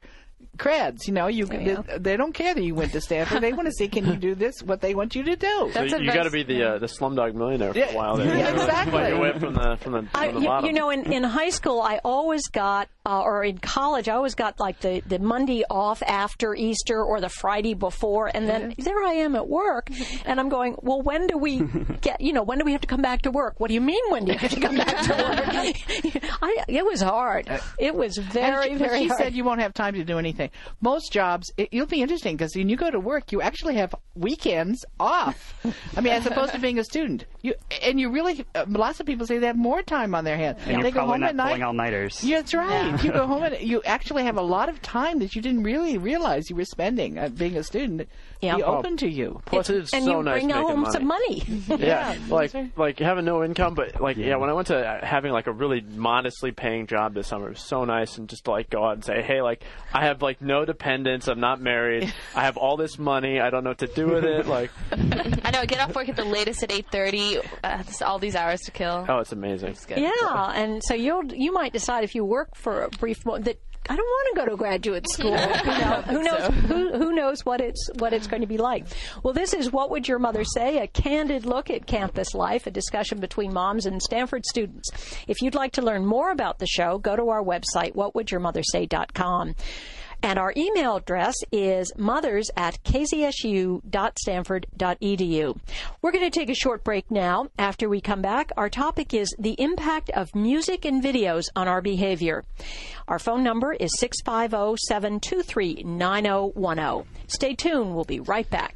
creds. 0.58 1.08
You 1.08 1.14
know, 1.14 1.28
you 1.28 1.46
they, 1.46 1.78
they 1.98 2.18
don't 2.18 2.34
care 2.34 2.54
that 2.54 2.64
you 2.64 2.76
went 2.76 2.92
to 2.94 3.02
Stanford. 3.02 3.42
They 3.42 3.54
want 3.54 3.68
to 3.68 3.72
see 3.72 3.88
can 3.88 4.06
you 4.06 4.16
do 4.16 4.36
this 4.36 4.62
what 4.64 4.82
they 4.82 4.94
want 4.96 5.16
you 5.16 5.24
to 5.24 5.36
do. 5.36 5.72
So 5.74 5.84
you, 5.84 6.06
got 6.12 6.24
to 6.24 6.30
be 6.32 6.44
the 6.44 6.64
uh, 6.64 6.78
the 6.80 6.86
Slumdog 6.88 7.34
Millionaire 7.34 7.74
for 7.74 7.80
Yeah. 7.80 7.92
a 7.92 7.96
while 7.96 8.18
there. 8.18 8.36
Yeah, 8.38 8.52
exactly. 8.54 8.92
Fight 8.92 9.10
your 9.10 9.20
way 9.20 9.32
from 9.40 9.54
the 9.56 9.78
from 9.82 9.92
the, 9.94 10.02
from 10.04 10.10
I, 10.14 10.32
the 10.32 10.40
you, 10.40 10.46
bottom. 10.48 10.66
you 10.68 10.74
know, 10.74 10.90
in, 10.90 11.12
in 11.12 11.24
high 11.24 11.50
school, 11.50 11.82
I 11.82 12.00
always 12.04 12.48
got, 12.50 12.88
uh, 13.06 13.22
or 13.22 13.44
in 13.44 13.58
college, 13.58 14.08
I 14.08 14.14
always 14.16 14.36
got 14.36 14.60
like 14.60 14.80
the, 14.80 15.02
the 15.08 15.20
Monday 15.20 15.64
off 15.70 16.02
after 16.04 16.54
Easter 16.56 17.02
or 17.04 17.20
the 17.20 17.30
Friday 17.30 17.74
before, 17.74 18.30
and 18.34 18.48
then 18.48 18.74
there 18.78 19.04
I 19.04 19.14
am 19.14 19.36
at 19.36 19.48
work, 19.48 19.90
and 20.26 20.40
I'm 20.40 20.50
going, 20.50 20.76
well, 20.82 21.02
when 21.02 21.28
do 21.28 21.38
we 21.38 21.62
get, 22.02 22.22
you 22.22 22.34
know, 22.34 22.44
when 22.44 22.60
do 22.60 22.66
we 22.66 22.72
have 22.74 22.82
to 22.82 22.88
come 22.88 23.02
back 23.02 23.24
to 23.24 23.32
work? 23.32 23.60
What 23.60 23.68
do 23.70 23.74
you 23.74 23.82
mean, 23.82 24.02
when 24.10 24.26
do 24.26 24.34
you 24.34 24.38
have 24.38 24.52
to 24.52 24.60
come 24.60 24.78
back 24.78 25.02
to 25.08 25.14
work? 25.14 26.24
I, 26.42 26.64
it 26.68 26.86
was 26.86 27.02
hard. 27.02 27.50
It 27.80 27.96
was 27.96 28.18
very, 28.18 28.70
and 28.72 28.80
she, 28.80 28.86
very 28.86 29.00
she 29.00 29.08
hard. 29.08 29.18
said 29.20 29.34
you 29.34 29.44
won't 29.44 29.62
have 29.62 29.74
time 29.74 29.96
to 29.96 30.04
do 30.04 30.18
anything. 30.20 30.43
Most 30.82 31.12
jobs, 31.12 31.52
it, 31.58 31.70
you'll 31.72 31.86
be 31.88 32.02
interesting 32.02 32.36
because 32.36 32.56
when 32.56 32.70
you 32.70 32.76
go 32.76 32.90
to 32.90 33.00
work, 33.00 33.32
you 33.32 33.42
actually 33.42 33.76
have 33.76 33.94
weekends 34.16 34.86
off. 35.00 35.54
I 35.98 36.02
mean, 36.02 36.14
as 36.14 36.26
opposed 36.26 36.54
to 36.54 36.60
being 36.60 36.80
a 36.80 36.84
student, 36.84 37.26
you 37.42 37.54
and 37.82 38.00
you 38.00 38.10
really. 38.10 38.46
Uh, 38.56 38.66
lots 38.68 39.00
of 39.00 39.06
people 39.06 39.26
say 39.26 39.38
they 39.38 39.48
have 39.48 39.58
more 39.58 39.82
time 39.82 40.16
on 40.16 40.24
their 40.24 40.38
hands. 40.38 40.60
And 40.66 40.82
they 40.84 40.90
you're 40.90 40.92
go 40.92 41.02
home 41.08 41.22
not 41.22 41.30
at 41.30 41.36
night. 41.36 41.62
all 41.62 41.74
nighters. 41.74 42.24
Yeah, 42.24 42.38
that's 42.38 42.54
right. 42.54 43.04
You 43.04 43.12
go 43.12 43.28
home 43.28 43.44
and 43.48 43.60
you 43.62 43.82
actually 43.84 44.24
have 44.24 44.38
a 44.38 44.42
lot 44.42 44.70
of 44.70 44.82
time 44.82 45.20
that 45.20 45.36
you 45.36 45.42
didn't 45.42 45.64
really 45.64 45.98
realize 45.98 46.50
you 46.50 46.56
were 46.56 46.66
spending 46.66 47.18
uh, 47.18 47.30
being 47.30 47.58
a 47.58 47.64
student. 47.64 48.08
Yeah. 48.44 48.58
Be 48.58 48.64
Oh. 48.64 48.78
open 48.78 48.98
to 48.98 49.10
you. 49.10 49.42
Plus, 49.46 49.70
it's 49.70 49.94
and 49.94 50.04
so 50.06 50.18
you 50.18 50.24
nice 50.24 50.34
bring 50.42 50.48
making 50.48 50.62
home 50.64 50.80
money. 50.82 50.94
some 50.94 51.08
money. 51.08 51.44
Yeah, 51.84 52.16
like 52.30 52.54
like 52.78 53.00
having 53.00 53.26
no 53.26 53.44
income, 53.44 53.74
but 53.74 54.00
like 54.02 54.18
yeah. 54.18 54.36
when 54.36 54.50
I 54.50 54.54
went 54.54 54.68
to 54.68 54.78
uh, 54.78 55.06
having 55.06 55.32
like 55.32 55.48
a 55.48 55.52
really 55.52 55.82
modestly 55.82 56.52
paying 56.52 56.88
job 56.88 57.14
this 57.14 57.28
summer, 57.28 57.48
it 57.48 57.52
was 57.52 57.60
so 57.62 57.84
nice 57.86 58.18
and 58.18 58.28
just 58.30 58.46
to 58.46 58.52
like 58.52 58.70
go 58.70 58.84
out 58.86 58.94
and 58.94 59.04
say, 59.06 59.22
hey, 59.22 59.42
like 59.42 59.64
I 59.94 60.06
have 60.06 60.22
like 60.22 60.42
no 60.42 60.66
dependents, 60.66 61.28
I'm 61.28 61.40
not 61.40 61.62
married, 61.62 62.14
I 62.36 62.44
have 62.44 62.58
all 62.58 62.78
this 62.78 63.00
money, 63.00 63.40
I 63.40 63.50
don't 63.50 63.64
know 63.64 63.72
what 63.72 63.80
to 63.80 63.88
do 63.88 64.08
with 64.08 64.26
it. 64.26 64.46
Like, 64.48 64.70
I 64.92 65.52
know. 65.52 65.64
Get 65.66 65.80
off 65.80 65.96
work 65.96 66.10
at 66.10 66.18
the 66.18 66.26
latest 66.26 66.62
at 66.64 66.72
eight 66.74 66.88
thirty. 66.92 67.40
Uh, 67.64 67.84
all 68.06 68.20
these 68.20 68.36
hours 68.36 68.60
to 68.62 68.72
kill. 68.72 69.06
oh, 69.08 69.20
it's 69.20 69.32
amazing. 69.32 69.76
Good. 69.88 70.00
Yeah, 70.00 70.52
and 70.54 70.84
so 70.84 70.94
you'll 70.94 71.34
you 71.34 71.54
might 71.54 71.72
decide 71.74 72.04
if 72.04 72.16
you 72.16 72.26
work 72.26 72.56
for 72.56 72.84
a 72.84 72.90
brief 72.90 73.26
moment 73.26 73.46
that 73.46 73.60
I 73.90 73.96
don't 73.96 74.06
want 74.06 74.36
to 74.36 74.42
go 74.42 74.52
to 74.52 74.58
graduate 74.58 75.10
school. 75.10 75.34
You 75.64 75.80
know, 75.80 76.02
who 76.04 76.24
knows 76.24 76.48
who, 76.68 76.98
who 76.98 77.14
knows 77.14 77.46
what 77.46 77.62
it's 77.62 77.90
what 77.98 78.14
it's 78.14 78.28
going 78.28 78.42
to 78.42 78.48
be 78.48 78.58
like. 78.58 78.86
Well, 79.24 79.34
this 79.34 79.54
is 79.54 79.72
what 79.72 79.90
would 79.92 80.08
your 80.08 80.20
mother 80.20 80.44
say? 80.44 80.80
A 80.80 80.88
candid 80.88 81.46
look 81.46 81.70
at 81.70 81.86
campus 81.88 82.34
life, 82.34 82.68
a 82.68 82.72
discussion 82.72 83.20
between 83.20 83.54
moms 83.54 83.86
and 83.86 84.02
Stanford 84.02 84.46
students. 84.46 84.90
If 85.28 85.42
you'd 85.42 85.56
like 85.56 85.74
to 85.74 85.82
learn 85.82 86.06
more 86.06 86.32
about 86.32 86.60
the 86.60 86.68
show, 86.68 86.98
go 86.98 87.16
to 87.16 87.30
our 87.30 87.44
website 87.44 87.94
whatwouldyourmothersay.com. 87.96 89.56
And 90.24 90.40
our 90.40 90.54
email 90.56 90.96
address 90.96 91.36
is 91.52 91.92
mothers 91.98 92.50
at 92.56 92.82
kzsu.stanford.edu. 92.86 95.58
We're 96.02 96.12
going 96.12 96.32
to 96.32 96.40
take 96.40 96.50
a 96.50 96.56
short 96.56 96.86
break 96.86 97.12
now. 97.12 97.50
After 97.60 97.90
we 97.90 98.00
come 98.00 98.22
back, 98.22 98.54
our 98.56 98.70
topic 98.70 99.14
is 99.14 99.36
the 99.38 99.62
impact 99.62 100.10
of 100.12 100.34
music 100.34 100.86
and 100.86 101.04
videos 101.04 101.48
on 101.58 101.68
our 101.68 101.82
behavior. 101.82 102.46
Our 103.08 103.20
phone 103.20 103.44
number 103.44 103.74
is 103.74 103.92
650 104.00 104.78
723 104.88 105.84
9010. 105.84 107.04
Stay 107.28 107.54
tuned. 107.54 107.94
We'll 107.94 108.06
be 108.06 108.22
right 108.22 108.50
back. 108.50 108.76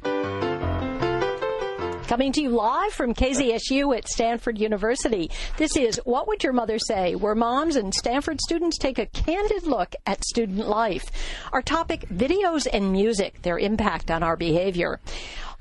Coming 2.08 2.32
to 2.32 2.40
you 2.40 2.48
live 2.48 2.94
from 2.94 3.12
KZSU 3.12 3.94
at 3.94 4.08
Stanford 4.08 4.56
University. 4.56 5.30
This 5.58 5.76
is 5.76 6.00
What 6.06 6.26
Would 6.26 6.42
Your 6.42 6.54
Mother 6.54 6.78
Say? 6.78 7.14
where 7.14 7.34
moms 7.34 7.76
and 7.76 7.92
Stanford 7.92 8.40
students 8.40 8.78
take 8.78 8.98
a 8.98 9.04
candid 9.04 9.66
look 9.66 9.94
at 10.06 10.24
student 10.24 10.66
life. 10.66 11.04
Our 11.52 11.60
topic, 11.60 12.08
videos 12.08 12.66
and 12.72 12.92
music, 12.92 13.42
their 13.42 13.58
impact 13.58 14.10
on 14.10 14.22
our 14.22 14.38
behavior. 14.38 15.00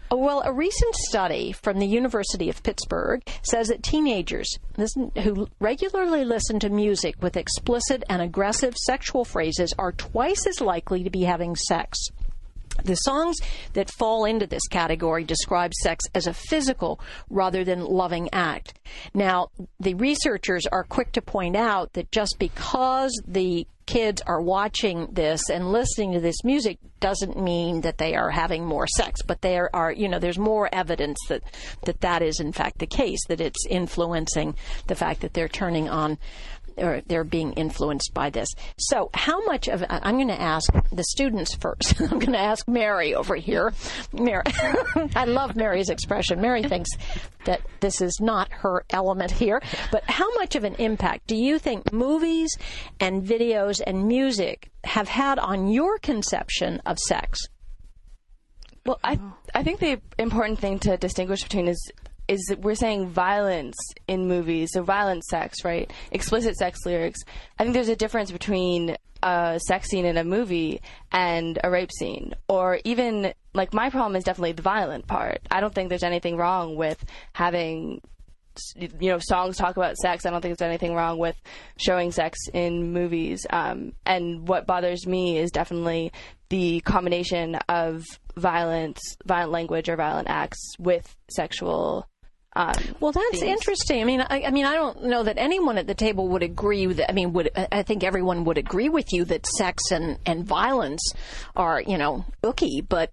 Well, 0.10 0.42
a 0.46 0.54
recent 0.54 0.96
study 0.96 1.52
from 1.52 1.80
the 1.80 1.86
University 1.86 2.48
of 2.48 2.64
Pittsburgh 2.64 3.22
says 3.42 3.68
that 3.68 3.84
teenagers 3.84 4.58
listen, 4.78 5.12
who 5.22 5.50
regularly 5.60 6.24
listen 6.24 6.62
to 6.62 6.70
music 6.70 7.22
with 7.22 7.36
explicit 7.36 8.06
and 8.08 8.22
aggressive 8.22 8.78
sexual 8.78 9.26
phrases 9.26 9.74
are 9.78 9.92
twice 9.92 10.48
as 10.48 10.62
likely 10.62 11.04
to 11.04 11.10
be 11.10 11.24
having 11.24 11.58
sex. 11.58 11.98
The 12.84 12.96
songs 12.96 13.38
that 13.74 13.92
fall 13.92 14.26
into 14.26 14.48
this 14.48 14.68
category 14.68 15.24
describe 15.24 15.74
sex 15.74 16.06
as 16.14 16.28
a 16.28 16.34
physical 16.34 17.00
rather 17.30 17.64
than 17.64 17.86
loving 17.86 18.30
act. 18.32 18.80
Now, 19.14 19.50
the 19.80 19.94
researchers 19.96 20.66
are 20.68 20.84
quick 20.84 21.12
to 21.14 21.22
point 21.22 21.56
out 21.56 21.94
that 21.94 22.12
just 22.12 22.38
because 22.40 23.12
the 23.28 23.68
kids 23.88 24.22
are 24.28 24.42
watching 24.42 25.08
this 25.12 25.50
and 25.50 25.72
listening 25.72 26.12
to 26.12 26.20
this 26.20 26.44
music 26.44 26.78
doesn't 27.00 27.42
mean 27.42 27.82
that 27.82 27.98
they 27.98 28.16
are 28.16 28.30
having 28.30 28.66
more 28.66 28.86
sex, 28.86 29.22
but 29.22 29.42
there 29.42 29.74
are, 29.74 29.92
you 29.92 30.10
know, 30.10 30.20
there's 30.20 30.38
more 30.38 30.70
evidence 30.74 31.18
that 31.30 31.42
that, 31.86 32.02
that 32.02 32.22
is 32.22 32.40
in 32.40 32.52
fact 32.52 32.80
the 32.80 32.86
case, 32.86 33.20
that 33.30 33.42
it's 33.42 33.66
influencing 33.70 34.56
the 34.88 34.96
fact 34.96 35.22
that 35.22 35.34
they're 35.34 35.48
turning 35.48 35.90
on 35.90 36.18
or 36.78 37.02
they're 37.08 37.24
being 37.24 37.54
influenced 37.54 38.14
by 38.14 38.30
this. 38.30 38.50
So, 38.78 39.10
how 39.14 39.44
much 39.46 39.68
of 39.68 39.84
I'm 39.90 40.16
going 40.16 40.28
to 40.28 40.42
ask 40.42 40.72
the 40.92 41.04
students 41.04 41.56
first. 41.56 42.00
I'm 42.02 42.20
going 42.20 42.34
to 42.34 42.40
ask 42.40 42.68
Mary 42.68 43.16
over 43.16 43.36
here. 43.36 43.74
Mary, 44.14 44.44
I 45.16 45.26
love 45.26 45.56
Mary's 45.56 45.90
expression. 45.90 46.42
Mary 46.42 46.64
thinks 46.64 46.90
that 47.46 47.62
this 47.80 48.02
is 48.02 48.20
not 48.22 48.52
her 48.52 48.84
element 48.90 49.32
here. 49.32 49.62
But 49.92 50.04
how 50.10 50.34
much 50.36 50.56
of 50.56 50.64
an 50.64 50.76
impact 50.76 51.28
do 51.28 51.36
you 51.36 51.60
think 51.60 51.92
movies 51.94 52.56
and 53.00 53.24
videos 53.24 53.82
and 53.86 54.08
music 54.08 54.70
have 54.84 55.08
had 55.08 55.40
on 55.40 55.68
your 55.68 55.98
conception 56.00 56.82
of 56.86 57.00
sex? 57.00 57.48
Well, 58.86 59.00
I 59.04 59.20
I 59.54 59.64
think 59.64 59.80
the 59.80 60.00
important 60.18 60.60
thing 60.60 60.80
to 60.80 60.96
distinguish 60.96 61.44
between 61.44 61.68
is 61.68 61.92
is 62.28 62.44
that 62.50 62.60
we're 62.60 62.76
saying 62.76 63.10
violence 63.10 63.78
in 64.08 64.28
movies, 64.28 64.72
so 64.74 64.84
violent 64.84 65.24
sex, 65.24 65.64
right? 65.64 65.92
Explicit 66.12 66.56
sex 66.56 66.86
lyrics. 66.86 67.20
I 67.58 67.64
think 67.64 67.74
there's 67.74 67.90
a 67.90 67.96
difference 67.96 68.32
between 68.32 68.98
a 69.24 69.60
sex 69.66 69.90
scene 69.90 70.06
in 70.06 70.18
a 70.18 70.24
movie 70.24 70.82
and 71.12 71.58
a 71.64 71.70
rape 71.70 71.92
scene, 71.92 72.34
or 72.48 72.80
even 72.84 73.34
like 73.54 73.74
my 73.74 73.90
problem 73.90 74.16
is 74.16 74.24
definitely 74.24 74.52
the 74.52 74.62
violent 74.62 75.08
part. 75.08 75.40
I 75.50 75.60
don't 75.60 75.74
think 75.74 75.90
there's 75.90 76.04
anything 76.04 76.38
wrong 76.38 76.76
with 76.76 77.04
having 77.34 78.02
you 78.76 79.12
know 79.12 79.20
songs 79.20 79.56
talk 79.56 79.78
about 79.78 79.96
sex 79.98 80.26
i 80.26 80.32
don't 80.32 80.42
think 80.42 80.58
there's 80.58 80.68
anything 80.68 80.96
wrong 80.96 81.20
with 81.20 81.40
showing 81.78 82.12
sex 82.12 82.40
in 82.54 82.92
movies 82.92 83.46
um, 83.52 83.94
and 84.06 84.48
what 84.48 84.66
bothers 84.66 85.06
me 85.06 85.38
is 85.38 85.52
definitely 85.52 86.12
the 86.50 86.80
combination 86.82 87.56
of 87.70 88.04
violence 88.36 89.00
violent 89.26 89.52
language 89.52 89.90
or 89.90 89.96
violent 89.96 90.28
acts 90.28 90.74
with 90.80 91.16
sexual 91.30 92.08
um, 92.58 92.74
Well, 93.00 93.12
that's 93.12 93.44
interesting. 93.44 94.02
I 94.02 94.04
mean, 94.04 94.22
I, 94.22 94.44
I 94.48 94.52
mean, 94.52 94.66
I 94.66 94.74
don't 94.74 95.04
know 95.04 95.24
that 95.24 95.38
anyone 95.38 95.78
at 95.78 95.86
the 95.86 95.94
table 95.94 96.28
would 96.30 96.42
agree 96.42 96.88
with. 96.88 97.00
I 97.08 97.12
mean, 97.12 97.32
would 97.34 97.52
I 97.56 97.68
I 97.72 97.84
think 97.84 98.04
everyone 98.04 98.46
would 98.46 98.58
agree 98.58 98.90
with 98.90 99.14
you 99.14 99.26
that 99.26 99.46
sex 99.46 99.92
and 99.92 100.18
and 100.26 100.44
violence 100.46 101.14
are 101.56 101.82
you 101.82 101.98
know 101.98 102.26
ooky, 102.44 102.86
but 102.88 103.12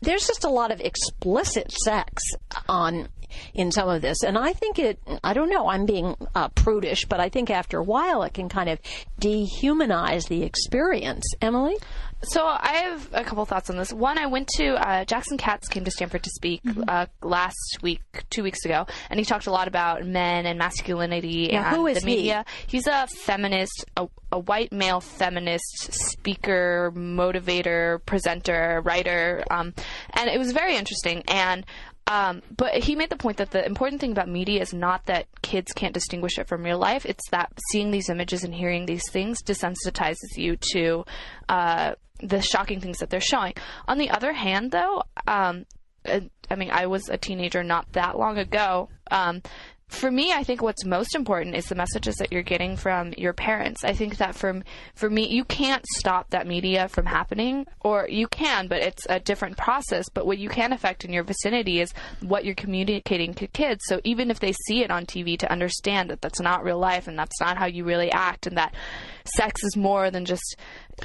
there's 0.00 0.26
just 0.26 0.44
a 0.44 0.48
lot 0.48 0.70
of 0.70 0.80
explicit 0.80 1.70
sex 1.70 2.22
on 2.66 3.08
in 3.52 3.70
some 3.70 3.90
of 3.90 4.00
this, 4.00 4.22
and 4.22 4.38
I 4.38 4.54
think 4.54 4.78
it. 4.78 4.98
I 5.22 5.34
don't 5.34 5.50
know. 5.50 5.68
I'm 5.68 5.84
being 5.84 6.16
uh, 6.34 6.48
prudish, 6.48 7.04
but 7.04 7.20
I 7.20 7.28
think 7.28 7.50
after 7.50 7.78
a 7.78 7.84
while 7.84 8.22
it 8.22 8.32
can 8.32 8.48
kind 8.48 8.70
of 8.70 8.80
dehumanize 9.20 10.28
the 10.28 10.42
experience. 10.44 11.24
Emily. 11.42 11.76
So 12.22 12.44
I 12.44 12.78
have 12.90 13.08
a 13.12 13.22
couple 13.22 13.44
thoughts 13.44 13.70
on 13.70 13.76
this. 13.76 13.92
One, 13.92 14.18
I 14.18 14.26
went 14.26 14.48
to 14.56 14.74
uh, 14.74 15.04
Jackson 15.04 15.38
Katz 15.38 15.68
came 15.68 15.84
to 15.84 15.90
Stanford 15.90 16.24
to 16.24 16.30
speak 16.30 16.62
Mm-hmm. 16.64 16.82
uh, 16.88 17.06
last 17.22 17.78
week, 17.82 18.00
two 18.30 18.42
weeks 18.42 18.64
ago, 18.64 18.86
and 19.08 19.20
he 19.20 19.24
talked 19.24 19.46
a 19.46 19.52
lot 19.52 19.68
about 19.68 20.04
men 20.04 20.44
and 20.44 20.58
masculinity 20.58 21.50
Yeah, 21.52 21.68
and 21.68 21.76
who 21.76 21.86
is 21.86 22.02
the 22.02 22.10
he? 22.10 22.16
media. 22.16 22.44
He's 22.66 22.86
a 22.88 23.06
feminist, 23.06 23.84
a, 23.96 24.08
a 24.32 24.38
white 24.40 24.72
male 24.72 25.00
feminist 25.00 25.92
speaker, 25.92 26.92
motivator, 26.96 28.04
presenter, 28.04 28.82
writer, 28.84 29.44
um, 29.50 29.72
and 30.14 30.28
it 30.28 30.38
was 30.38 30.50
very 30.52 30.76
interesting. 30.76 31.22
And 31.28 31.64
um, 32.08 32.40
but 32.56 32.72
he 32.82 32.96
made 32.96 33.10
the 33.10 33.16
point 33.16 33.36
that 33.36 33.50
the 33.50 33.64
important 33.66 34.00
thing 34.00 34.12
about 34.12 34.28
media 34.28 34.62
is 34.62 34.72
not 34.72 35.04
that 35.06 35.26
kids 35.42 35.72
can't 35.72 35.92
distinguish 35.92 36.38
it 36.38 36.48
from 36.48 36.64
real 36.64 36.78
life. 36.78 37.04
It's 37.04 37.28
that 37.30 37.52
seeing 37.70 37.90
these 37.90 38.08
images 38.08 38.44
and 38.44 38.54
hearing 38.54 38.86
these 38.86 39.08
things 39.10 39.42
desensitizes 39.42 40.36
you 40.36 40.56
to 40.72 41.04
uh, 41.50 41.92
the 42.20 42.40
shocking 42.40 42.80
things 42.80 42.98
that 42.98 43.10
they're 43.10 43.20
showing. 43.20 43.54
On 43.86 43.98
the 43.98 44.10
other 44.10 44.32
hand, 44.32 44.70
though, 44.70 45.02
um, 45.26 45.66
uh, 46.04 46.20
I 46.50 46.54
mean, 46.54 46.70
I 46.70 46.86
was 46.86 47.08
a 47.08 47.18
teenager 47.18 47.62
not 47.62 47.92
that 47.92 48.18
long 48.18 48.38
ago. 48.38 48.88
Um, 49.10 49.42
for 49.88 50.10
me, 50.10 50.32
I 50.32 50.44
think 50.44 50.60
what's 50.60 50.84
most 50.84 51.14
important 51.14 51.56
is 51.56 51.66
the 51.66 51.74
messages 51.74 52.16
that 52.16 52.30
you're 52.30 52.42
getting 52.42 52.76
from 52.76 53.14
your 53.16 53.32
parents. 53.32 53.84
I 53.84 53.94
think 53.94 54.18
that 54.18 54.34
from 54.34 54.62
for 54.94 55.08
me, 55.08 55.26
you 55.28 55.44
can't 55.44 55.84
stop 55.96 56.30
that 56.30 56.46
media 56.46 56.88
from 56.88 57.06
happening, 57.06 57.66
or 57.80 58.06
you 58.08 58.28
can, 58.28 58.68
but 58.68 58.82
it's 58.82 59.06
a 59.08 59.18
different 59.18 59.56
process. 59.56 60.04
But 60.12 60.26
what 60.26 60.38
you 60.38 60.50
can 60.50 60.74
affect 60.74 61.06
in 61.06 61.12
your 61.12 61.24
vicinity 61.24 61.80
is 61.80 61.94
what 62.20 62.44
you're 62.44 62.54
communicating 62.54 63.32
to 63.34 63.46
kids. 63.46 63.82
So 63.86 64.00
even 64.04 64.30
if 64.30 64.40
they 64.40 64.52
see 64.66 64.82
it 64.82 64.90
on 64.90 65.06
TV, 65.06 65.38
to 65.38 65.50
understand 65.50 66.10
that 66.10 66.20
that's 66.20 66.40
not 66.40 66.64
real 66.64 66.78
life 66.78 67.08
and 67.08 67.18
that's 67.18 67.40
not 67.40 67.56
how 67.56 67.66
you 67.66 67.84
really 67.84 68.12
act, 68.12 68.46
and 68.46 68.58
that 68.58 68.74
sex 69.36 69.62
is 69.64 69.76
more 69.76 70.10
than 70.10 70.24
just 70.24 70.56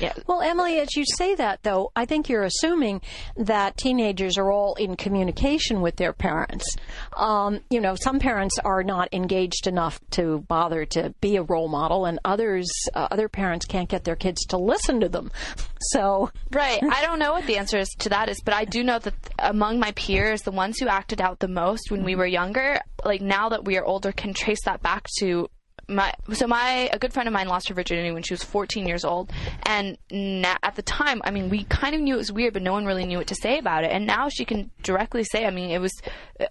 yeah. 0.01 0.13
Well, 0.27 0.41
Emily, 0.41 0.79
as 0.79 0.95
you 0.95 1.03
say 1.05 1.35
that, 1.35 1.61
though, 1.63 1.91
I 1.95 2.05
think 2.05 2.29
you're 2.29 2.43
assuming 2.43 3.01
that 3.37 3.77
teenagers 3.77 4.37
are 4.37 4.51
all 4.51 4.75
in 4.75 4.95
communication 4.95 5.81
with 5.81 5.97
their 5.97 6.13
parents. 6.13 6.65
Um, 7.15 7.59
you 7.69 7.79
know, 7.79 7.95
some 7.95 8.19
parents 8.19 8.57
are 8.63 8.83
not 8.83 9.09
engaged 9.13 9.67
enough 9.67 9.99
to 10.11 10.39
bother 10.47 10.85
to 10.85 11.13
be 11.21 11.35
a 11.35 11.43
role 11.43 11.67
model, 11.67 12.05
and 12.05 12.19
others, 12.25 12.67
uh, 12.93 13.07
other 13.11 13.29
parents 13.29 13.65
can't 13.65 13.89
get 13.89 14.03
their 14.03 14.15
kids 14.15 14.45
to 14.47 14.57
listen 14.57 14.99
to 15.01 15.09
them. 15.09 15.31
So, 15.91 16.31
right, 16.53 16.81
I 16.91 17.01
don't 17.01 17.19
know 17.19 17.33
what 17.33 17.45
the 17.45 17.57
answer 17.57 17.77
is 17.77 17.89
to 17.99 18.09
that 18.09 18.29
is, 18.29 18.39
but 18.41 18.53
I 18.53 18.63
do 18.63 18.83
know 18.83 18.99
that 18.99 19.13
among 19.37 19.79
my 19.79 19.91
peers, 19.91 20.43
the 20.43 20.51
ones 20.51 20.79
who 20.79 20.87
acted 20.87 21.19
out 21.19 21.39
the 21.39 21.49
most 21.49 21.91
when 21.91 22.05
we 22.05 22.15
were 22.15 22.25
younger, 22.25 22.79
like 23.03 23.19
now 23.19 23.49
that 23.49 23.65
we 23.65 23.77
are 23.77 23.83
older, 23.83 24.13
can 24.13 24.33
trace 24.33 24.63
that 24.63 24.81
back 24.81 25.07
to 25.19 25.49
my 25.87 26.13
so 26.31 26.47
my 26.47 26.89
a 26.93 26.97
good 26.99 27.11
friend 27.13 27.27
of 27.27 27.33
mine 27.33 27.47
lost 27.47 27.67
her 27.67 27.75
virginity 27.75 28.11
when 28.11 28.23
she 28.23 28.33
was 28.33 28.43
14 28.43 28.87
years 28.87 29.03
old 29.03 29.31
and 29.63 29.97
na- 30.11 30.57
at 30.63 30.75
the 30.75 30.81
time 30.81 31.21
i 31.25 31.31
mean 31.31 31.49
we 31.49 31.65
kind 31.65 31.93
of 31.93 31.99
knew 32.01 32.15
it 32.15 32.17
was 32.17 32.31
weird 32.31 32.53
but 32.53 32.61
no 32.61 32.71
one 32.71 32.85
really 32.85 33.05
knew 33.05 33.17
what 33.17 33.27
to 33.27 33.35
say 33.35 33.57
about 33.57 33.83
it 33.83 33.91
and 33.91 34.07
now 34.07 34.29
she 34.29 34.45
can 34.45 34.71
directly 34.81 35.23
say 35.23 35.45
i 35.45 35.51
mean 35.51 35.71
it 35.71 35.81
was 35.81 35.91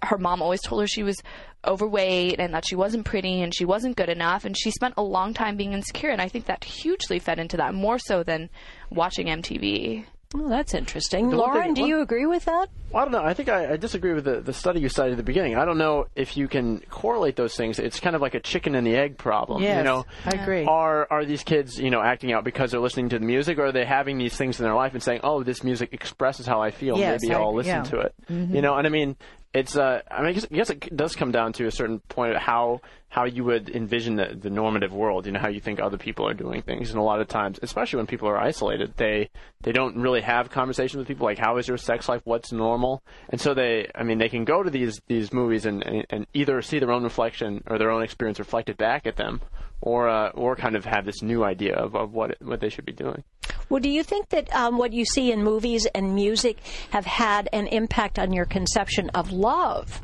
her 0.03 0.17
mom 0.17 0.41
always 0.41 0.61
told 0.61 0.81
her 0.81 0.87
she 0.87 1.03
was 1.03 1.21
overweight 1.65 2.39
and 2.39 2.53
that 2.53 2.65
she 2.67 2.75
wasn't 2.75 3.05
pretty 3.05 3.41
and 3.41 3.55
she 3.55 3.65
wasn't 3.65 3.95
good 3.95 4.09
enough 4.09 4.45
and 4.45 4.55
she 4.57 4.69
spent 4.69 4.93
a 4.97 5.03
long 5.03 5.33
time 5.33 5.57
being 5.57 5.73
insecure 5.73 6.09
and 6.09 6.21
i 6.21 6.27
think 6.27 6.45
that 6.45 6.63
hugely 6.63 7.17
fed 7.17 7.39
into 7.39 7.57
that 7.57 7.73
more 7.73 7.97
so 7.97 8.21
than 8.23 8.49
watching 8.91 9.27
mtv 9.27 10.05
Oh, 10.35 10.49
that's 10.49 10.73
interesting. 10.73 11.29
The 11.29 11.37
Lauren, 11.37 11.63
thing- 11.63 11.73
do 11.75 11.81
one- 11.81 11.89
you 11.89 12.01
agree 12.01 12.25
with 12.25 12.45
that? 12.45 12.67
Well, 12.91 13.01
I 13.01 13.05
don't 13.05 13.11
know. 13.11 13.23
I 13.23 13.33
think 13.33 13.49
I, 13.49 13.73
I 13.73 13.77
disagree 13.77 14.13
with 14.13 14.25
the, 14.25 14.41
the 14.41 14.53
study 14.53 14.79
you 14.79 14.87
cited 14.89 15.13
at 15.13 15.17
the 15.17 15.23
beginning. 15.23 15.55
I 15.55 15.65
don't 15.65 15.77
know 15.79 16.05
if 16.15 16.37
you 16.37 16.47
can 16.47 16.79
correlate 16.91 17.35
those 17.35 17.55
things. 17.55 17.79
It's 17.79 17.99
kind 17.99 18.15
of 18.15 18.21
like 18.21 18.35
a 18.35 18.39
chicken 18.39 18.75
and 18.75 18.85
the 18.85 18.95
egg 18.95 19.17
problem. 19.17 19.63
Yes, 19.63 19.77
you 19.77 19.83
know, 19.83 20.05
I 20.25 20.31
agree. 20.41 20.65
Are 20.65 21.07
are 21.09 21.25
these 21.25 21.43
kids, 21.43 21.79
you 21.79 21.89
know, 21.89 22.01
acting 22.01 22.31
out 22.33 22.43
because 22.43 22.69
they're 22.71 22.79
listening 22.79 23.09
to 23.09 23.19
the 23.19 23.25
music, 23.25 23.57
or 23.57 23.65
are 23.67 23.71
they 23.71 23.85
having 23.85 24.17
these 24.19 24.35
things 24.35 24.59
in 24.59 24.63
their 24.63 24.75
life 24.75 24.93
and 24.93 25.01
saying, 25.01 25.21
"Oh, 25.23 25.41
this 25.43 25.63
music 25.63 25.91
expresses 25.93 26.45
how 26.45 26.61
I 26.61 26.69
feel. 26.69 26.97
Yes, 26.99 27.21
Maybe 27.23 27.33
I- 27.33 27.39
I'll 27.39 27.55
listen 27.55 27.77
yeah. 27.77 27.83
to 27.83 27.99
it." 28.01 28.13
Mm-hmm. 28.29 28.55
You 28.55 28.61
know, 28.61 28.75
and 28.75 28.85
I 28.85 28.89
mean, 28.91 29.15
it's. 29.53 29.75
Uh, 29.75 30.01
I 30.09 30.19
mean, 30.19 30.29
I 30.29 30.31
guess, 30.33 30.45
I 30.45 30.55
guess 30.55 30.69
it 30.69 30.95
does 30.95 31.15
come 31.15 31.31
down 31.31 31.53
to 31.53 31.65
a 31.65 31.71
certain 31.71 31.99
point 31.99 32.33
of 32.35 32.41
how 32.41 32.81
how 33.09 33.25
you 33.25 33.43
would 33.43 33.69
envision 33.69 34.15
the, 34.15 34.35
the 34.39 34.49
normative 34.49 34.91
world. 34.91 35.27
You 35.27 35.33
know, 35.33 35.39
how 35.39 35.49
you 35.49 35.59
think 35.59 35.79
other 35.79 35.97
people 35.97 36.27
are 36.27 36.33
doing 36.33 36.63
things, 36.63 36.89
and 36.89 36.99
a 36.99 37.03
lot 37.03 37.21
of 37.21 37.27
times, 37.27 37.59
especially 37.61 37.97
when 37.97 38.07
people 38.07 38.27
are 38.27 38.37
isolated, 38.37 38.93
they 38.97 39.29
they 39.61 39.71
don't 39.71 39.97
really 39.97 40.21
have 40.21 40.49
conversations 40.49 40.97
with 40.97 41.07
people 41.07 41.25
like, 41.25 41.37
"How 41.37 41.57
is 41.57 41.67
your 41.67 41.77
sex 41.77 42.09
life? 42.09 42.21
What's 42.23 42.51
normal?" 42.51 43.03
And 43.29 43.39
so 43.39 43.53
they, 43.53 43.89
I 43.93 44.03
mean, 44.03 44.17
they 44.17 44.29
can 44.29 44.45
go 44.45 44.63
to 44.63 44.69
these 44.69 44.99
these 45.07 45.31
movies 45.31 45.65
and 45.65 45.83
and, 45.83 46.05
and 46.09 46.27
either 46.33 46.61
see 46.61 46.79
their 46.79 46.91
own 46.91 47.03
reflection 47.03 47.63
or 47.67 47.77
their 47.77 47.91
own 47.91 48.01
experience 48.01 48.39
reflected 48.39 48.77
back 48.77 49.05
at 49.05 49.17
them, 49.17 49.41
or 49.85 50.07
uh, 50.07 50.29
or 50.29 50.55
kind 50.55 50.75
of 50.77 50.85
have 50.85 51.05
this 51.05 51.21
new 51.21 51.43
idea 51.43 51.75
of, 51.75 51.93
of 51.95 52.13
what 52.13 52.41
what 52.41 52.61
they 52.61 52.69
should 52.69 52.85
be 52.85 52.93
doing. 52.93 53.23
Well, 53.69 53.81
do 53.81 53.89
you 53.89 54.01
think 54.03 54.29
that 54.29 54.53
um, 54.55 54.77
what 54.77 54.93
you 54.93 55.03
see 55.05 55.31
in 55.31 55.43
movies 55.43 55.85
and 55.93 56.15
music 56.15 56.57
have 56.91 57.05
had 57.05 57.49
an 57.51 57.67
impact 57.67 58.17
on 58.17 58.31
your 58.31 58.45
conception 58.45 59.09
of 59.11 59.31
love? 59.31 60.01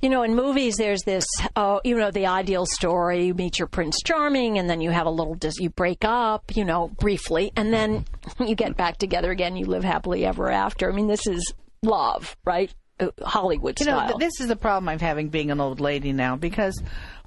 You 0.00 0.08
know, 0.08 0.22
in 0.22 0.34
movies, 0.34 0.76
there's 0.76 1.02
this, 1.02 1.26
oh, 1.56 1.82
you 1.84 1.94
know, 1.98 2.10
the 2.10 2.24
ideal 2.26 2.64
story. 2.64 3.26
You 3.26 3.34
meet 3.34 3.58
your 3.58 3.68
Prince 3.68 3.98
Charming, 4.02 4.58
and 4.58 4.68
then 4.70 4.80
you 4.80 4.90
have 4.90 5.04
a 5.06 5.10
little, 5.10 5.34
dis- 5.34 5.58
you 5.58 5.68
break 5.68 6.04
up, 6.06 6.56
you 6.56 6.64
know, 6.64 6.88
briefly, 6.88 7.52
and 7.54 7.70
then 7.70 8.06
you 8.40 8.54
get 8.54 8.78
back 8.78 8.96
together 8.96 9.30
again. 9.30 9.56
You 9.56 9.66
live 9.66 9.84
happily 9.84 10.24
ever 10.24 10.50
after. 10.50 10.90
I 10.90 10.94
mean, 10.94 11.06
this 11.06 11.26
is 11.26 11.52
love, 11.82 12.34
right? 12.46 12.72
Uh, 12.98 13.08
Hollywood 13.22 13.78
You 13.78 13.86
know, 13.86 13.96
style. 13.98 14.06
th- 14.08 14.18
this 14.20 14.40
is 14.40 14.48
the 14.48 14.56
problem 14.56 14.88
I'm 14.88 14.98
having 15.00 15.28
being 15.28 15.50
an 15.50 15.60
old 15.60 15.80
lady 15.80 16.12
now 16.14 16.34
because 16.36 16.80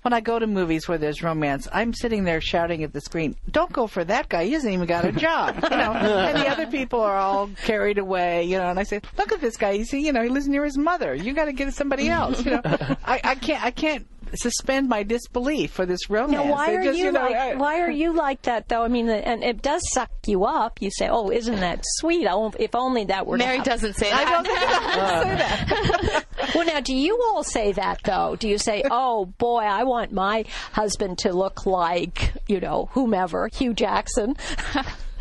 when 0.04 0.14
I 0.14 0.22
go 0.22 0.38
to 0.38 0.48
movies 0.48 0.88
where 0.88 0.98
there's 0.98 1.24
romance, 1.24 1.68
I'm 1.74 1.94
sitting 1.94 2.24
there 2.24 2.42
shouting 2.42 2.84
at 2.84 2.94
the 2.94 3.02
screen, 3.02 3.36
"Don't 3.50 3.72
go 3.72 3.88
for 3.88 4.04
that 4.04 4.30
guy. 4.30 4.46
He 4.46 4.54
hasn't 4.54 4.74
even 4.74 4.86
got 4.86 5.06
a 5.06 5.12
job." 5.12 5.56
You 5.64 5.70
know, 5.70 5.94
and 5.94 6.38
the 6.38 6.48
other 6.48 6.68
people 6.68 7.02
are 7.02 7.18
all 7.18 7.50
carried 7.64 7.98
away. 7.98 8.44
You 8.44 8.58
know, 8.58 8.70
and 8.70 8.80
I 8.80 8.84
say, 8.84 9.02
"Look 9.18 9.32
at 9.32 9.42
this 9.42 9.58
guy. 9.58 9.78
He's 9.78 9.92
you 9.92 10.14
know 10.14 10.22
he 10.22 10.30
lives 10.30 10.48
near 10.48 10.64
his 10.64 10.78
mother. 10.78 11.16
You 11.16 11.34
got 11.34 11.46
to 11.46 11.54
get 11.54 11.74
somebody 11.74 12.10
else." 12.10 12.46
You 12.46 12.52
know, 12.52 12.62
I, 12.66 13.22
I 13.24 13.36
can't 13.36 13.64
I 13.64 13.72
can't 13.72 14.06
suspend 14.36 14.90
my 14.90 15.04
disbelief 15.04 15.72
for 15.72 15.86
this 15.86 16.10
romance. 16.10 16.46
Now, 16.46 16.52
why 16.52 16.74
are 16.74 16.84
just, 16.84 16.98
you, 16.98 17.12
know, 17.12 17.22
like? 17.22 17.36
I- 17.36 17.56
why 17.56 17.80
are 17.82 17.92
you 17.92 18.14
like 18.14 18.44
that, 18.44 18.70
though? 18.70 18.84
I 18.84 18.88
mean, 18.88 19.06
the- 19.08 19.28
and 19.28 19.44
it 19.44 19.62
does 19.62 19.82
suck 19.92 20.10
you 20.26 20.46
up. 20.46 20.82
You 20.82 20.90
say, 20.92 21.08
"Oh, 21.10 21.30
isn't 21.30 21.60
that 21.60 21.80
sweet? 21.84 22.28
Oh, 22.30 22.52
if 22.60 22.76
only 22.76 23.06
that 23.06 23.26
were." 23.28 23.38
mary 23.38 23.60
doesn't 23.62 23.94
say 23.96 24.10
that. 24.10 24.28
I 24.28 24.32
don't 24.32 24.44
that 24.44 25.24
say 25.24 26.08
that. 26.12 26.26
Well, 26.56 26.66
now, 26.66 26.80
do 26.82 26.96
you 26.96 27.20
all 27.28 27.44
say 27.44 27.72
that 27.72 28.02
though? 28.04 28.36
Do 28.36 28.48
you 28.48 28.58
say, 28.58 28.84
"Oh 28.90 29.26
boy, 29.26 29.62
I 29.62 29.84
want 29.84 30.12
my 30.12 30.46
husband 30.72 31.20
to 31.20 31.32
look 31.34 31.66
like 31.66 32.34
you 32.48 32.60
know 32.60 32.90
whomever, 32.92 33.48
Hugh 33.48 33.74
Jackson"? 33.74 34.36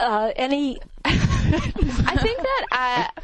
uh, 0.00 0.32
any? 0.36 0.78
I 1.04 2.16
think 2.20 2.38
that 2.38 2.66
uh, 2.72 3.20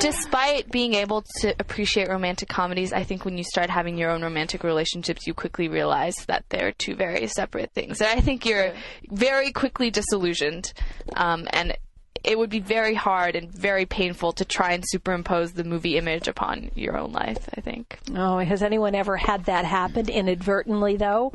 despite 0.00 0.70
being 0.70 0.94
able 0.94 1.24
to 1.40 1.54
appreciate 1.58 2.08
romantic 2.08 2.48
comedies, 2.48 2.92
I 2.92 3.04
think 3.04 3.24
when 3.24 3.38
you 3.38 3.44
start 3.44 3.70
having 3.70 3.96
your 3.96 4.10
own 4.10 4.22
romantic 4.22 4.64
relationships, 4.64 5.26
you 5.26 5.34
quickly 5.34 5.68
realize 5.68 6.16
that 6.26 6.44
they're 6.48 6.72
two 6.72 6.94
very 6.94 7.26
separate 7.26 7.72
things. 7.72 8.00
And 8.00 8.10
I 8.10 8.20
think 8.20 8.44
you're 8.44 8.72
very 9.10 9.52
quickly 9.52 9.90
disillusioned. 9.90 10.72
Um, 11.16 11.48
and 11.52 11.76
it 12.24 12.38
would 12.38 12.50
be 12.50 12.60
very 12.60 12.94
hard 12.94 13.36
and 13.36 13.50
very 13.50 13.86
painful 13.86 14.32
to 14.32 14.44
try 14.44 14.72
and 14.72 14.84
superimpose 14.86 15.52
the 15.52 15.64
movie 15.64 15.96
image 15.96 16.28
upon 16.28 16.70
your 16.74 16.96
own 16.96 17.12
life, 17.12 17.48
I 17.56 17.60
think. 17.60 17.98
Oh, 18.14 18.38
has 18.38 18.62
anyone 18.62 18.94
ever 18.94 19.16
had 19.16 19.44
that 19.46 19.64
happen 19.64 20.08
inadvertently 20.08 20.96
though? 20.96 21.32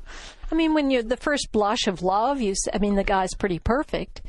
I 0.51 0.55
mean, 0.55 0.73
when 0.73 0.89
you're 0.91 1.03
the 1.03 1.17
first 1.17 1.51
blush 1.51 1.87
of 1.87 2.01
love, 2.01 2.39
you. 2.41 2.53
I 2.73 2.77
mean, 2.77 2.95
the 2.95 3.03
guy's 3.03 3.33
pretty 3.33 3.59
perfect. 3.59 4.21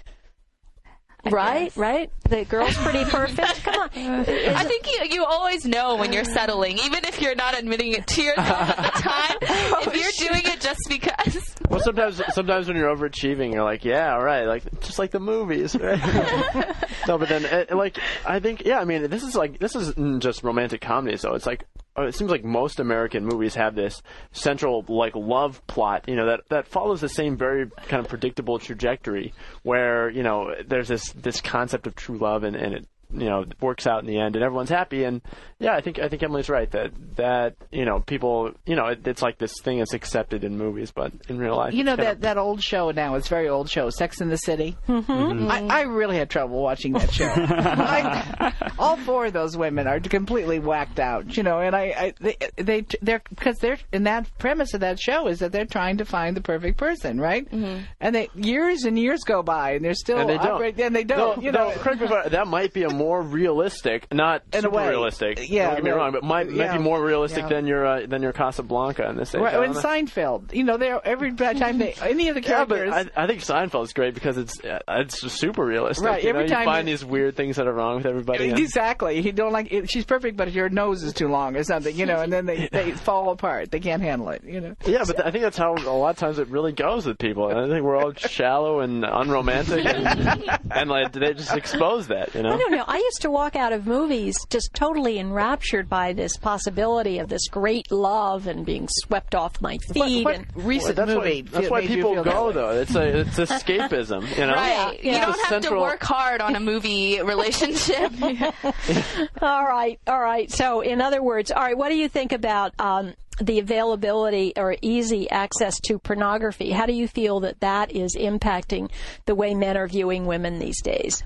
Right, 1.33 1.65
guess. 1.67 1.77
right. 1.77 2.11
The 2.29 2.45
girl's 2.45 2.75
pretty 2.77 3.05
perfect. 3.05 3.63
Come 3.65 3.75
on. 3.81 3.89
I 3.97 4.65
think 4.65 4.87
you, 4.87 5.17
you 5.17 5.25
always 5.25 5.65
know 5.65 5.97
when 5.97 6.13
you're 6.13 6.25
settling, 6.25 6.79
even 6.79 7.05
if 7.05 7.21
you're 7.23 7.35
not 7.35 7.59
admitting 7.59 7.93
it 7.93 8.07
to 8.07 8.23
yourself 8.23 8.49
at 8.79 8.95
the 8.95 9.01
time. 9.01 9.37
if 9.41 9.95
you're 10.21 10.29
doing 10.29 10.43
it 10.45 10.61
just 10.61 10.81
because. 10.89 11.55
Well, 11.71 11.81
sometimes 11.81 12.21
sometimes 12.35 12.69
when 12.69 12.77
you're 12.77 12.95
overachieving, 12.95 13.53
you're 13.55 13.65
like, 13.65 13.85
yeah, 13.85 14.13
all 14.13 14.23
right, 14.23 14.45
like 14.45 14.81
just 14.81 14.99
like 14.99 15.11
the 15.11 15.21
movies. 15.21 15.77
Right? 15.89 16.77
no, 17.07 17.19
but 17.19 17.29
then 17.29 17.47
uh, 17.47 17.77
like 17.77 17.99
I 18.27 18.41
think 18.41 18.65
yeah, 18.65 18.79
I 18.81 18.85
mean 18.85 19.09
this 19.09 19.23
is 19.23 19.35
like 19.35 19.59
this 19.59 19.75
isn't 19.77 20.23
just 20.23 20.43
romantic 20.43 20.81
comedy, 20.81 21.17
so 21.17 21.35
It's 21.35 21.47
like 21.47 21.65
Uh, 21.99 22.03
it 22.07 22.15
seems 22.15 22.31
like 22.31 22.45
most 22.45 22.81
American 22.81 23.25
movies 23.25 23.55
have 23.55 23.75
this 23.75 24.03
central 24.33 24.85
like 24.89 25.17
love 25.17 25.67
plot, 25.67 26.05
you 26.07 26.15
know, 26.15 26.27
that 26.27 26.41
that 26.49 26.69
follows 26.69 27.01
the 27.01 27.09
same 27.09 27.37
very 27.37 27.67
kind 27.89 28.01
of 28.01 28.09
predictable 28.09 28.59
trajectory 28.59 29.33
where 29.63 30.09
you 30.11 30.23
know 30.23 30.55
there's 30.67 30.89
this 30.89 31.13
this 31.13 31.41
concept 31.41 31.87
of 31.87 31.95
true 31.95 32.19
love 32.19 32.45
and 32.45 32.55
and 32.55 32.75
it 32.75 32.89
you 33.13 33.25
know 33.27 33.45
works 33.61 33.87
out 33.87 34.01
in 34.01 34.07
the 34.07 34.19
end 34.19 34.37
and 34.37 34.45
everyone's 34.45 34.69
happy 34.69 35.05
and 35.05 35.23
yeah 35.59 35.73
i 35.75 35.81
think 35.81 35.99
i 35.99 36.09
think 36.09 36.23
emily's 36.23 36.49
right 36.51 36.71
that 36.73 36.91
that 37.17 37.55
you 37.73 37.85
know 37.87 38.01
people 38.01 38.53
you 38.67 38.77
know 38.77 38.87
it, 38.89 39.07
it's 39.07 39.23
like 39.23 39.39
this 39.39 39.55
thing 39.63 39.79
that's 39.79 39.95
accepted 39.95 40.45
in 40.45 40.59
movies 40.59 40.91
but 40.91 41.11
in 41.29 41.39
real 41.39 41.57
life 41.57 41.73
You 41.73 41.85
know 41.85 41.97
that 41.97 42.17
of- 42.17 42.21
that 42.21 42.37
old 42.39 42.63
show 42.63 42.91
now. 42.91 43.15
It's 43.15 43.27
a 43.29 43.31
very 43.31 43.49
old 43.49 43.71
show, 43.71 43.91
Sex 43.91 44.21
and 44.21 44.31
the 44.31 44.37
City. 44.37 44.77
Mm-hmm. 44.89 45.51
I, 45.51 45.61
I 45.79 45.81
really 45.83 46.17
had 46.17 46.29
trouble 46.31 46.61
watching 46.63 46.93
that 46.95 47.13
show. 47.13 47.33
I, 47.35 48.53
all 48.79 48.97
four 48.97 49.27
of 49.27 49.33
those 49.33 49.57
women 49.57 49.87
are 49.87 50.01
completely 50.01 50.59
whacked 50.59 50.99
out, 51.01 51.37
you 51.37 51.43
know. 51.43 51.61
And 51.61 51.75
I, 51.75 51.83
I 51.97 52.15
they, 52.21 52.37
they 52.57 52.87
they're 53.01 53.23
because 53.31 53.57
they're 53.59 53.79
in 53.93 54.05
that 54.05 54.27
premise 54.39 54.75
of 54.75 54.81
that 54.81 54.99
show 55.01 55.29
is 55.29 55.39
that 55.41 55.53
they're 55.53 55.65
trying 55.67 55.99
to 55.99 56.05
find 56.05 56.37
the 56.37 56.41
perfect 56.41 56.77
person, 56.79 57.21
right? 57.21 57.51
Mm-hmm. 57.51 57.83
And 58.01 58.15
they 58.15 58.29
years 58.35 58.85
and 58.85 58.99
years 58.99 59.21
go 59.25 59.43
by, 59.43 59.73
and 59.73 59.85
they're 59.85 59.95
still 59.95 60.19
and 60.19 60.29
they 60.29 60.37
don't. 60.39 60.47
operate- 60.53 60.79
and 60.81 60.95
they 60.95 61.05
don't. 61.05 61.39
No, 61.39 61.43
you 61.43 61.53
know, 61.53 61.71
no, 61.71 61.77
correct 61.77 62.01
me 62.01 62.09
that 62.31 62.47
might 62.47 62.73
be 62.73 62.83
a 62.85 62.91
more 62.99 63.23
realistic, 63.23 64.13
not 64.13 64.43
In 64.53 64.59
a 64.59 64.63
super 64.63 64.77
way. 64.77 64.89
realistic. 64.89 65.49
Yeah, 65.49 65.67
don't 65.69 65.75
get 65.77 65.85
me 65.85 65.91
right. 65.91 65.97
wrong, 65.97 66.13
but 66.13 66.23
might, 66.25 66.49
might 66.51 66.73
be 66.77 66.83
more 66.83 67.03
realistic 67.03 67.45
Yeah. 67.45 67.49
than 67.49 67.67
your 67.67 67.87
uh, 67.87 68.07
than 68.07 68.23
your 68.23 68.33
Casablanca 68.33 69.09
in 69.09 69.17
this 69.17 69.35
age. 69.35 69.41
Right, 69.41 69.55
I 69.55 69.65
in 69.65 69.73
know. 69.73 69.81
Seinfeld, 69.81 70.53
you 70.53 70.65
know, 70.65 70.77
they're 70.77 71.01
every 71.07 71.33
time 71.35 71.79
they 71.79 71.95
any 72.03 72.29
of 72.29 72.35
the 72.35 72.41
characters. 72.41 72.79
Yeah, 72.79 72.85
characters. 72.91 73.13
but 73.15 73.21
I, 73.21 73.25
I 73.25 73.27
think 73.27 73.83
is 73.83 73.93
great 73.93 74.15
because 74.15 74.37
it's 74.37 74.63
uh, 74.65 74.81
it's 74.89 75.21
just 75.21 75.37
super 75.39 75.65
realistic. 75.65 76.05
Right, 76.05 76.23
you 76.23 76.33
know, 76.33 76.41
every 76.41 76.51
you 76.51 76.65
find 76.65 76.89
you- 76.89 76.95
these 76.95 77.05
weird 77.05 77.37
things 77.37 77.57
that 77.57 77.67
are 77.67 77.73
wrong 77.73 77.97
with 77.97 78.07
everybody. 78.07 78.51
and- 78.51 78.59
Exactly. 78.59 79.21
You 79.21 79.33
don't 79.33 79.53
like 79.53 79.73
it, 79.73 79.91
she's 79.91 80.05
perfect, 80.05 80.37
but 80.37 80.53
your 80.53 80.69
nose 80.69 81.03
is 81.03 81.13
too 81.13 81.29
long 81.29 81.57
or 81.57 81.63
something, 81.63 81.95
you 81.97 82.07
know, 82.07 82.21
and 82.21 82.33
then 82.33 82.47
they, 82.47 82.69
they 82.71 82.91
fall 83.09 83.31
apart. 83.31 83.71
They 83.71 83.81
can't 83.81 84.03
handle 84.03 84.29
it, 84.31 84.43
you 84.45 84.61
know. 84.61 84.75
Yeah, 84.87 85.05
but 85.07 85.25
I 85.25 85.31
think 85.31 85.43
that's 85.43 85.57
how 85.57 85.75
a 85.75 85.97
lot 85.97 86.11
of 86.11 86.17
times 86.17 86.39
it 86.39 86.49
really 86.49 86.73
goes 86.73 87.07
with 87.07 87.19
people. 87.19 87.49
And 87.49 87.59
I 87.59 87.69
think 87.69 87.85
we're 87.85 87.97
all 87.97 88.13
shallow 88.15 88.81
and 88.81 89.05
unromantic, 89.05 89.85
and, 89.85 90.61
and 90.71 90.91
like 90.91 91.13
they 91.13 91.35
just 91.35 91.55
expose 91.55 92.09
that, 92.09 92.35
you 92.35 92.43
know. 92.43 92.51
I 92.53 92.57
don't 92.57 92.73
know. 92.73 92.85
I 92.89 92.97
used 92.97 93.21
to 93.21 93.31
walk 93.31 93.55
out 93.55 93.75
of 93.75 93.87
movies 93.87 94.39
just 94.49 94.73
totally 94.73 95.19
enraptured 95.19 95.91
by 95.91 96.15
this 96.15 96.39
possibility 96.39 97.19
of 97.19 97.29
this 97.29 97.47
great 97.49 97.93
love 97.93 98.47
and 98.47 98.65
being 98.65 98.89
swept 98.91 99.35
off 99.35 99.61
my 99.61 99.77
feet. 99.93 100.25
What 100.25 100.35
and 100.37 100.47
recent 100.57 100.97
that's 100.97 101.11
movie? 101.11 101.43
why, 101.43 101.51
that's 101.51 101.71
why 101.71 101.87
people 101.87 102.15
feel 102.15 102.25
that 102.25 102.33
go 102.33 102.51
though. 102.53 102.71
It's 102.71 102.95
a 102.95 103.19
it's 103.21 103.37
escapism, 103.39 104.23
you 104.39 104.47
know. 104.47 104.55
Right. 104.55 104.99
You 105.05 105.11
It's 105.11 105.21
don't 105.21 105.39
have 105.39 105.49
central- 105.49 105.75
to 105.75 105.81
work 105.83 106.03
hard 106.03 106.41
on 106.41 106.57
a 106.57 106.61
movie 106.61 107.21
relationship. 107.23 108.11
all 109.43 109.65
right, 109.65 110.01
all 110.07 110.21
right. 110.21 110.51
So, 110.51 110.81
in 110.81 111.03
other 111.03 111.23
words, 111.23 111.51
all 111.51 111.63
right, 111.63 111.77
what 111.77 111.91
do 111.91 111.97
you 111.97 112.09
think 112.09 112.33
about 112.33 112.73
um, 112.81 113.13
the 113.41 113.59
availability 113.59 114.55
or 114.57 114.77
easy 114.81 115.29
access 115.31 115.79
to 115.81 115.99
pornography? 115.99 116.71
How 116.71 116.87
do 116.87 116.93
you 116.95 117.07
feel 117.07 117.41
that 117.41 117.61
that 117.61 117.93
is 117.93 118.17
impacting 118.17 118.91
the 119.27 119.35
way 119.35 119.55
men 119.55 119.77
are 119.77 119.87
viewing 119.87 120.25
women 120.27 120.59
these 120.59 120.81
days? 120.83 121.23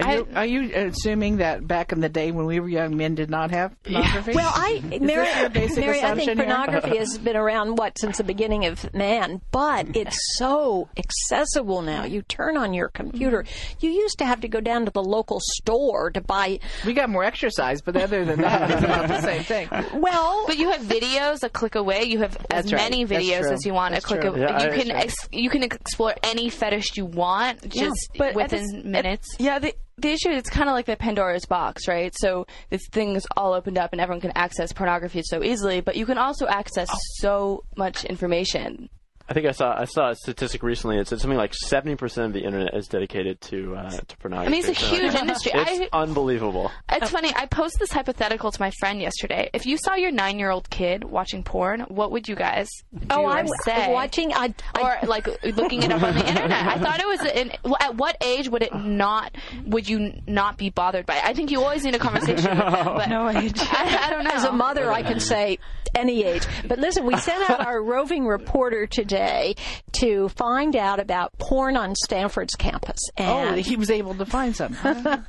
Are 0.00 0.14
you, 0.14 0.28
are 0.34 0.46
you 0.46 0.70
assuming 0.74 1.38
that 1.38 1.66
back 1.66 1.92
in 1.92 2.00
the 2.00 2.08
day 2.08 2.30
when 2.30 2.46
we 2.46 2.60
were 2.60 2.68
young, 2.68 2.96
men 2.96 3.14
did 3.14 3.30
not 3.30 3.50
have 3.50 3.80
pornography? 3.82 4.32
Well, 4.34 4.52
I 4.54 4.82
Mary, 5.00 5.24
this 5.26 5.40
your 5.40 5.48
basic 5.50 5.78
Mary 5.84 5.98
I 5.98 6.14
think 6.14 6.22
assumption 6.22 6.38
here? 6.38 6.46
pornography 6.46 6.96
has 6.98 7.18
been 7.18 7.36
around 7.36 7.76
what 7.78 7.98
since 7.98 8.18
the 8.18 8.24
beginning 8.24 8.66
of 8.66 8.92
man, 8.94 9.40
but 9.50 9.96
it's 9.96 10.18
so 10.36 10.88
accessible 10.96 11.82
now. 11.82 12.04
You 12.04 12.22
turn 12.22 12.56
on 12.56 12.74
your 12.74 12.88
computer. 12.88 13.42
Mm-hmm. 13.42 13.86
You 13.86 13.90
used 13.92 14.18
to 14.18 14.24
have 14.24 14.40
to 14.40 14.48
go 14.48 14.60
down 14.60 14.84
to 14.86 14.90
the 14.90 15.02
local 15.02 15.40
store 15.40 16.10
to 16.10 16.20
buy. 16.20 16.60
we 16.86 16.92
got 16.94 17.08
more 17.10 17.24
exercise, 17.24 17.80
but 17.82 17.96
other 17.96 18.24
than 18.24 18.40
that, 18.40 18.70
it's 18.70 18.82
about 18.82 19.08
the 19.08 19.20
same 19.22 19.42
thing. 19.42 19.68
Well, 20.00 20.44
But 20.46 20.58
you 20.58 20.70
have 20.70 20.82
videos 20.82 21.42
a 21.42 21.48
click 21.48 21.74
away. 21.74 22.04
You 22.04 22.18
have 22.20 22.36
as 22.50 22.72
right. 22.72 22.80
many 22.90 23.06
videos 23.06 23.50
as 23.50 23.64
you 23.64 23.74
want 23.74 23.94
That's 23.94 24.04
a 24.04 24.08
click 24.08 24.24
away. 24.24 24.40
Yeah, 24.40 24.64
you 24.64 24.82
can 24.82 24.90
ex- 24.90 25.28
you 25.32 25.50
can 25.50 25.62
explore 25.62 26.14
any 26.22 26.48
fetish 26.50 26.96
you 26.96 27.04
want 27.06 27.68
just 27.68 28.10
but 28.16 28.34
within 28.34 28.62
this- 28.62 28.84
minutes. 28.84 29.36
Yeah, 29.38 29.58
the, 29.58 29.74
the 30.00 30.10
issue 30.10 30.30
it's 30.30 30.50
kind 30.50 30.68
of 30.68 30.74
like 30.74 30.86
the 30.86 30.96
Pandora's 30.96 31.46
box, 31.46 31.86
right? 31.88 32.14
So 32.18 32.46
this 32.70 32.86
thing's 32.90 33.26
all 33.36 33.52
opened 33.52 33.78
up 33.78 33.92
and 33.92 34.00
everyone 34.00 34.20
can 34.20 34.32
access 34.34 34.72
pornography 34.72 35.22
so 35.24 35.42
easily, 35.42 35.80
but 35.80 35.96
you 35.96 36.06
can 36.06 36.18
also 36.18 36.46
access 36.46 36.88
oh. 36.90 36.98
so 37.18 37.64
much 37.76 38.04
information. 38.04 38.88
I 39.30 39.32
think 39.32 39.46
I 39.46 39.52
saw 39.52 39.80
I 39.80 39.84
saw 39.84 40.10
a 40.10 40.16
statistic 40.16 40.64
recently. 40.64 40.98
It 40.98 41.06
said 41.06 41.20
something 41.20 41.38
like 41.38 41.54
seventy 41.54 41.94
percent 41.94 42.26
of 42.26 42.32
the 42.32 42.40
internet 42.40 42.74
is 42.74 42.88
dedicated 42.88 43.40
to 43.42 43.76
uh, 43.76 43.90
to 43.90 44.16
pornography. 44.16 44.48
I 44.48 44.50
mean, 44.50 44.68
it's 44.68 44.68
a 44.68 44.84
huge 44.84 45.14
industry. 45.14 45.52
It's 45.54 45.88
I, 45.92 46.02
unbelievable. 46.02 46.72
It's 46.90 47.10
funny. 47.10 47.32
I 47.36 47.46
posed 47.46 47.78
this 47.78 47.92
hypothetical 47.92 48.50
to 48.50 48.60
my 48.60 48.72
friend 48.80 49.00
yesterday. 49.00 49.48
If 49.52 49.66
you 49.66 49.76
saw 49.76 49.94
your 49.94 50.10
nine-year-old 50.10 50.68
kid 50.68 51.04
watching 51.04 51.44
porn, 51.44 51.82
what 51.82 52.10
would 52.10 52.26
you 52.26 52.34
guys 52.34 52.68
do 52.92 53.06
oh, 53.10 53.26
I'm 53.26 53.46
say? 53.64 53.92
watching. 53.92 54.32
I, 54.32 54.52
I, 54.74 54.82
or 54.82 55.06
like 55.06 55.28
looking 55.44 55.84
it 55.84 55.92
up 55.92 56.02
on 56.02 56.14
the 56.14 56.28
internet. 56.28 56.66
I 56.66 56.78
thought 56.78 56.98
it 56.98 57.06
was. 57.06 57.20
An, 57.20 57.52
at 57.78 57.94
what 57.94 58.16
age 58.24 58.48
would 58.48 58.64
it 58.64 58.74
not? 58.74 59.36
Would 59.66 59.88
you 59.88 60.12
not 60.26 60.58
be 60.58 60.70
bothered 60.70 61.06
by 61.06 61.18
it? 61.18 61.24
I 61.24 61.34
think 61.34 61.52
you 61.52 61.62
always 61.62 61.84
need 61.84 61.94
a 61.94 62.00
conversation 62.00 62.50
with 62.50 62.58
them. 62.58 62.84
But 62.84 63.08
No 63.08 63.28
age. 63.28 63.60
I, 63.60 64.06
I 64.06 64.10
don't 64.10 64.24
know. 64.24 64.30
As 64.30 64.42
a 64.42 64.52
mother, 64.52 64.90
I 64.90 65.04
can 65.04 65.20
say 65.20 65.60
any 65.94 66.24
age. 66.24 66.46
But 66.66 66.78
listen, 66.78 67.04
we 67.06 67.16
sent 67.16 67.48
out 67.50 67.64
our 67.66 67.82
roving 67.82 68.26
reporter 68.26 68.86
today 68.86 69.54
to 69.92 70.28
find 70.30 70.76
out 70.76 71.00
about 71.00 71.32
porn 71.38 71.76
on 71.76 71.94
Stanford's 71.94 72.54
campus, 72.54 72.98
Oh, 73.18 73.22
and 73.22 73.60
he 73.60 73.76
was 73.76 73.90
able 73.90 74.14
to 74.14 74.26
find 74.26 74.54
some. 74.54 74.76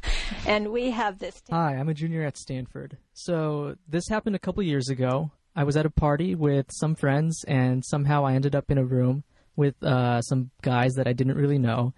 and 0.47 0.69
we 0.71 0.91
have 0.91 1.19
this. 1.19 1.41
Hi, 1.49 1.75
I'm 1.75 1.89
a 1.89 1.93
junior 1.93 2.23
at 2.23 2.37
Stanford. 2.37 2.97
So 3.13 3.75
this 3.87 4.07
happened 4.09 4.35
a 4.35 4.39
couple 4.39 4.63
years 4.63 4.89
ago. 4.89 5.31
I 5.55 5.63
was 5.65 5.75
at 5.75 5.85
a 5.85 5.89
party 5.89 6.35
with 6.35 6.67
some 6.71 6.95
friends, 6.95 7.43
and 7.47 7.83
somehow 7.85 8.25
I 8.25 8.33
ended 8.33 8.55
up 8.55 8.71
in 8.71 8.77
a 8.77 8.85
room 8.85 9.23
with 9.55 9.81
uh, 9.83 10.21
some 10.21 10.49
guys 10.61 10.93
that 10.93 11.07
I 11.07 11.13
didn't 11.13 11.35
really 11.35 11.59
know. 11.59 11.93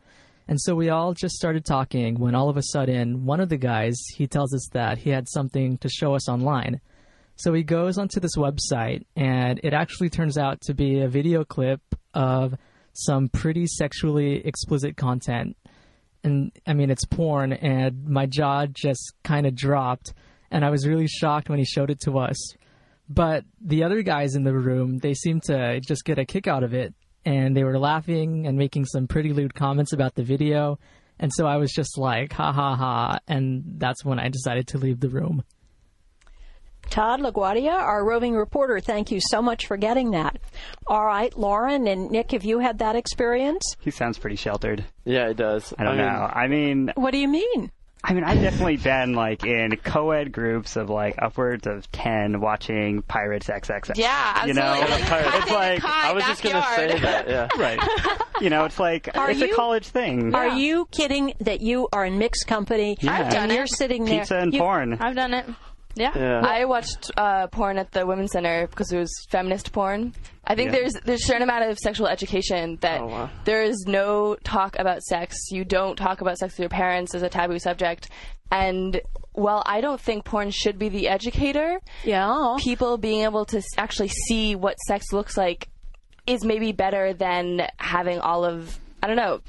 And 0.47 0.59
so 0.59 0.75
we 0.75 0.89
all 0.89 1.13
just 1.13 1.35
started 1.35 1.63
talking 1.63 2.19
when 2.19 2.35
all 2.35 2.49
of 2.49 2.57
a 2.57 2.63
sudden, 2.63 3.25
one 3.25 3.39
of 3.39 3.49
the 3.49 3.57
guys, 3.57 3.95
he 4.15 4.27
tells 4.27 4.53
us 4.53 4.67
that 4.73 4.97
he 4.97 5.09
had 5.11 5.29
something 5.29 5.77
to 5.77 5.87
show 5.87 6.15
us 6.15 6.27
online. 6.27 6.81
So 7.35 7.53
he 7.53 7.63
goes 7.63 7.97
onto 7.97 8.19
this 8.19 8.37
website, 8.37 9.05
and 9.15 9.59
it 9.63 9.73
actually 9.73 10.09
turns 10.09 10.37
out 10.37 10.61
to 10.61 10.73
be 10.73 11.01
a 11.01 11.07
video 11.07 11.43
clip 11.43 11.81
of 12.13 12.55
some 12.93 13.27
pretty 13.27 13.65
sexually 13.65 14.45
explicit 14.45 14.95
content 14.97 15.57
and 16.23 16.51
I 16.65 16.73
mean 16.73 16.89
it's 16.89 17.05
porn, 17.05 17.53
and 17.53 18.07
my 18.07 18.25
jaw 18.25 18.65
just 18.65 19.13
kind 19.23 19.45
of 19.45 19.55
dropped, 19.55 20.13
and 20.51 20.63
I 20.63 20.69
was 20.69 20.87
really 20.87 21.07
shocked 21.07 21.49
when 21.49 21.59
he 21.59 21.65
showed 21.65 21.89
it 21.89 21.99
to 22.01 22.17
us. 22.19 22.37
But 23.09 23.43
the 23.61 23.83
other 23.83 24.01
guys 24.01 24.35
in 24.35 24.43
the 24.43 24.53
room, 24.53 24.99
they 24.99 25.13
seemed 25.13 25.43
to 25.43 25.79
just 25.81 26.05
get 26.05 26.19
a 26.19 26.25
kick 26.25 26.47
out 26.47 26.63
of 26.63 26.73
it, 26.73 26.93
and 27.25 27.55
they 27.55 27.63
were 27.63 27.77
laughing 27.77 28.47
and 28.47 28.57
making 28.57 28.85
some 28.85 29.07
pretty 29.07 29.33
lewd 29.33 29.53
comments 29.53 29.93
about 29.93 30.15
the 30.15 30.23
video, 30.23 30.79
and 31.19 31.31
so 31.33 31.45
I 31.45 31.57
was 31.57 31.71
just 31.71 31.97
like, 31.97 32.33
ha 32.33 32.51
ha 32.51 32.75
ha, 32.75 33.19
and 33.27 33.63
that's 33.77 34.05
when 34.05 34.19
I 34.19 34.29
decided 34.29 34.67
to 34.69 34.77
leave 34.77 34.99
the 34.99 35.09
room. 35.09 35.43
Todd 36.89 37.21
LaGuardia, 37.21 37.73
our 37.73 38.05
roving 38.05 38.35
reporter, 38.35 38.79
thank 38.79 39.09
you 39.11 39.19
so 39.19 39.41
much 39.41 39.65
for 39.65 39.77
getting 39.77 40.11
that. 40.11 40.37
All 40.85 41.05
right, 41.05 41.35
Lauren 41.37 41.87
and 41.87 42.11
Nick, 42.11 42.31
have 42.31 42.43
you 42.43 42.59
had 42.59 42.79
that 42.79 42.95
experience? 42.95 43.63
He 43.79 43.89
sounds 43.91 44.17
pretty 44.19 44.35
sheltered. 44.35 44.85
Yeah, 45.05 45.29
it 45.29 45.37
does. 45.37 45.73
I 45.77 45.83
don't 45.85 45.97
mean, 45.97 46.05
know. 46.05 46.29
I 46.31 46.47
mean, 46.47 46.91
What 46.95 47.11
do 47.11 47.17
you 47.17 47.27
mean? 47.27 47.71
I 48.05 48.13
mean, 48.13 48.25
I've 48.25 48.41
definitely 48.41 48.75
been 48.77 49.13
like 49.13 49.45
in 49.45 49.77
co-ed 49.77 50.33
groups 50.33 50.75
of 50.75 50.89
like 50.89 51.15
upwards 51.19 51.65
of 51.67 51.89
ten 51.93 52.41
watching 52.41 53.01
Pirates 53.01 53.47
XXX. 53.47 53.93
Yeah, 53.95 54.45
you 54.45 54.53
know, 54.53 54.61
absolutely. 54.61 55.03
Pirates. 55.07 55.37
it's 55.37 55.51
like 55.51 55.85
I 55.85 56.11
was 56.13 56.25
just 56.25 56.43
gonna 56.43 56.65
say 56.75 56.99
that. 56.99 57.29
Yeah. 57.29 57.47
right. 57.57 57.79
You 58.41 58.49
know, 58.49 58.65
it's 58.65 58.77
like 58.77 59.09
Are 59.17 59.31
it's 59.31 59.39
you- 59.39 59.53
a 59.53 59.55
college 59.55 59.87
thing. 59.87 60.35
Are 60.35 60.49
you 60.49 60.85
kidding 60.91 61.33
that 61.39 61.61
you 61.61 61.87
are 61.93 62.03
in 62.03 62.17
mixed 62.17 62.45
company 62.45 62.97
Yeah. 62.99 63.13
I've 63.13 63.21
and 63.27 63.31
done 63.33 63.51
you're 63.51 63.67
sitting 63.67 64.03
there? 64.03 64.19
Pizza 64.19 64.37
and 64.37 64.53
you- 64.53 64.59
porn. 64.59 64.97
I've 64.99 65.15
done 65.15 65.33
it. 65.33 65.45
Yeah. 65.95 66.11
Yeah. 66.15 66.41
I 66.45 66.65
watched 66.65 67.11
uh, 67.17 67.47
porn 67.47 67.77
at 67.77 67.91
the 67.91 68.05
women's 68.05 68.31
center 68.31 68.67
because 68.67 68.91
it 68.91 68.97
was 68.97 69.11
feminist 69.29 69.71
porn. 69.71 70.13
I 70.45 70.55
think 70.55 70.71
Yeah. 70.71 70.79
there's 70.79 70.93
there's 71.05 71.21
a 71.21 71.25
certain 71.25 71.43
amount 71.43 71.69
of 71.69 71.77
sexual 71.79 72.07
education 72.07 72.77
that 72.81 73.01
Oh, 73.01 73.07
wow. 73.07 73.29
there 73.45 73.63
is 73.63 73.85
no 73.87 74.35
talk 74.43 74.77
about 74.79 75.01
sex. 75.03 75.35
You 75.51 75.63
don't 75.63 75.95
talk 75.95 76.21
about 76.21 76.37
sex 76.37 76.53
with 76.53 76.59
your 76.61 76.69
parents 76.69 77.13
as 77.15 77.21
a 77.23 77.29
taboo 77.29 77.59
subject. 77.59 78.09
And 78.51 79.01
while 79.33 79.63
I 79.65 79.81
don't 79.81 79.99
think 80.01 80.25
porn 80.25 80.51
should 80.51 80.77
be 80.77 80.89
the 80.89 81.07
educator, 81.09 81.79
Yeah. 82.03 82.57
people 82.59 82.97
being 82.97 83.21
able 83.23 83.45
to 83.45 83.61
actually 83.77 84.09
see 84.09 84.55
what 84.55 84.77
sex 84.87 85.11
looks 85.13 85.37
like 85.37 85.69
is 86.27 86.43
maybe 86.43 86.71
better 86.71 87.13
than 87.13 87.67
having 87.77 88.19
all 88.19 88.45
of 88.45 88.77
I 89.01 89.07
don't 89.07 89.17
know. 89.17 89.41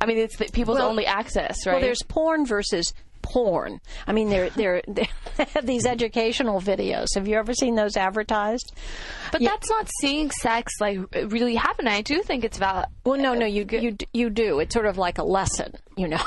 I 0.00 0.06
mean, 0.06 0.18
it's 0.18 0.36
the, 0.36 0.46
people's 0.46 0.78
Well- 0.78 0.88
only 0.88 1.06
access, 1.06 1.66
right? 1.66 1.74
Well, 1.74 1.80
there's 1.82 2.02
porn 2.04 2.46
versus 2.46 2.92
porn. 3.30 3.80
I 4.06 4.12
mean, 4.12 4.28
they're, 4.28 4.50
they're, 4.50 4.82
they 4.88 5.08
have 5.36 5.66
these 5.66 5.86
educational 5.86 6.60
videos. 6.60 7.06
Have 7.14 7.28
you 7.28 7.36
ever 7.36 7.54
seen 7.54 7.74
those 7.74 7.96
advertised? 7.96 8.72
But 9.32 9.42
that's 9.42 9.68
not 9.68 9.88
seeing 10.00 10.30
sex 10.30 10.72
like 10.80 10.98
really 11.26 11.54
happen. 11.54 11.86
I 11.86 12.02
do 12.02 12.22
think 12.22 12.44
it's 12.44 12.58
valid. 12.58 12.86
Well, 13.04 13.20
no, 13.20 13.34
no, 13.34 13.46
you 13.46 13.66
you 13.70 13.96
you 14.12 14.30
do. 14.30 14.60
It's 14.60 14.74
sort 14.74 14.86
of 14.86 14.98
like 14.98 15.18
a 15.18 15.22
lesson, 15.24 15.74
you 15.98 16.08
know. 16.08 16.20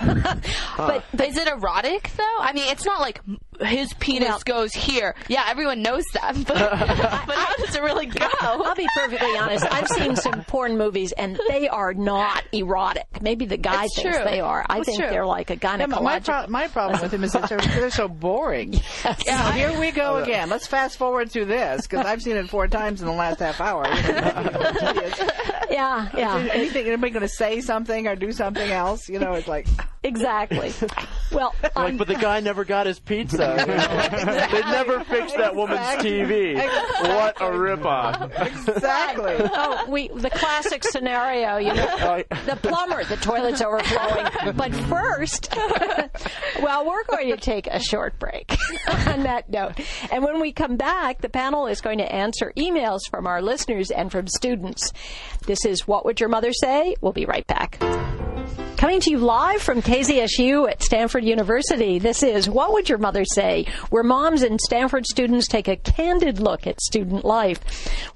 But 0.76 1.04
is 1.22 1.36
it 1.36 1.46
erotic 1.48 2.10
though? 2.16 2.36
I 2.40 2.52
mean, 2.54 2.64
it's 2.68 2.84
not 2.84 3.00
like 3.00 3.20
his 3.60 3.92
penis 3.94 4.28
Well- 4.28 4.40
goes 4.44 4.72
here. 4.72 5.14
Yeah, 5.28 5.44
everyone 5.48 5.82
knows 5.82 6.04
that. 6.14 6.34
But, 6.34 6.46
but 7.26 7.36
how 7.36 7.54
does 7.56 7.74
it 7.76 7.82
really 7.82 8.06
go? 8.06 8.26
I'll 8.40 8.74
be 8.74 8.88
perfectly 8.96 9.36
honest. 9.36 9.66
I've 9.70 9.88
seen 9.88 10.16
some 10.16 10.44
porn 10.44 10.78
movies, 10.78 11.12
and 11.12 11.38
they 11.50 11.68
are 11.68 11.92
not 11.94 12.42
erotic. 12.52 13.06
Maybe 13.20 13.44
the 13.44 13.58
guy 13.58 13.84
It's 13.84 13.96
thinks 14.00 14.16
true. 14.16 14.24
they 14.24 14.40
are. 14.40 14.64
I 14.68 14.78
It's 14.78 14.86
think 14.86 15.00
true. 15.02 15.10
they're 15.10 15.26
like 15.26 15.50
a 15.50 15.56
Yeah, 15.62 15.86
my, 15.86 16.00
my, 16.00 16.20
pro- 16.20 16.46
my 16.46 16.68
problem 16.68 17.00
with 17.02 17.10
them 17.10 17.22
is 17.24 17.32
that 17.32 17.48
they're, 17.50 17.58
they're 17.58 17.90
so 17.90 18.08
boring. 18.08 18.80
Yeah, 19.26 19.52
here 19.52 19.78
we 19.78 19.90
go 19.90 20.16
again. 20.18 20.48
Let's 20.48 20.66
fast 20.66 20.96
forward 20.96 21.30
through 21.30 21.44
this 21.46 21.82
because 21.86 22.06
I've 22.06 22.22
seen 22.22 22.36
it 22.36 22.48
four 22.48 22.66
times 22.66 23.00
in 23.02 23.06
the 23.06 23.12
last 23.12 23.40
half 23.40 23.60
hour. 23.60 23.84
You 23.86 24.12
know, 24.12 25.12
yeah, 25.70 26.08
yeah, 26.16 26.48
anything, 26.52 26.86
anybody 26.86 27.10
going 27.12 27.22
to 27.22 27.28
say 27.28 27.60
something 27.60 28.06
or 28.08 28.16
do 28.16 28.32
something 28.32 28.70
else? 28.70 29.01
You 29.08 29.18
know, 29.18 29.32
it's 29.34 29.48
like 29.48 29.66
exactly. 30.02 30.72
Well, 31.30 31.54
Like, 31.74 31.96
but 31.96 32.06
the 32.06 32.14
guy 32.14 32.40
never 32.40 32.64
got 32.64 32.86
his 32.86 32.98
pizza. 33.00 33.56
you 33.58 33.66
know? 33.66 34.46
They 34.52 34.60
never 34.60 35.02
fixed 35.04 35.36
that 35.36 35.54
woman's 35.54 35.80
TV. 36.02 36.54
What 36.54 37.40
a 37.40 37.46
ripoff. 37.46 38.30
exactly. 38.66 39.36
oh, 39.52 39.90
we 39.90 40.08
the 40.08 40.30
classic 40.30 40.84
scenario, 40.84 41.56
you 41.56 41.72
know, 41.72 42.22
the 42.46 42.56
plumber, 42.60 43.04
the 43.04 43.16
toilet's 43.16 43.62
overflowing. 43.62 44.54
But 44.54 44.74
first, 44.74 45.54
well, 46.62 46.86
we're 46.86 47.04
going 47.04 47.30
to 47.30 47.36
take 47.36 47.66
a 47.66 47.80
short 47.80 48.18
break 48.18 48.54
on 49.06 49.22
that 49.22 49.48
note. 49.48 49.80
And 50.10 50.22
when 50.22 50.40
we 50.40 50.52
come 50.52 50.76
back, 50.76 51.20
the 51.22 51.28
panel 51.28 51.66
is 51.66 51.80
going 51.80 51.98
to 51.98 52.14
answer 52.14 52.52
emails 52.56 53.00
from 53.10 53.26
our 53.26 53.40
listeners 53.40 53.90
and 53.90 54.12
from 54.12 54.26
students. 54.28 54.92
This 55.46 55.64
is 55.64 55.88
What 55.88 56.04
Would 56.04 56.20
Your 56.20 56.28
Mother 56.28 56.52
Say? 56.52 56.96
We'll 57.00 57.12
be 57.12 57.24
right 57.24 57.46
back. 57.46 57.78
Coming 58.82 58.98
to 59.02 59.12
you 59.12 59.18
live 59.18 59.62
from 59.62 59.80
KZSU 59.80 60.68
at 60.68 60.82
Stanford 60.82 61.22
University, 61.22 62.00
this 62.00 62.24
is 62.24 62.50
What 62.50 62.72
Would 62.72 62.88
Your 62.88 62.98
Mother 62.98 63.24
Say? 63.24 63.66
Where 63.90 64.02
moms 64.02 64.42
and 64.42 64.60
Stanford 64.60 65.06
students 65.06 65.46
take 65.46 65.68
a 65.68 65.76
candid 65.76 66.40
look 66.40 66.66
at 66.66 66.80
student 66.80 67.24
life. 67.24 67.60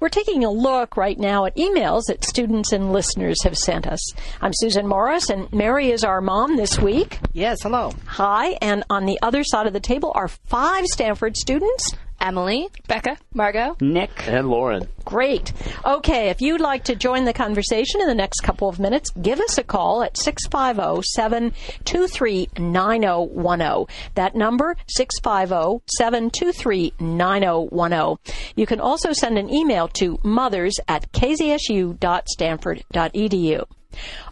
We're 0.00 0.08
taking 0.08 0.44
a 0.44 0.50
look 0.50 0.96
right 0.96 1.20
now 1.20 1.44
at 1.44 1.54
emails 1.54 2.06
that 2.08 2.24
students 2.24 2.72
and 2.72 2.92
listeners 2.92 3.44
have 3.44 3.56
sent 3.56 3.86
us. 3.86 4.00
I'm 4.40 4.50
Susan 4.54 4.88
Morris, 4.88 5.30
and 5.30 5.52
Mary 5.52 5.92
is 5.92 6.02
our 6.02 6.20
mom 6.20 6.56
this 6.56 6.80
week. 6.80 7.20
Yes, 7.32 7.62
hello. 7.62 7.92
Hi, 8.06 8.58
and 8.60 8.82
on 8.90 9.06
the 9.06 9.20
other 9.22 9.44
side 9.44 9.68
of 9.68 9.72
the 9.72 9.78
table 9.78 10.10
are 10.16 10.26
five 10.26 10.86
Stanford 10.86 11.36
students. 11.36 11.94
Emily, 12.20 12.68
Becca. 12.88 13.16
Margot, 13.34 13.76
Nick. 13.80 14.26
And 14.28 14.48
Lauren. 14.48 14.88
Great. 15.04 15.52
Okay, 15.84 16.30
if 16.30 16.40
you'd 16.40 16.60
like 16.60 16.82
to 16.84 16.96
join 16.96 17.24
the 17.24 17.32
conversation 17.32 18.00
in 18.00 18.08
the 18.08 18.14
next 18.14 18.40
couple 18.40 18.68
of 18.68 18.80
minutes, 18.80 19.10
give 19.10 19.38
us 19.40 19.58
a 19.58 19.62
call 19.62 20.02
at 20.02 20.16
650 20.16 21.02
723 21.14 22.48
9010. 22.58 23.84
That 24.14 24.34
number, 24.34 24.76
650 24.88 25.84
723 25.96 26.94
9010. 26.98 28.16
You 28.56 28.66
can 28.66 28.80
also 28.80 29.12
send 29.12 29.38
an 29.38 29.48
email 29.52 29.86
to 29.88 30.18
mothers 30.22 30.74
at 30.88 31.12
kzsu.stanford.edu. 31.12 33.64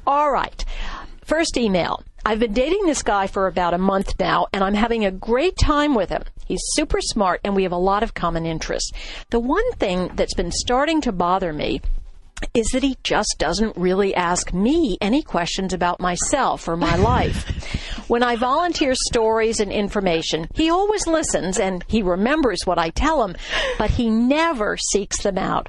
All 0.06 0.30
right. 0.30 0.64
First 1.24 1.56
email. 1.56 2.02
I've 2.26 2.38
been 2.38 2.54
dating 2.54 2.86
this 2.86 3.02
guy 3.02 3.26
for 3.26 3.46
about 3.46 3.74
a 3.74 3.78
month 3.78 4.14
now, 4.18 4.46
and 4.54 4.64
I'm 4.64 4.72
having 4.72 5.04
a 5.04 5.10
great 5.10 5.58
time 5.58 5.94
with 5.94 6.08
him. 6.08 6.24
He's 6.46 6.62
super 6.72 7.00
smart, 7.02 7.40
and 7.44 7.54
we 7.54 7.64
have 7.64 7.72
a 7.72 7.76
lot 7.76 8.02
of 8.02 8.14
common 8.14 8.46
interests. 8.46 8.92
The 9.28 9.40
one 9.40 9.70
thing 9.72 10.10
that's 10.14 10.32
been 10.32 10.50
starting 10.50 11.02
to 11.02 11.12
bother 11.12 11.52
me 11.52 11.82
is 12.54 12.66
that 12.68 12.82
he 12.82 12.96
just 13.02 13.36
doesn't 13.38 13.76
really 13.76 14.14
ask 14.14 14.54
me 14.54 14.96
any 15.02 15.22
questions 15.22 15.74
about 15.74 16.00
myself 16.00 16.66
or 16.66 16.76
my 16.78 16.96
life. 17.14 18.08
when 18.08 18.22
I 18.22 18.36
volunteer 18.36 18.94
stories 18.94 19.60
and 19.60 19.70
information, 19.70 20.48
he 20.54 20.70
always 20.70 21.06
listens 21.06 21.58
and 21.58 21.84
he 21.88 22.02
remembers 22.02 22.60
what 22.64 22.78
I 22.78 22.88
tell 22.88 23.22
him, 23.22 23.36
but 23.76 23.90
he 23.90 24.08
never 24.08 24.78
seeks 24.78 25.22
them 25.22 25.36
out. 25.36 25.68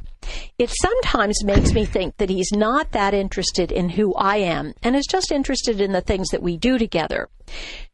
It 0.58 0.70
sometimes 0.82 1.44
makes 1.44 1.74
me 1.74 1.86
think 1.86 2.18
that 2.18 2.30
he's 2.30 2.52
not 2.52 2.92
that 2.92 3.14
interested 3.14 3.72
in 3.72 3.90
who 3.90 4.14
I 4.16 4.38
am 4.38 4.74
and 4.84 4.96
is 4.96 5.08
just 5.08 5.32
interested 5.32 5.82
in 5.82 5.92
the 5.92 6.02
things 6.02 6.30
that 6.30 6.42
we 6.42 6.58
do 6.58 6.78
together. 6.78 7.30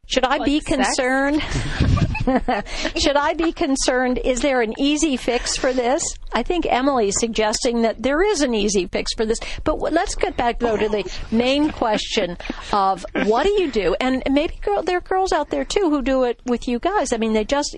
Should 0.06 0.24
I 0.24 0.44
be 0.44 0.60
concerned? 0.60 1.40
Should 2.96 3.16
I 3.16 3.34
be 3.34 3.52
concerned? 3.52 4.18
Is 4.18 4.40
there 4.40 4.60
an 4.60 4.74
easy 4.78 5.16
fix 5.16 5.56
for 5.56 5.72
this? 5.72 6.04
I 6.32 6.42
think 6.42 6.66
Emily's 6.66 7.18
suggesting 7.18 7.82
that 7.82 8.02
there 8.02 8.22
is 8.22 8.42
an 8.42 8.52
easy 8.52 8.86
fix 8.86 9.14
for 9.14 9.24
this. 9.24 9.38
But 9.64 9.76
w- 9.76 9.94
let's 9.94 10.14
get 10.14 10.36
back 10.36 10.58
though 10.58 10.76
to 10.76 10.88
the 10.88 11.10
main 11.30 11.70
question 11.70 12.36
of 12.72 13.06
what 13.24 13.44
do 13.44 13.52
you 13.62 13.70
do? 13.70 13.96
And 14.00 14.22
maybe 14.30 14.54
girl, 14.60 14.82
there 14.82 14.98
are 14.98 15.00
girls 15.00 15.32
out 15.32 15.50
there 15.50 15.64
too 15.64 15.88
who 15.88 16.02
do 16.02 16.24
it 16.24 16.40
with 16.44 16.68
you 16.68 16.78
guys. 16.78 17.12
I 17.12 17.16
mean, 17.16 17.32
they 17.32 17.44
just. 17.44 17.74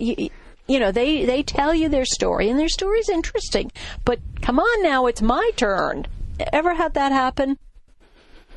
You, 0.66 0.74
you 0.74 0.80
know, 0.80 0.92
they, 0.92 1.24
they 1.24 1.42
tell 1.42 1.74
you 1.74 1.88
their 1.88 2.04
story, 2.04 2.48
and 2.48 2.58
their 2.58 2.68
story's 2.68 3.08
interesting. 3.08 3.70
But 4.04 4.20
come 4.40 4.58
on 4.58 4.82
now, 4.82 5.06
it's 5.06 5.22
my 5.22 5.50
turn. 5.56 6.06
Ever 6.52 6.74
had 6.74 6.94
that 6.94 7.12
happen? 7.12 7.58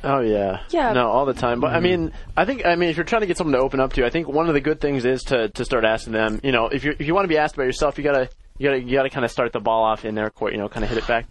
Oh 0.04 0.20
yeah. 0.20 0.60
Yeah. 0.70 0.92
No, 0.92 1.08
all 1.08 1.26
the 1.26 1.34
time. 1.34 1.60
But 1.60 1.72
I 1.72 1.74
mm-hmm. 1.74 1.82
mean, 1.82 2.12
I 2.36 2.44
think 2.44 2.64
I 2.64 2.76
mean 2.76 2.88
if 2.88 2.96
you're 2.96 3.04
trying 3.04 3.22
to 3.22 3.26
get 3.26 3.36
someone 3.36 3.54
to 3.54 3.60
open 3.60 3.80
up 3.80 3.92
to 3.94 4.00
you, 4.00 4.06
I 4.06 4.10
think 4.10 4.28
one 4.28 4.48
of 4.48 4.54
the 4.54 4.60
good 4.60 4.80
things 4.80 5.04
is 5.04 5.22
to 5.24 5.48
to 5.48 5.64
start 5.64 5.84
asking 5.84 6.12
them. 6.12 6.40
You 6.42 6.52
know, 6.52 6.68
if 6.68 6.84
you 6.84 6.94
if 6.98 7.06
you 7.06 7.14
want 7.14 7.24
to 7.24 7.28
be 7.28 7.38
asked 7.38 7.54
about 7.54 7.64
yourself, 7.64 7.98
you 7.98 8.04
gotta 8.04 8.28
you 8.58 8.68
gotta 8.68 8.80
you 8.80 8.92
gotta 8.92 9.10
kind 9.10 9.24
of 9.24 9.30
start 9.30 9.52
the 9.52 9.60
ball 9.60 9.84
off 9.84 10.04
in 10.04 10.14
their 10.14 10.30
court. 10.30 10.52
You 10.52 10.58
know, 10.58 10.68
kind 10.68 10.84
of 10.84 10.90
hit 10.90 10.98
it 10.98 11.06
back. 11.06 11.26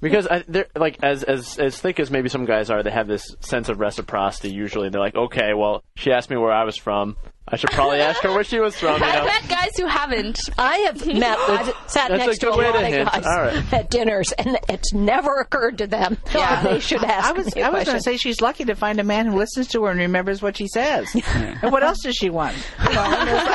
Because 0.00 0.26
I, 0.26 0.44
they're 0.46 0.66
like 0.76 0.98
as 1.02 1.22
as 1.22 1.58
as 1.58 1.80
thick 1.80 1.98
as 1.98 2.10
maybe 2.10 2.28
some 2.28 2.44
guys 2.44 2.70
are, 2.70 2.82
they 2.82 2.90
have 2.90 3.08
this 3.08 3.34
sense 3.40 3.68
of 3.68 3.80
reciprocity. 3.80 4.52
Usually, 4.52 4.90
they're 4.90 5.00
like, 5.00 5.14
okay, 5.14 5.54
well, 5.54 5.82
she 5.96 6.12
asked 6.12 6.30
me 6.30 6.36
where 6.36 6.52
I 6.52 6.64
was 6.64 6.76
from. 6.76 7.16
I 7.46 7.56
should 7.56 7.70
probably 7.72 8.00
ask 8.00 8.22
her 8.22 8.32
where 8.32 8.42
she 8.42 8.58
was 8.58 8.74
from. 8.74 9.00
You 9.00 9.06
I've 9.06 9.14
know. 9.18 9.24
met 9.26 9.48
guys 9.50 9.70
who 9.76 9.86
haven't. 9.86 10.38
I 10.56 10.76
have 10.78 11.06
met, 11.06 11.38
I've 11.38 11.66
sat 11.88 12.08
that's 12.08 12.22
a 12.22 12.26
next 12.26 12.38
to 12.38 12.48
a 12.50 12.56
way 12.56 12.64
lot 12.64 12.72
to 12.72 12.78
of 12.78 12.86
hint. 12.86 13.12
guys 13.12 13.26
All 13.26 13.42
right. 13.42 13.72
at 13.74 13.90
dinners, 13.90 14.32
and 14.32 14.58
it's 14.70 14.94
never 14.94 15.34
occurred 15.40 15.76
to 15.78 15.86
them 15.86 16.16
Yeah. 16.34 16.62
that 16.62 16.64
they 16.64 16.80
should 16.80 17.04
ask 17.04 17.28
I 17.28 17.32
was 17.32 17.54
me 17.54 17.60
a 17.60 17.66
I 17.66 17.68
was 17.68 17.84
going 17.84 17.98
to 17.98 18.02
say 18.02 18.16
she's 18.16 18.40
lucky 18.40 18.64
to 18.64 18.74
find 18.74 18.98
a 18.98 19.04
man 19.04 19.26
who 19.26 19.36
listens 19.36 19.68
to 19.68 19.84
her 19.84 19.90
and 19.90 20.00
remembers 20.00 20.40
what 20.40 20.56
she 20.56 20.68
says. 20.68 21.06
and 21.34 21.70
what 21.70 21.82
else 21.82 21.98
does 22.02 22.14
she 22.14 22.30
want? 22.30 22.56
You 22.88 22.94
know, 22.94 23.02
and 23.02 23.28
it's 23.28 23.46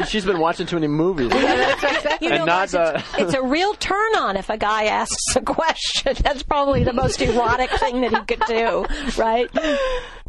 like- 0.00 0.08
She's 0.08 0.24
been 0.26 0.38
watching 0.38 0.66
too 0.66 0.76
many 0.76 0.88
movies. 0.88 1.30
that's 1.30 1.82
exactly. 1.82 2.28
You 2.28 2.34
and 2.34 2.38
know, 2.40 2.44
not 2.44 2.70
guys, 2.70 2.74
it's, 3.00 3.12
the- 3.12 3.22
it's 3.22 3.34
a 3.34 3.42
real 3.42 3.72
turn 3.74 4.16
on 4.16 4.36
if 4.36 4.50
a 4.50 4.58
guy 4.58 4.84
asks 4.84 5.34
a 5.36 5.40
question. 5.40 6.14
That's 6.22 6.42
probably 6.42 6.84
the 6.84 6.92
most 6.92 7.20
erotic 7.22 7.70
thing 7.70 8.00
that 8.02 8.10
he 8.10 8.20
could 8.36 8.42
do, 8.46 8.86
right? 9.20 9.48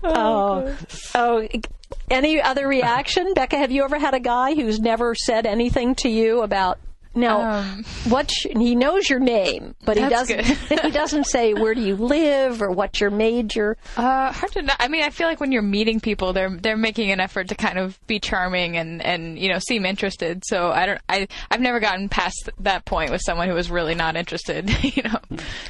Oh, 0.03 0.75
oh. 1.15 1.47
Any 2.09 2.41
other 2.41 2.67
reaction, 2.67 3.33
Becca? 3.33 3.57
Have 3.57 3.71
you 3.71 3.83
ever 3.83 3.99
had 3.99 4.13
a 4.13 4.19
guy 4.19 4.55
who's 4.55 4.79
never 4.79 5.15
said 5.15 5.45
anything 5.45 5.95
to 5.95 6.09
you 6.09 6.41
about? 6.41 6.79
Now, 7.13 7.59
Um, 7.59 7.83
what 8.07 8.31
he 8.55 8.73
knows 8.75 9.09
your 9.09 9.19
name, 9.19 9.75
but 9.85 9.97
he 9.97 10.07
doesn't. 10.07 10.43
he 10.45 10.91
doesn't 10.91 11.25
say 11.25 11.53
where 11.53 11.73
do 11.75 11.81
you 11.81 11.95
live 11.97 12.61
or 12.61 12.71
what's 12.71 13.01
your 13.01 13.11
major. 13.11 13.75
Uh, 13.97 14.31
hard 14.31 14.51
to 14.53 14.61
know. 14.61 14.73
I 14.79 14.87
mean, 14.87 15.03
I 15.03 15.09
feel 15.09 15.27
like 15.27 15.41
when 15.41 15.51
you're 15.51 15.61
meeting 15.61 15.99
people, 15.99 16.31
they're 16.31 16.49
they're 16.49 16.77
making 16.77 17.11
an 17.11 17.19
effort 17.19 17.49
to 17.49 17.55
kind 17.55 17.77
of 17.77 17.99
be 18.07 18.19
charming 18.19 18.77
and, 18.77 19.01
and 19.01 19.37
you 19.37 19.49
know 19.51 19.59
seem 19.59 19.85
interested. 19.85 20.43
So 20.45 20.71
I 20.71 20.85
don't. 20.85 21.01
I 21.09 21.27
I've 21.49 21.59
never 21.59 21.79
gotten 21.81 22.07
past 22.07 22.49
that 22.59 22.85
point 22.85 23.11
with 23.11 23.21
someone 23.25 23.49
who 23.49 23.55
was 23.55 23.69
really 23.69 23.95
not 23.95 24.15
interested. 24.15 24.69
You 24.91 25.03
know. 25.03 25.19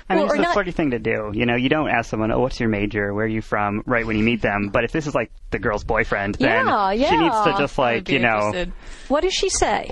I 0.09 0.15
mean, 0.15 0.23
Well, 0.23 0.25
it's 0.25 0.33
a 0.35 0.41
not- 0.41 0.53
flirty 0.53 0.71
thing 0.71 0.91
to 0.91 0.99
do. 0.99 1.31
You 1.33 1.45
know, 1.45 1.55
you 1.55 1.69
don't 1.69 1.89
ask 1.89 2.09
someone, 2.09 2.31
"Oh, 2.31 2.39
what's 2.39 2.59
your 2.59 2.69
major? 2.69 3.13
Where 3.13 3.25
are 3.25 3.27
you 3.27 3.41
from?" 3.41 3.83
Right 3.85 4.05
when 4.05 4.17
you 4.17 4.23
meet 4.23 4.41
them. 4.41 4.69
But 4.71 4.83
if 4.83 4.91
this 4.91 5.05
is 5.07 5.13
like 5.15 5.31
the 5.51 5.59
girl's 5.59 5.83
boyfriend, 5.83 6.35
then 6.35 6.65
Yeah, 6.67 6.91
she 7.09 7.17
needs 7.17 7.35
to 7.45 7.55
just 7.57 7.77
like 7.77 8.09
you 8.09 8.19
know 8.19 8.47
interested. 8.47 8.71
What 9.09 9.21
does 9.21 9.33
she 9.33 9.49
say? 9.49 9.91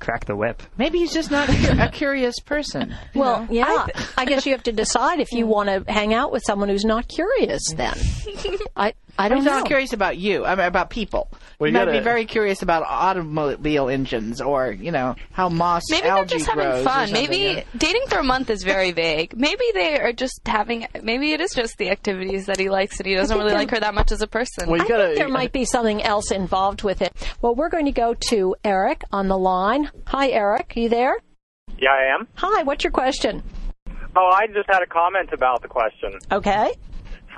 Crack 0.00 0.24
the 0.26 0.36
whip. 0.36 0.62
Maybe 0.76 0.98
he's 0.98 1.12
just 1.12 1.30
not 1.30 1.48
a 1.48 1.90
curious 1.92 2.38
person. 2.40 2.94
Well, 3.14 3.48
yeah. 3.50 3.86
I, 4.16 4.26
guess 4.26 4.46
you 4.46 4.52
have 4.52 4.62
to 4.64 4.72
decide 4.72 5.18
if 5.18 5.32
you 5.32 5.46
want 5.56 5.68
to 5.68 5.90
hang 5.90 6.14
out 6.14 6.30
with 6.30 6.42
someone 6.44 6.68
who's 6.68 6.84
not 6.84 7.08
curious. 7.08 7.62
Then 7.74 7.98
I 8.76 8.94
I 9.20 9.28
don't 9.28 9.38
He's 9.38 9.46
know. 9.46 9.58
not 9.58 9.66
curious 9.66 9.92
about 9.92 10.16
you. 10.16 10.44
I 10.44 10.54
mean, 10.54 10.64
about 10.66 10.90
people. 10.90 11.28
Well, 11.58 11.66
he 11.66 11.72
you 11.72 11.78
might 11.78 11.86
be 11.86 11.92
gotta- 11.92 12.02
very 12.04 12.24
curious 12.24 12.62
about 12.62 12.84
automobile 12.86 13.88
engines 13.88 14.40
or 14.40 14.70
you 14.70 14.92
know 14.92 15.16
how 15.32 15.48
moss 15.48 15.82
Maybe 15.90 16.02
they're 16.02 16.12
algae 16.12 16.38
just 16.38 16.50
grows 16.50 16.64
having 16.66 16.80
or 16.80 16.84
fun. 16.84 17.08
something. 17.08 17.30
Maybe 17.30 17.64
dating 17.76 18.02
for 18.08 18.18
a 18.18 18.22
month 18.22 18.48
is 18.50 18.62
very 18.62 18.92
vague. 18.92 19.34
Maybe 19.36 19.64
they 19.74 19.98
are 20.00 20.12
just 20.12 20.40
having. 20.46 20.86
Maybe 21.02 21.32
it 21.32 21.40
is 21.40 21.50
just 21.52 21.76
the 21.78 21.90
activities 21.90 22.46
that 22.46 22.60
he 22.60 22.70
likes, 22.70 22.98
and 23.00 23.06
he 23.08 23.14
doesn't 23.16 23.28
think 23.28 23.38
really 23.38 23.50
they're- 23.50 23.58
like 23.58 23.70
her 23.72 23.80
that 23.80 23.94
much 23.94 24.12
as 24.12 24.22
a 24.22 24.26
person. 24.28 24.68
Well, 24.68 24.78
you 24.78 24.84
I 24.84 24.88
gotta, 24.88 25.04
think 25.06 25.18
there 25.18 25.28
might 25.28 25.52
be 25.52 25.64
something 25.64 26.02
else 26.02 26.30
involved 26.30 26.84
with 26.84 27.02
it. 27.02 27.12
Well, 27.42 27.54
we're 27.56 27.70
going 27.70 27.86
to 27.86 27.92
go 27.92 28.14
to 28.28 28.54
Eric 28.64 29.02
on 29.12 29.26
the 29.26 29.36
line. 29.38 29.90
Hi, 30.06 30.28
Eric. 30.28 30.74
Are 30.76 30.80
you 30.80 30.88
there? 30.88 31.16
Yeah, 31.78 31.90
I 31.90 32.14
am. 32.14 32.28
Hi. 32.36 32.62
What's 32.62 32.84
your 32.84 32.92
question? 32.92 33.42
Oh, 34.16 34.30
I 34.32 34.46
just 34.48 34.68
had 34.68 34.82
a 34.82 34.86
comment 34.86 35.30
about 35.32 35.62
the 35.62 35.68
question. 35.68 36.18
Okay. 36.32 36.72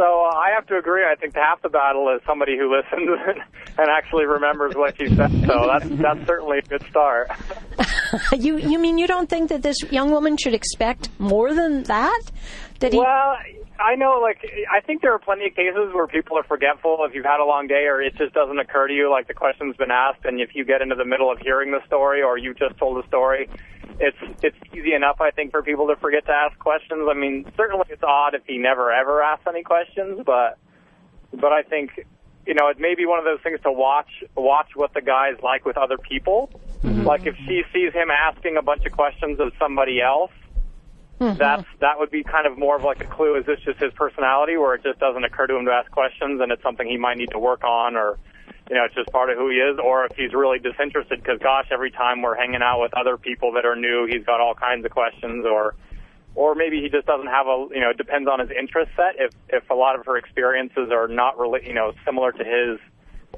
So 0.00 0.24
uh, 0.24 0.34
I 0.34 0.52
have 0.54 0.66
to 0.68 0.78
agree. 0.78 1.04
I 1.04 1.14
think 1.14 1.34
half 1.34 1.60
the 1.60 1.68
battle 1.68 2.08
is 2.16 2.22
somebody 2.26 2.56
who 2.56 2.74
listens 2.74 3.10
and 3.78 3.90
actually 3.90 4.24
remembers 4.24 4.74
what 4.74 4.98
you 4.98 5.14
said. 5.14 5.30
So 5.46 5.68
that's 5.70 5.86
that's 6.00 6.26
certainly 6.26 6.58
a 6.58 6.62
good 6.62 6.84
start. 6.88 7.30
You 8.36 8.56
you 8.56 8.78
mean 8.80 8.98
you 8.98 9.06
don't 9.06 9.28
think 9.28 9.50
that 9.50 9.62
this 9.62 9.76
young 9.92 10.10
woman 10.10 10.36
should 10.36 10.52
expect 10.52 11.10
more 11.20 11.54
than 11.54 11.84
that? 11.84 12.22
That 12.80 12.92
he 12.92 12.98
Well, 12.98 13.36
I 13.80 13.94
know, 13.94 14.20
like, 14.20 14.44
I 14.70 14.80
think 14.80 15.02
there 15.02 15.12
are 15.12 15.18
plenty 15.18 15.46
of 15.46 15.54
cases 15.54 15.92
where 15.92 16.06
people 16.06 16.36
are 16.36 16.44
forgetful 16.44 17.04
if 17.08 17.14
you've 17.14 17.24
had 17.24 17.40
a 17.40 17.44
long 17.44 17.66
day 17.66 17.86
or 17.86 18.02
it 18.02 18.14
just 18.16 18.34
doesn't 18.34 18.58
occur 18.58 18.88
to 18.88 18.94
you, 18.94 19.10
like 19.10 19.26
the 19.26 19.34
question's 19.34 19.76
been 19.76 19.90
asked, 19.90 20.24
and 20.24 20.40
if 20.40 20.54
you 20.54 20.64
get 20.64 20.82
into 20.82 20.94
the 20.94 21.04
middle 21.04 21.30
of 21.32 21.38
hearing 21.38 21.70
the 21.70 21.84
story 21.86 22.22
or 22.22 22.36
you 22.36 22.52
just 22.54 22.76
told 22.76 23.02
a 23.02 23.06
story, 23.08 23.48
it's 23.98 24.16
it's 24.42 24.56
easy 24.74 24.94
enough, 24.94 25.20
I 25.20 25.30
think, 25.30 25.50
for 25.50 25.62
people 25.62 25.88
to 25.88 25.96
forget 25.96 26.26
to 26.26 26.32
ask 26.32 26.58
questions. 26.58 27.08
I 27.10 27.14
mean, 27.14 27.50
certainly 27.56 27.84
it's 27.88 28.02
odd 28.02 28.34
if 28.34 28.42
he 28.46 28.58
never 28.58 28.90
ever 28.92 29.22
asks 29.22 29.46
any 29.48 29.62
questions, 29.62 30.20
but 30.24 30.58
but 31.32 31.52
I 31.52 31.62
think 31.62 32.06
you 32.46 32.54
know 32.54 32.68
it 32.68 32.80
may 32.80 32.94
be 32.94 33.06
one 33.06 33.18
of 33.18 33.24
those 33.24 33.40
things 33.42 33.60
to 33.62 33.72
watch 33.72 34.10
watch 34.36 34.70
what 34.74 34.94
the 34.94 35.02
guy's 35.02 35.40
like 35.42 35.64
with 35.64 35.76
other 35.76 35.98
people. 35.98 36.50
Mm-hmm. 36.82 37.06
Like 37.06 37.26
if 37.26 37.36
she 37.46 37.62
sees 37.72 37.92
him 37.92 38.10
asking 38.10 38.56
a 38.56 38.62
bunch 38.62 38.84
of 38.86 38.92
questions 38.92 39.38
of 39.40 39.52
somebody 39.58 40.00
else, 40.00 40.32
Mm-hmm. 41.20 41.36
that's 41.38 41.68
that 41.80 41.98
would 41.98 42.10
be 42.10 42.24
kind 42.24 42.46
of 42.46 42.56
more 42.56 42.76
of 42.76 42.82
like 42.82 43.02
a 43.02 43.06
clue. 43.06 43.36
Is 43.36 43.44
this 43.44 43.58
just 43.62 43.78
his 43.78 43.92
personality, 43.92 44.56
where 44.56 44.74
it 44.74 44.82
just 44.82 44.98
doesn't 44.98 45.22
occur 45.22 45.46
to 45.46 45.56
him 45.56 45.66
to 45.66 45.72
ask 45.72 45.90
questions, 45.90 46.40
and 46.40 46.50
it's 46.50 46.62
something 46.62 46.88
he 46.88 46.96
might 46.96 47.18
need 47.18 47.32
to 47.32 47.38
work 47.38 47.62
on, 47.62 47.94
or 47.94 48.18
you 48.70 48.76
know, 48.76 48.84
it's 48.84 48.94
just 48.94 49.10
part 49.12 49.28
of 49.28 49.36
who 49.36 49.50
he 49.50 49.56
is, 49.56 49.78
or 49.82 50.06
if 50.06 50.12
he's 50.16 50.32
really 50.32 50.58
disinterested 50.58 51.22
because, 51.22 51.38
gosh, 51.40 51.66
every 51.72 51.90
time 51.90 52.22
we're 52.22 52.36
hanging 52.36 52.62
out 52.62 52.80
with 52.80 52.94
other 52.94 53.18
people 53.18 53.52
that 53.52 53.66
are 53.66 53.76
new, 53.76 54.06
he's 54.06 54.24
got 54.24 54.40
all 54.40 54.54
kinds 54.54 54.84
of 54.84 54.92
questions, 54.92 55.44
or 55.44 55.74
or 56.34 56.54
maybe 56.54 56.80
he 56.80 56.88
just 56.88 57.06
doesn't 57.06 57.26
have 57.26 57.46
a 57.46 57.66
you 57.70 57.80
know, 57.80 57.90
it 57.90 57.98
depends 57.98 58.26
on 58.26 58.40
his 58.40 58.48
interest 58.50 58.92
set. 58.96 59.16
If 59.18 59.32
if 59.50 59.68
a 59.68 59.74
lot 59.74 59.98
of 59.98 60.06
her 60.06 60.16
experiences 60.16 60.90
are 60.90 61.08
not 61.08 61.38
really 61.38 61.60
you 61.66 61.74
know 61.74 61.92
similar 62.06 62.32
to 62.32 62.44
his, 62.44 62.80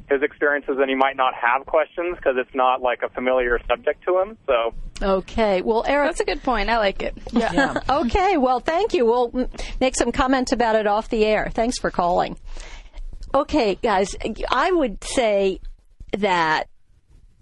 his 0.09 0.23
experiences 0.23 0.77
and 0.79 0.89
he 0.89 0.95
might 0.95 1.17
not 1.17 1.35
have 1.35 1.67
questions 1.67 2.17
because 2.17 2.35
it's 2.37 2.55
not 2.55 2.83
like 2.83 3.03
a 3.03 3.09
familiar 3.11 3.59
subject 3.69 4.05
to 4.05 4.19
him. 4.21 4.39
So 4.47 4.75
Okay. 5.03 5.63
Well, 5.63 5.85
Eric. 5.87 6.09
That's 6.09 6.21
a 6.21 6.25
good 6.25 6.43
point. 6.43 6.69
I 6.69 6.79
like 6.79 7.03
it. 7.03 7.17
Yeah. 7.33 7.81
okay. 7.89 8.37
Well, 8.37 8.61
thank 8.61 8.95
you. 8.95 9.05
We'll 9.05 9.49
make 9.81 9.97
some 9.97 10.13
comments 10.13 10.53
about 10.53 10.77
it 10.77 10.87
off 10.87 11.09
the 11.09 11.25
air. 11.25 11.51
Thanks 11.53 11.79
for 11.79 11.91
calling. 11.91 12.37
Okay, 13.35 13.77
guys, 13.77 14.15
I 14.51 14.71
would 14.71 15.03
say 15.03 15.59
that 16.19 16.69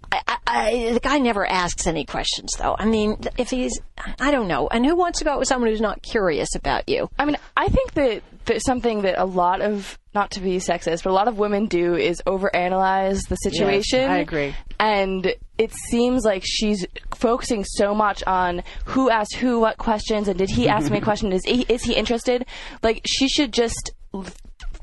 I, 0.09 0.21
I, 0.25 0.37
I, 0.47 0.93
the 0.93 1.01
guy 1.01 1.17
never 1.17 1.45
asks 1.45 1.85
any 1.85 2.05
questions, 2.05 2.51
though. 2.57 2.75
I 2.79 2.85
mean, 2.85 3.17
if 3.37 3.49
he's, 3.49 3.77
I 4.19 4.31
don't 4.31 4.47
know. 4.47 4.69
And 4.69 4.85
who 4.85 4.95
wants 4.95 5.19
to 5.19 5.25
go 5.25 5.31
out 5.31 5.39
with 5.39 5.49
someone 5.49 5.69
who's 5.69 5.81
not 5.81 6.01
curious 6.01 6.55
about 6.55 6.87
you? 6.87 7.09
I 7.19 7.25
mean, 7.25 7.35
I 7.57 7.67
think 7.67 7.93
that 7.93 8.23
there's 8.45 8.65
something 8.65 9.01
that 9.03 9.21
a 9.21 9.25
lot 9.25 9.61
of, 9.61 9.97
not 10.13 10.31
to 10.31 10.41
be 10.41 10.57
sexist, 10.57 11.03
but 11.03 11.11
a 11.11 11.13
lot 11.13 11.27
of 11.27 11.37
women 11.37 11.67
do 11.67 11.95
is 11.95 12.21
overanalyze 12.25 13.27
the 13.27 13.35
situation. 13.35 14.09
I 14.09 14.17
agree. 14.19 14.55
And 14.79 15.33
it 15.57 15.73
seems 15.89 16.25
like 16.25 16.43
she's 16.45 16.85
focusing 17.13 17.63
so 17.63 17.93
much 17.93 18.23
on 18.25 18.63
who 18.85 19.09
asked 19.09 19.35
who 19.35 19.59
what 19.59 19.77
questions 19.77 20.27
and 20.27 20.37
did 20.37 20.49
he 20.49 20.67
ask 20.67 20.91
me 20.91 20.97
a 20.99 21.01
question? 21.01 21.31
Is 21.31 21.45
he, 21.45 21.65
is 21.69 21.83
he 21.83 21.93
interested? 21.93 22.45
Like, 22.81 23.01
she 23.05 23.27
should 23.27 23.53
just 23.53 23.91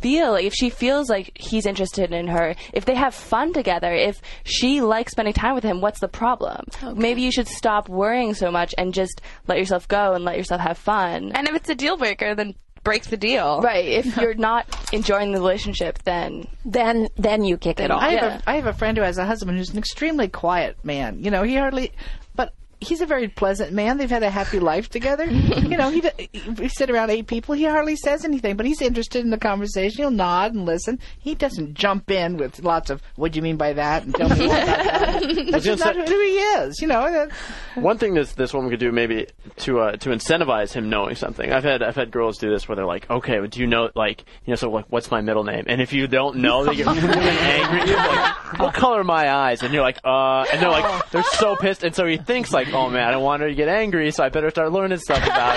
feel 0.00 0.36
if 0.36 0.54
she 0.54 0.70
feels 0.70 1.10
like 1.10 1.32
he's 1.34 1.66
interested 1.66 2.12
in 2.12 2.28
her 2.28 2.54
if 2.72 2.84
they 2.84 2.94
have 2.94 3.14
fun 3.14 3.52
together 3.52 3.92
if 3.92 4.20
she 4.44 4.80
likes 4.80 5.12
spending 5.12 5.34
time 5.34 5.56
with 5.56 5.64
him 5.64 5.80
what's 5.80 5.98
the 5.98 6.08
problem 6.08 6.64
maybe 6.94 7.20
you 7.20 7.32
should 7.32 7.48
stop 7.48 7.88
worrying 7.88 8.32
so 8.32 8.48
much 8.50 8.72
and 8.78 8.94
just 8.94 9.20
let 9.48 9.58
yourself 9.58 9.88
go 9.88 10.12
and 10.12 10.24
let 10.24 10.36
yourself 10.36 10.60
have 10.60 10.78
fun 10.78 11.32
And 11.34 11.48
if 11.48 11.54
it's 11.56 11.68
a 11.68 11.74
deal 11.74 11.96
breaker, 11.96 12.34
then 12.34 12.54
break 12.88 13.04
the 13.04 13.16
deal. 13.16 13.60
Right. 13.60 13.84
If 13.86 14.16
you're 14.16 14.34
not 14.34 14.66
enjoying 14.92 15.32
the 15.32 15.38
relationship, 15.38 15.98
then 16.04 16.46
Then, 16.64 17.08
then 17.16 17.44
you 17.44 17.56
kick 17.58 17.80
it 17.80 17.90
off. 17.90 18.02
I 18.02 18.10
have, 18.10 18.22
Yeah. 18.22 18.40
a, 18.46 18.50
I 18.50 18.54
have 18.56 18.66
a 18.66 18.72
friend 18.72 18.96
who 18.96 19.04
has 19.04 19.18
a 19.18 19.24
husband 19.24 19.58
who's 19.58 19.70
an 19.70 19.78
extremely 19.78 20.28
quiet 20.28 20.76
man. 20.84 21.22
You 21.22 21.30
know, 21.30 21.42
he 21.42 21.54
hardly, 21.56 21.92
but 22.34 22.52
he's 22.80 23.00
a 23.00 23.06
very 23.06 23.28
pleasant 23.28 23.72
man. 23.72 23.98
They've 23.98 24.08
had 24.10 24.22
a 24.22 24.30
happy 24.30 24.60
life 24.60 24.88
together. 24.88 25.24
you 25.24 25.76
know, 25.76 25.90
he 25.90 26.02
we 26.58 26.68
sit 26.68 26.90
around 26.90 27.10
eight 27.10 27.26
people. 27.26 27.54
He 27.54 27.64
hardly 27.64 27.96
says 27.96 28.24
anything, 28.24 28.56
but 28.56 28.66
he's 28.66 28.80
interested 28.80 29.24
in 29.24 29.30
the 29.30 29.38
conversation. 29.38 29.98
He'll 29.98 30.10
nod 30.10 30.54
and 30.54 30.64
listen. 30.64 30.98
He 31.18 31.34
doesn't 31.34 31.74
jump 31.74 32.10
in 32.10 32.36
with 32.36 32.60
lots 32.62 32.90
of 32.90 33.02
"What 33.16 33.32
do 33.32 33.36
you 33.36 33.42
mean 33.42 33.56
by 33.56 33.72
that?" 33.74 34.04
and 34.04 34.14
tell 34.14 34.28
me 34.28 34.46
about 34.46 34.66
that. 34.66 35.46
That's 35.50 35.64
just 35.64 35.84
not 35.84 35.94
gonna 35.94 36.08
who 36.08 36.20
he 36.20 36.38
is. 36.38 36.80
You 36.80 36.88
know. 36.88 37.28
One 37.74 37.98
thing 37.98 38.14
this 38.14 38.32
this 38.32 38.52
woman 38.54 38.70
could 38.70 38.80
do 38.80 38.92
maybe 38.92 39.26
to 39.58 39.80
uh, 39.80 39.92
to 39.96 40.10
incentivize 40.10 40.72
him 40.72 40.88
knowing 40.88 41.14
something. 41.16 41.52
I've 41.52 41.64
had 41.64 41.82
I've 41.82 41.96
had 41.96 42.10
girls 42.10 42.38
do 42.38 42.50
this 42.50 42.68
where 42.68 42.76
they're 42.76 42.86
like, 42.86 43.08
okay, 43.10 43.38
but 43.40 43.50
do 43.50 43.60
you 43.60 43.66
know 43.66 43.90
like 43.94 44.24
you 44.44 44.52
know 44.52 44.56
so 44.56 44.70
like 44.70 44.86
what's 44.88 45.10
my 45.10 45.20
middle 45.20 45.44
name? 45.44 45.64
And 45.66 45.80
if 45.80 45.92
you 45.92 46.06
don't 46.06 46.36
know, 46.36 46.64
they 46.64 46.76
get 46.76 46.86
really 46.86 47.08
angry. 47.28 47.88
You're 47.88 47.96
like, 47.96 48.58
what 48.58 48.74
color 48.74 49.00
are 49.00 49.04
my 49.04 49.32
eyes? 49.32 49.62
And 49.62 49.72
you're 49.72 49.82
like, 49.82 49.98
uh, 50.04 50.44
and 50.52 50.62
they're 50.62 50.70
like 50.70 51.10
they're 51.10 51.22
so 51.22 51.56
pissed. 51.56 51.82
And 51.84 51.94
so 51.94 52.06
he 52.06 52.16
thinks 52.16 52.52
like, 52.52 52.67
oh 52.74 52.90
man, 52.90 53.08
I 53.08 53.10
don't 53.10 53.22
want 53.22 53.42
her 53.42 53.48
to 53.48 53.54
get 53.54 53.68
angry, 53.68 54.10
so 54.10 54.24
I 54.24 54.28
better 54.28 54.50
start 54.50 54.72
learning 54.72 54.98
stuff 54.98 55.22
about 55.24 55.56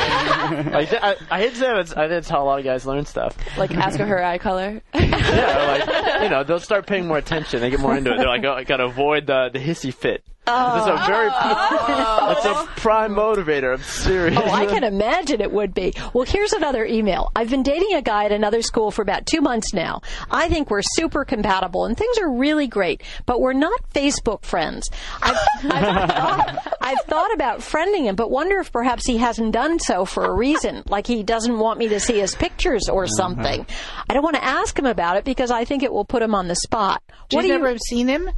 it. 0.67 0.71
like 0.73 0.93
I, 0.93 1.15
I 1.29 1.39
hate 1.39 1.51
to 1.51 1.55
say 1.55 1.67
that's 1.73 1.91
I 1.93 2.07
think 2.07 2.09
that's 2.11 2.29
how 2.29 2.43
a 2.43 2.45
lot 2.45 2.59
of 2.59 2.65
guys 2.65 2.85
learn 2.85 3.05
stuff. 3.05 3.35
like 3.57 3.71
ask 3.73 3.99
her 3.99 4.05
her 4.05 4.23
eye 4.23 4.37
color. 4.37 4.81
Yeah, 4.93 5.79
like 5.85 6.23
you 6.23 6.29
know 6.29 6.43
they'll 6.43 6.59
start 6.59 6.87
paying 6.87 7.07
more 7.07 7.17
attention. 7.17 7.61
They 7.61 7.69
get 7.69 7.79
more 7.79 7.95
into 7.95 8.11
it. 8.13 8.17
They're 8.17 8.27
like, 8.27 8.43
oh, 8.43 8.53
I 8.53 8.63
gotta 8.63 8.85
avoid 8.85 9.27
the 9.27 9.49
the 9.51 9.59
hissy 9.59 9.93
fit. 9.93 10.23
That's 10.45 10.87
a 10.87 11.05
very 11.05 11.29
oh. 11.31 12.41
that's 12.43 12.45
a 12.45 12.65
prime 12.79 13.13
motivator. 13.13 13.75
I'm 13.75 13.83
serious. 13.83 14.37
Oh, 14.41 14.49
I 14.49 14.65
can 14.65 14.83
imagine 14.83 15.39
it 15.39 15.51
would 15.51 15.73
be. 15.73 15.93
Well, 16.13 16.25
here's 16.25 16.53
another 16.53 16.83
email. 16.83 17.31
I've 17.35 17.49
been 17.49 17.63
dating 17.63 17.93
a 17.93 18.01
guy 18.01 18.25
at 18.25 18.31
another 18.31 18.61
school 18.61 18.91
for 18.91 19.01
about 19.03 19.25
two 19.27 19.41
months 19.41 19.73
now. 19.73 20.01
I 20.31 20.49
think 20.49 20.71
we're 20.71 20.81
super 20.81 21.25
compatible 21.25 21.85
and 21.85 21.95
things 21.95 22.17
are 22.17 22.29
really 22.29 22.67
great, 22.67 23.03
but 23.25 23.39
we're 23.39 23.53
not 23.53 23.87
Facebook 23.93 24.43
friends. 24.43 24.89
I've, 25.21 25.37
I've, 25.63 26.09
thought, 26.09 26.77
I've 26.81 27.01
thought 27.01 27.33
about 27.33 27.59
friending 27.59 28.05
him, 28.05 28.15
but 28.15 28.31
wonder 28.31 28.59
if 28.59 28.71
perhaps 28.71 29.05
he 29.05 29.17
hasn't 29.17 29.51
done 29.51 29.79
so 29.79 30.05
for 30.05 30.25
a 30.25 30.33
reason, 30.33 30.83
like 30.87 31.05
he 31.05 31.23
doesn't 31.23 31.59
want 31.59 31.77
me 31.77 31.89
to 31.89 31.99
see 31.99 32.19
his 32.19 32.35
pictures 32.35 32.89
or 32.89 33.03
mm-hmm. 33.03 33.13
something. 33.13 33.65
I 34.09 34.13
don't 34.13 34.23
want 34.23 34.37
to 34.37 34.43
ask 34.43 34.77
him 34.77 34.87
about 34.87 35.17
it 35.17 35.23
because 35.23 35.51
I 35.51 35.65
think 35.65 35.83
it 35.83 35.93
will 35.93 36.05
put 36.05 36.23
him 36.23 36.33
on 36.33 36.47
the 36.47 36.55
spot. 36.55 37.03
she's 37.29 37.35
What 37.35 37.41
do 37.43 37.47
you? 37.47 37.53
never 37.53 37.77
seen 37.77 38.07
him. 38.07 38.29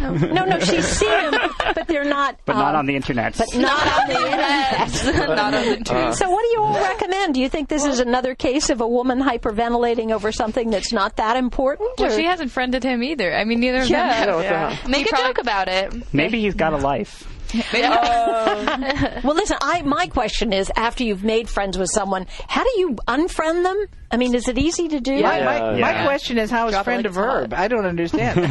No, 0.00 0.44
no, 0.44 0.58
she's 0.60 0.86
seen 0.86 1.10
him, 1.10 1.34
but 1.58 1.86
they're 1.86 2.04
not. 2.04 2.38
but 2.44 2.54
not 2.54 2.74
um, 2.74 2.80
on 2.80 2.86
the 2.86 2.96
internet. 2.96 3.36
But 3.36 3.48
not 3.56 3.86
on 4.00 4.08
the 4.08 4.14
internet. 4.14 5.28
Not 5.28 5.38
on 5.38 5.52
the 5.52 5.76
tube. 5.84 6.14
So, 6.14 6.30
what 6.30 6.42
do 6.42 6.48
you 6.48 6.60
all 6.60 6.74
recommend? 6.80 7.34
Do 7.34 7.40
you 7.40 7.48
think 7.48 7.68
this 7.68 7.84
is 7.84 8.00
another 8.00 8.34
case 8.34 8.70
of 8.70 8.80
a 8.80 8.86
woman 8.86 9.20
hyperventilating 9.20 10.12
over 10.12 10.32
something 10.32 10.70
that's 10.70 10.92
not 10.92 11.16
that 11.16 11.36
important? 11.36 11.90
Well, 11.98 12.12
or- 12.12 12.16
she 12.16 12.24
hasn't 12.24 12.50
friended 12.50 12.82
him 12.82 13.02
either. 13.02 13.34
I 13.34 13.44
mean, 13.44 13.60
neither 13.60 13.80
of 13.82 13.88
Yeah. 13.90 14.26
them. 14.26 14.40
Yeah, 14.42 14.68
have. 14.68 14.70
what 14.72 14.82
the 14.84 14.88
Make 14.90 15.12
a 15.12 15.16
joke 15.16 15.38
about 15.38 15.68
it. 15.68 16.12
Maybe 16.14 16.40
he's 16.40 16.54
got 16.54 16.72
a 16.72 16.78
life. 16.78 17.26
well, 17.72 19.34
listen. 19.34 19.56
I 19.62 19.82
my 19.82 20.06
question 20.08 20.52
is: 20.52 20.70
after 20.76 21.02
you've 21.04 21.24
made 21.24 21.48
friends 21.48 21.78
with 21.78 21.90
someone, 21.90 22.26
how 22.46 22.62
do 22.62 22.70
you 22.76 22.96
unfriend 23.08 23.62
them? 23.62 23.86
I 24.10 24.16
mean, 24.16 24.34
is 24.34 24.48
it 24.48 24.56
easy 24.58 24.88
to 24.88 25.00
do? 25.00 25.20
My, 25.22 25.42
my, 25.44 25.76
Yeah. 25.76 25.80
my 25.80 26.04
question 26.04 26.38
is, 26.38 26.50
how 26.50 26.66
is 26.68 26.72
Drop 26.72 26.84
friend 26.84 26.98
like 27.04 27.06
a 27.06 27.08
it's 27.08 27.16
hot. 27.16 27.40
verb? 27.40 27.54
I 27.54 27.68
don't 27.68 27.84
understand. 27.84 28.40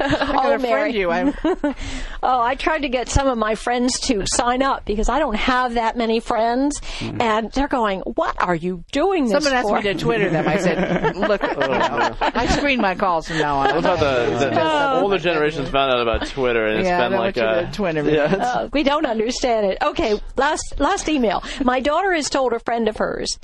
I'm 0.00 0.36
Oh, 0.36 0.42
gonna 0.42 0.58
friend 0.58 0.94
you. 0.94 1.10
I'm, 1.10 1.34
Oh, 2.22 2.40
I 2.40 2.54
tried 2.54 2.80
to 2.80 2.88
get 2.88 3.08
some 3.08 3.26
of 3.28 3.36
my 3.38 3.54
friends 3.54 4.00
to 4.00 4.24
sign 4.26 4.62
up 4.62 4.84
because 4.84 5.08
I 5.08 5.18
don't 5.18 5.36
have 5.36 5.74
that 5.74 5.96
many 5.96 6.20
friends, 6.20 6.80
and 7.00 7.50
they're 7.52 7.68
going, 7.68 8.00
"What 8.00 8.36
are 8.42 8.54
you 8.54 8.84
doing 8.92 9.24
this 9.28 9.32
someone 9.44 9.52
asked 9.52 9.68
for?" 9.68 9.76
me 9.76 9.82
to 9.82 9.94
Twitter 9.94 10.30
them. 10.30 10.48
I 10.48 10.56
said, 10.58 11.16
"Look, 11.16 11.42
you 11.42 11.48
know, 11.56 12.16
I 12.20 12.46
screen 12.56 12.80
my 12.80 12.94
calls 12.94 13.28
from 13.28 13.38
now 13.38 13.56
on." 13.56 13.66
What 13.74 13.78
about 13.78 13.98
the, 14.00 14.38
the, 14.38 14.50
the 14.54 15.00
older 15.00 15.18
generations 15.18 15.68
found 15.68 15.92
out 15.94 16.00
about 16.00 16.26
Twitter 16.28 16.66
and 16.66 16.80
it's 16.80 16.86
Yeah, 16.88 17.08
been 17.08 17.18
like 17.18 17.36
a 17.36 17.70
Twitter 17.72 18.02
me. 18.02 18.14
Yeah, 18.14 18.24
Uh, 18.34 18.68
we 18.72 18.82
don't 18.82 19.06
understand 19.06 19.66
it. 19.66 19.78
Okay, 19.82 20.18
last 20.36 20.74
last 20.78 21.08
email. 21.08 21.42
My 21.62 21.80
daughter 21.80 22.12
has 22.14 22.28
told 22.30 22.52
a 22.54 22.58
friend 22.60 22.88
of 22.88 22.96
hers, 22.96 23.38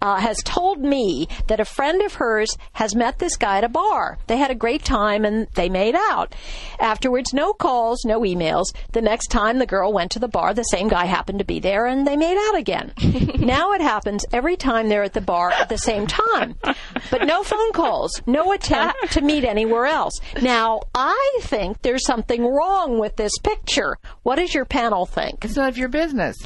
uh, 0.00 0.16
has 0.16 0.38
told 0.44 0.80
me 0.80 1.28
that 1.46 1.60
a 1.60 1.64
friend 1.64 2.02
of 2.02 2.14
hers 2.14 2.56
has 2.72 2.94
met 2.94 3.18
this 3.18 3.36
guy 3.36 3.58
at 3.58 3.64
a 3.64 3.68
bar. 3.68 4.18
They 4.26 4.36
had 4.36 4.50
a 4.50 4.54
great 4.54 4.84
time 4.84 5.24
and 5.24 5.46
they 5.54 5.68
made 5.68 5.94
out. 5.94 6.34
Afterwards, 6.78 7.32
no 7.32 7.52
calls, 7.52 8.04
no 8.04 8.20
emails. 8.20 8.66
The 8.92 9.02
next 9.02 9.28
time 9.28 9.58
the 9.58 9.66
girl 9.66 9.92
went 9.92 10.10
to 10.12 10.18
the 10.18 10.28
bar, 10.28 10.54
the 10.54 10.62
same 10.64 10.88
guy 10.88 11.06
happened 11.06 11.38
to 11.40 11.44
be 11.44 11.60
there 11.60 11.86
and 11.86 12.06
they 12.06 12.16
made 12.16 12.38
out 12.48 12.56
again. 12.56 12.92
now 13.38 13.72
it 13.72 13.80
happens 13.80 14.24
every 14.32 14.56
time 14.56 14.88
they're 14.88 15.02
at 15.02 15.12
the 15.12 15.20
bar 15.20 15.50
at 15.50 15.68
the 15.68 15.78
same 15.78 16.06
time. 16.06 16.56
But 17.10 17.26
no 17.26 17.42
phone 17.42 17.72
calls, 17.72 18.10
no 18.26 18.52
attempt 18.52 19.12
to 19.12 19.20
meet 19.20 19.44
anywhere 19.44 19.86
else. 19.86 20.14
Now, 20.40 20.80
I 20.94 21.38
think 21.42 21.82
there's 21.82 22.06
something 22.06 22.44
wrong 22.44 22.98
with 22.98 23.16
this 23.16 23.36
picture. 23.42 23.96
What 24.22 24.36
does 24.36 24.54
your 24.54 24.64
panel 24.64 25.06
think? 25.06 25.44
It's 25.44 25.56
none 25.56 25.68
of 25.68 25.78
your 25.78 25.88
business. 25.88 26.36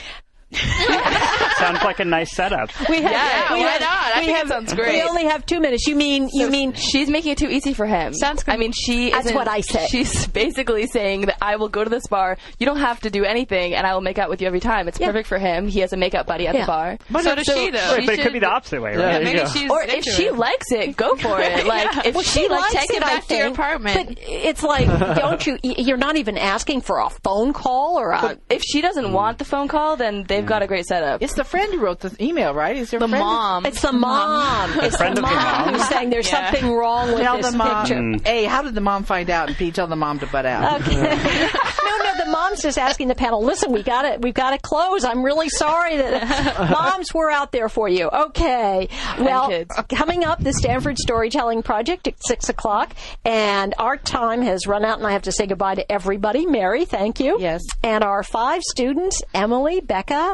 Sounds 1.59 1.83
like 1.83 2.01
a 2.01 2.05
nice 2.05 2.35
setup. 2.35 2.71
We 2.89 3.03
have, 3.03 3.13
Yeah, 3.13 3.53
we 3.55 3.61
why 3.61 3.71
have- 3.71 3.81
not? 3.81 4.13
I 4.15 4.21
we 4.21 4.27
think 4.27 4.39
it 4.39 4.49
sounds 4.49 4.75
great. 4.75 4.95
We 4.95 5.03
only 5.03 5.25
have 5.25 5.47
two 5.47 5.61
minutes. 5.61 5.87
You 5.87 5.97
mean 5.97 6.29
you 6.33 6.47
So 6.47 6.51
mean 6.51 6.73
she's 6.75 7.09
making 7.09 7.33
it 7.33 7.39
too 7.39 7.49
easy 7.49 7.75
for 7.75 7.87
him. 7.87 8.13
Sounds 8.15 8.43
good. 8.43 8.53
I 8.53 8.57
mean, 8.57 8.73
she. 8.73 9.11
That's 9.11 9.33
what 9.33 9.49
I 9.49 9.61
said. 9.61 9.89
She's 9.89 10.27
basically 10.27 10.87
saying 10.87 11.23
that 11.23 11.39
I 11.43 11.57
will 11.57 11.69
go 11.69 11.85
to 11.85 11.91
this 11.91 12.07
bar. 12.07 12.37
You 12.59 12.67
don't 12.67 12.79
have 12.79 13.01
to 13.01 13.11
do 13.11 13.25
anything, 13.25 13.75
and 13.75 13.87
I 13.87 13.95
will 13.95 14.01
make 14.01 14.19
out 14.19 14.31
with 14.31 14.41
you 14.41 14.47
every 14.47 14.61
time. 14.61 14.89
It's 14.89 15.01
Yeah. 15.01 15.07
perfect 15.09 15.29
for 15.29 15.39
him. 15.39 15.69
He 15.69 15.81
has 15.81 15.93
a 15.93 15.97
makeup 15.97 16.27
buddy 16.27 16.47
at 16.47 16.55
Yeah. 16.55 16.63
the 16.63 16.67
bar. 16.67 16.99
But 17.11 17.25
so 17.25 17.35
does 17.35 17.47
she, 17.47 17.71
though. 17.71 17.95
Wait, 17.97 18.07
but 18.07 18.19
it 18.19 18.23
could 18.23 18.33
be 18.33 18.39
the 18.39 18.49
opposite 18.49 18.81
way, 18.81 18.91
right? 18.91 18.99
there 18.99 19.19
you 19.21 19.25
Maybe 19.25 19.49
she's 19.51 19.71
Or 19.71 19.83
if 19.83 19.95
into 19.95 20.11
she 20.11 20.27
it. 20.27 20.37
likes 20.37 20.71
it, 20.71 20.97
go 20.97 21.17
for 21.17 21.41
it. 21.41 21.65
Like 21.75 22.07
if 22.07 22.15
well, 22.15 22.23
she, 22.23 22.43
she 22.43 22.49
likes 22.49 22.75
take 22.75 22.91
it, 22.91 22.97
it 22.97 23.03
I 23.03 23.07
back 23.07 23.27
to 23.29 23.37
your 23.37 23.49
apartment. 23.49 24.09
But 24.09 24.19
it's 24.29 24.63
like, 24.63 24.87
don't 25.17 25.47
you? 25.47 25.59
You're 25.63 25.97
not 25.97 26.17
even 26.17 26.37
asking 26.37 26.83
for 26.83 26.99
a 27.01 27.09
phone 27.09 27.53
call 27.53 27.99
or 27.99 28.11
a. 28.11 28.39
if 28.51 28.63
she 28.63 28.81
doesn't 28.81 29.07
hmm. 29.07 29.13
want 29.13 29.39
the 29.39 29.45
phone 29.45 29.67
call, 29.69 29.97
then 29.97 30.25
they've 30.25 30.44
got 30.47 30.63
a 30.63 30.67
great 30.67 30.85
setup. 30.87 31.23
It's 31.23 31.35
the 31.35 31.45
friend 31.45 31.73
who 31.73 31.81
wrote 31.81 32.01
the 32.01 32.15
email, 32.23 32.55
right? 32.55 32.77
Is 32.77 32.93
your 32.93 33.01
the 33.01 33.09
friend? 33.09 33.25
mom. 33.25 33.67
It's 33.67 33.81
the 33.83 33.93
mom. 33.93 34.79
It's 34.81 34.97
friend 34.97 35.17
the 35.17 35.23
of 35.23 35.29
the 35.29 35.35
mom, 35.35 35.65
mom? 35.67 35.75
who's 35.75 35.89
saying 35.89 36.11
there's 36.11 36.31
Yeah. 36.31 36.51
something 36.51 36.71
wrong 36.73 37.13
with 37.13 37.23
Tell 37.23 37.37
this 37.37 37.51
the 37.51 37.57
mom. 37.59 37.83
picture. 37.87 38.01
Mm. 38.01 38.27
A, 38.27 38.45
how 38.45 38.63
did 38.63 38.75
the 38.75 38.81
mom 38.81 39.05
find 39.05 39.31
out? 39.31 39.49
And 39.49 39.59
B, 39.59 39.71
tell 39.71 39.87
the 39.87 39.97
mom 39.97 40.19
to 40.21 40.27
butt 40.27 40.47
out. 40.47 40.81
Okay. 40.83 40.97
no, 41.01 41.07
no, 41.07 42.25
the 42.25 42.31
mom's 42.31 42.63
just 42.63 42.79
asking 42.79 43.09
the 43.09 43.15
panel. 43.15 43.43
Listen, 43.43 43.73
we 43.73 43.83
got 43.83 44.03
to 44.03 44.19
we've 44.21 44.35
got 44.35 44.51
to 44.51 44.59
close. 44.59 45.05
I'm 45.05 45.23
really 45.25 45.49
sorry 45.49 45.97
that 45.97 46.59
moms 46.71 47.13
we're 47.15 47.31
out 47.31 47.53
there 47.53 47.69
for 47.69 47.89
you. 47.89 48.09
Okay. 48.09 48.89
Well, 49.19 49.65
coming 49.89 50.25
up, 50.25 50.43
the 50.43 50.53
Stanford 50.53 50.99
Storytelling 50.99 51.63
Project 51.63 52.07
at 52.09 52.15
six 52.27 52.49
o'clock, 52.49 52.95
and 53.25 53.75
our 53.79 53.97
time 53.97 54.43
has 54.43 54.67
run 54.67 54.85
out, 54.85 54.99
and 54.99 55.07
I 55.07 55.13
have 55.13 55.23
to 55.23 55.33
say 55.33 55.47
goodbye 55.47 55.77
to 55.77 55.91
everybody. 55.93 56.47
Mary, 56.47 56.85
thank 56.85 57.21
you. 57.21 57.39
Yes. 57.41 57.63
And 57.83 58.03
our 58.05 58.23
five 58.23 58.63
students: 58.63 59.23
Emily, 59.35 59.81
Becca. 59.81 60.34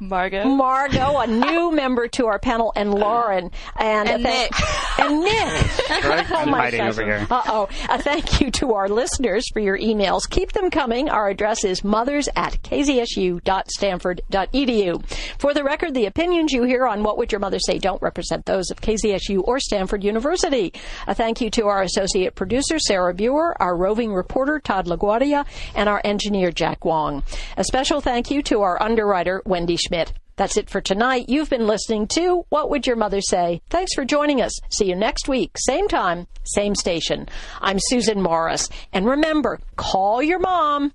Margot. 0.00 0.44
Margot, 0.44 1.18
a 1.18 1.26
new 1.46 1.72
member 1.72 2.06
to 2.08 2.26
our 2.26 2.38
panel, 2.38 2.72
and 2.76 2.94
Lauren. 2.94 3.50
And, 3.76 4.08
And 4.08 4.22
thank- 4.22 4.52
Nick. 4.52 4.60
And 4.98 5.20
Nick. 5.20 5.64
Greg, 6.02 6.26
I'm 6.32 6.48
Oh, 6.48 6.50
my 6.50 6.58
hiding 6.58 6.78
gosh. 6.80 6.90
over 6.92 7.04
here. 7.04 7.26
Uh-oh. 7.30 7.68
A 7.88 8.00
thank 8.02 8.40
you 8.40 8.50
to 8.52 8.74
our 8.74 8.88
listeners 8.88 9.44
for 9.52 9.60
your 9.60 9.78
emails. 9.78 10.28
Keep 10.28 10.52
them 10.52 10.70
coming. 10.70 11.08
Our 11.08 11.28
address 11.28 11.64
is 11.64 11.82
mothers 11.84 12.28
at 12.36 12.60
kzsu.stanford.edu. 12.62 15.04
For 15.38 15.54
the 15.54 15.64
record, 15.64 15.94
the 15.94 16.06
opinions 16.06 16.52
you 16.52 16.62
hear 16.64 16.86
on 16.86 17.02
What 17.02 17.18
Would 17.18 17.32
Your 17.32 17.40
Mother 17.40 17.58
Say 17.58 17.78
don't 17.78 18.00
represent 18.02 18.46
those 18.46 18.70
of 18.70 18.80
KZSU 18.80 19.42
or 19.46 19.58
Stanford 19.60 20.04
University. 20.04 20.72
A 21.06 21.14
thank 21.14 21.40
you 21.40 21.50
to 21.50 21.66
our 21.66 21.82
associate 21.82 22.34
producer, 22.34 22.78
Sarah 22.78 23.14
Buer, 23.14 23.54
our 23.60 23.76
roving 23.76 24.12
reporter, 24.14 24.58
Todd 24.60 24.86
LaGuardia, 24.86 25.46
and 25.74 25.88
our 25.88 26.00
engineer, 26.04 26.50
Jack 26.50 26.84
Wong. 26.84 27.22
A 27.56 27.64
special 27.64 28.00
thank 28.00 28.30
you 28.30 28.42
to 28.44 28.62
our 28.62 28.80
underwriter, 28.82 29.42
Schmidt. 29.76 30.12
That's 30.36 30.56
it 30.56 30.70
for 30.70 30.80
tonight. 30.80 31.28
You've 31.28 31.50
been 31.50 31.66
listening 31.66 32.06
to 32.14 32.44
What 32.48 32.70
Would 32.70 32.86
Your 32.86 32.96
Mother 32.96 33.20
Say? 33.20 33.60
Thanks 33.70 33.92
for 33.94 34.04
joining 34.04 34.40
us. 34.40 34.52
See 34.70 34.86
you 34.86 34.94
next 34.94 35.28
week, 35.28 35.56
same 35.56 35.88
time, 35.88 36.26
same 36.44 36.74
station. 36.76 37.28
I'm 37.60 37.78
Susan 37.80 38.22
Morris. 38.22 38.68
And 38.92 39.04
remember, 39.04 39.58
call 39.76 40.22
your 40.22 40.38
mom. 40.38 40.92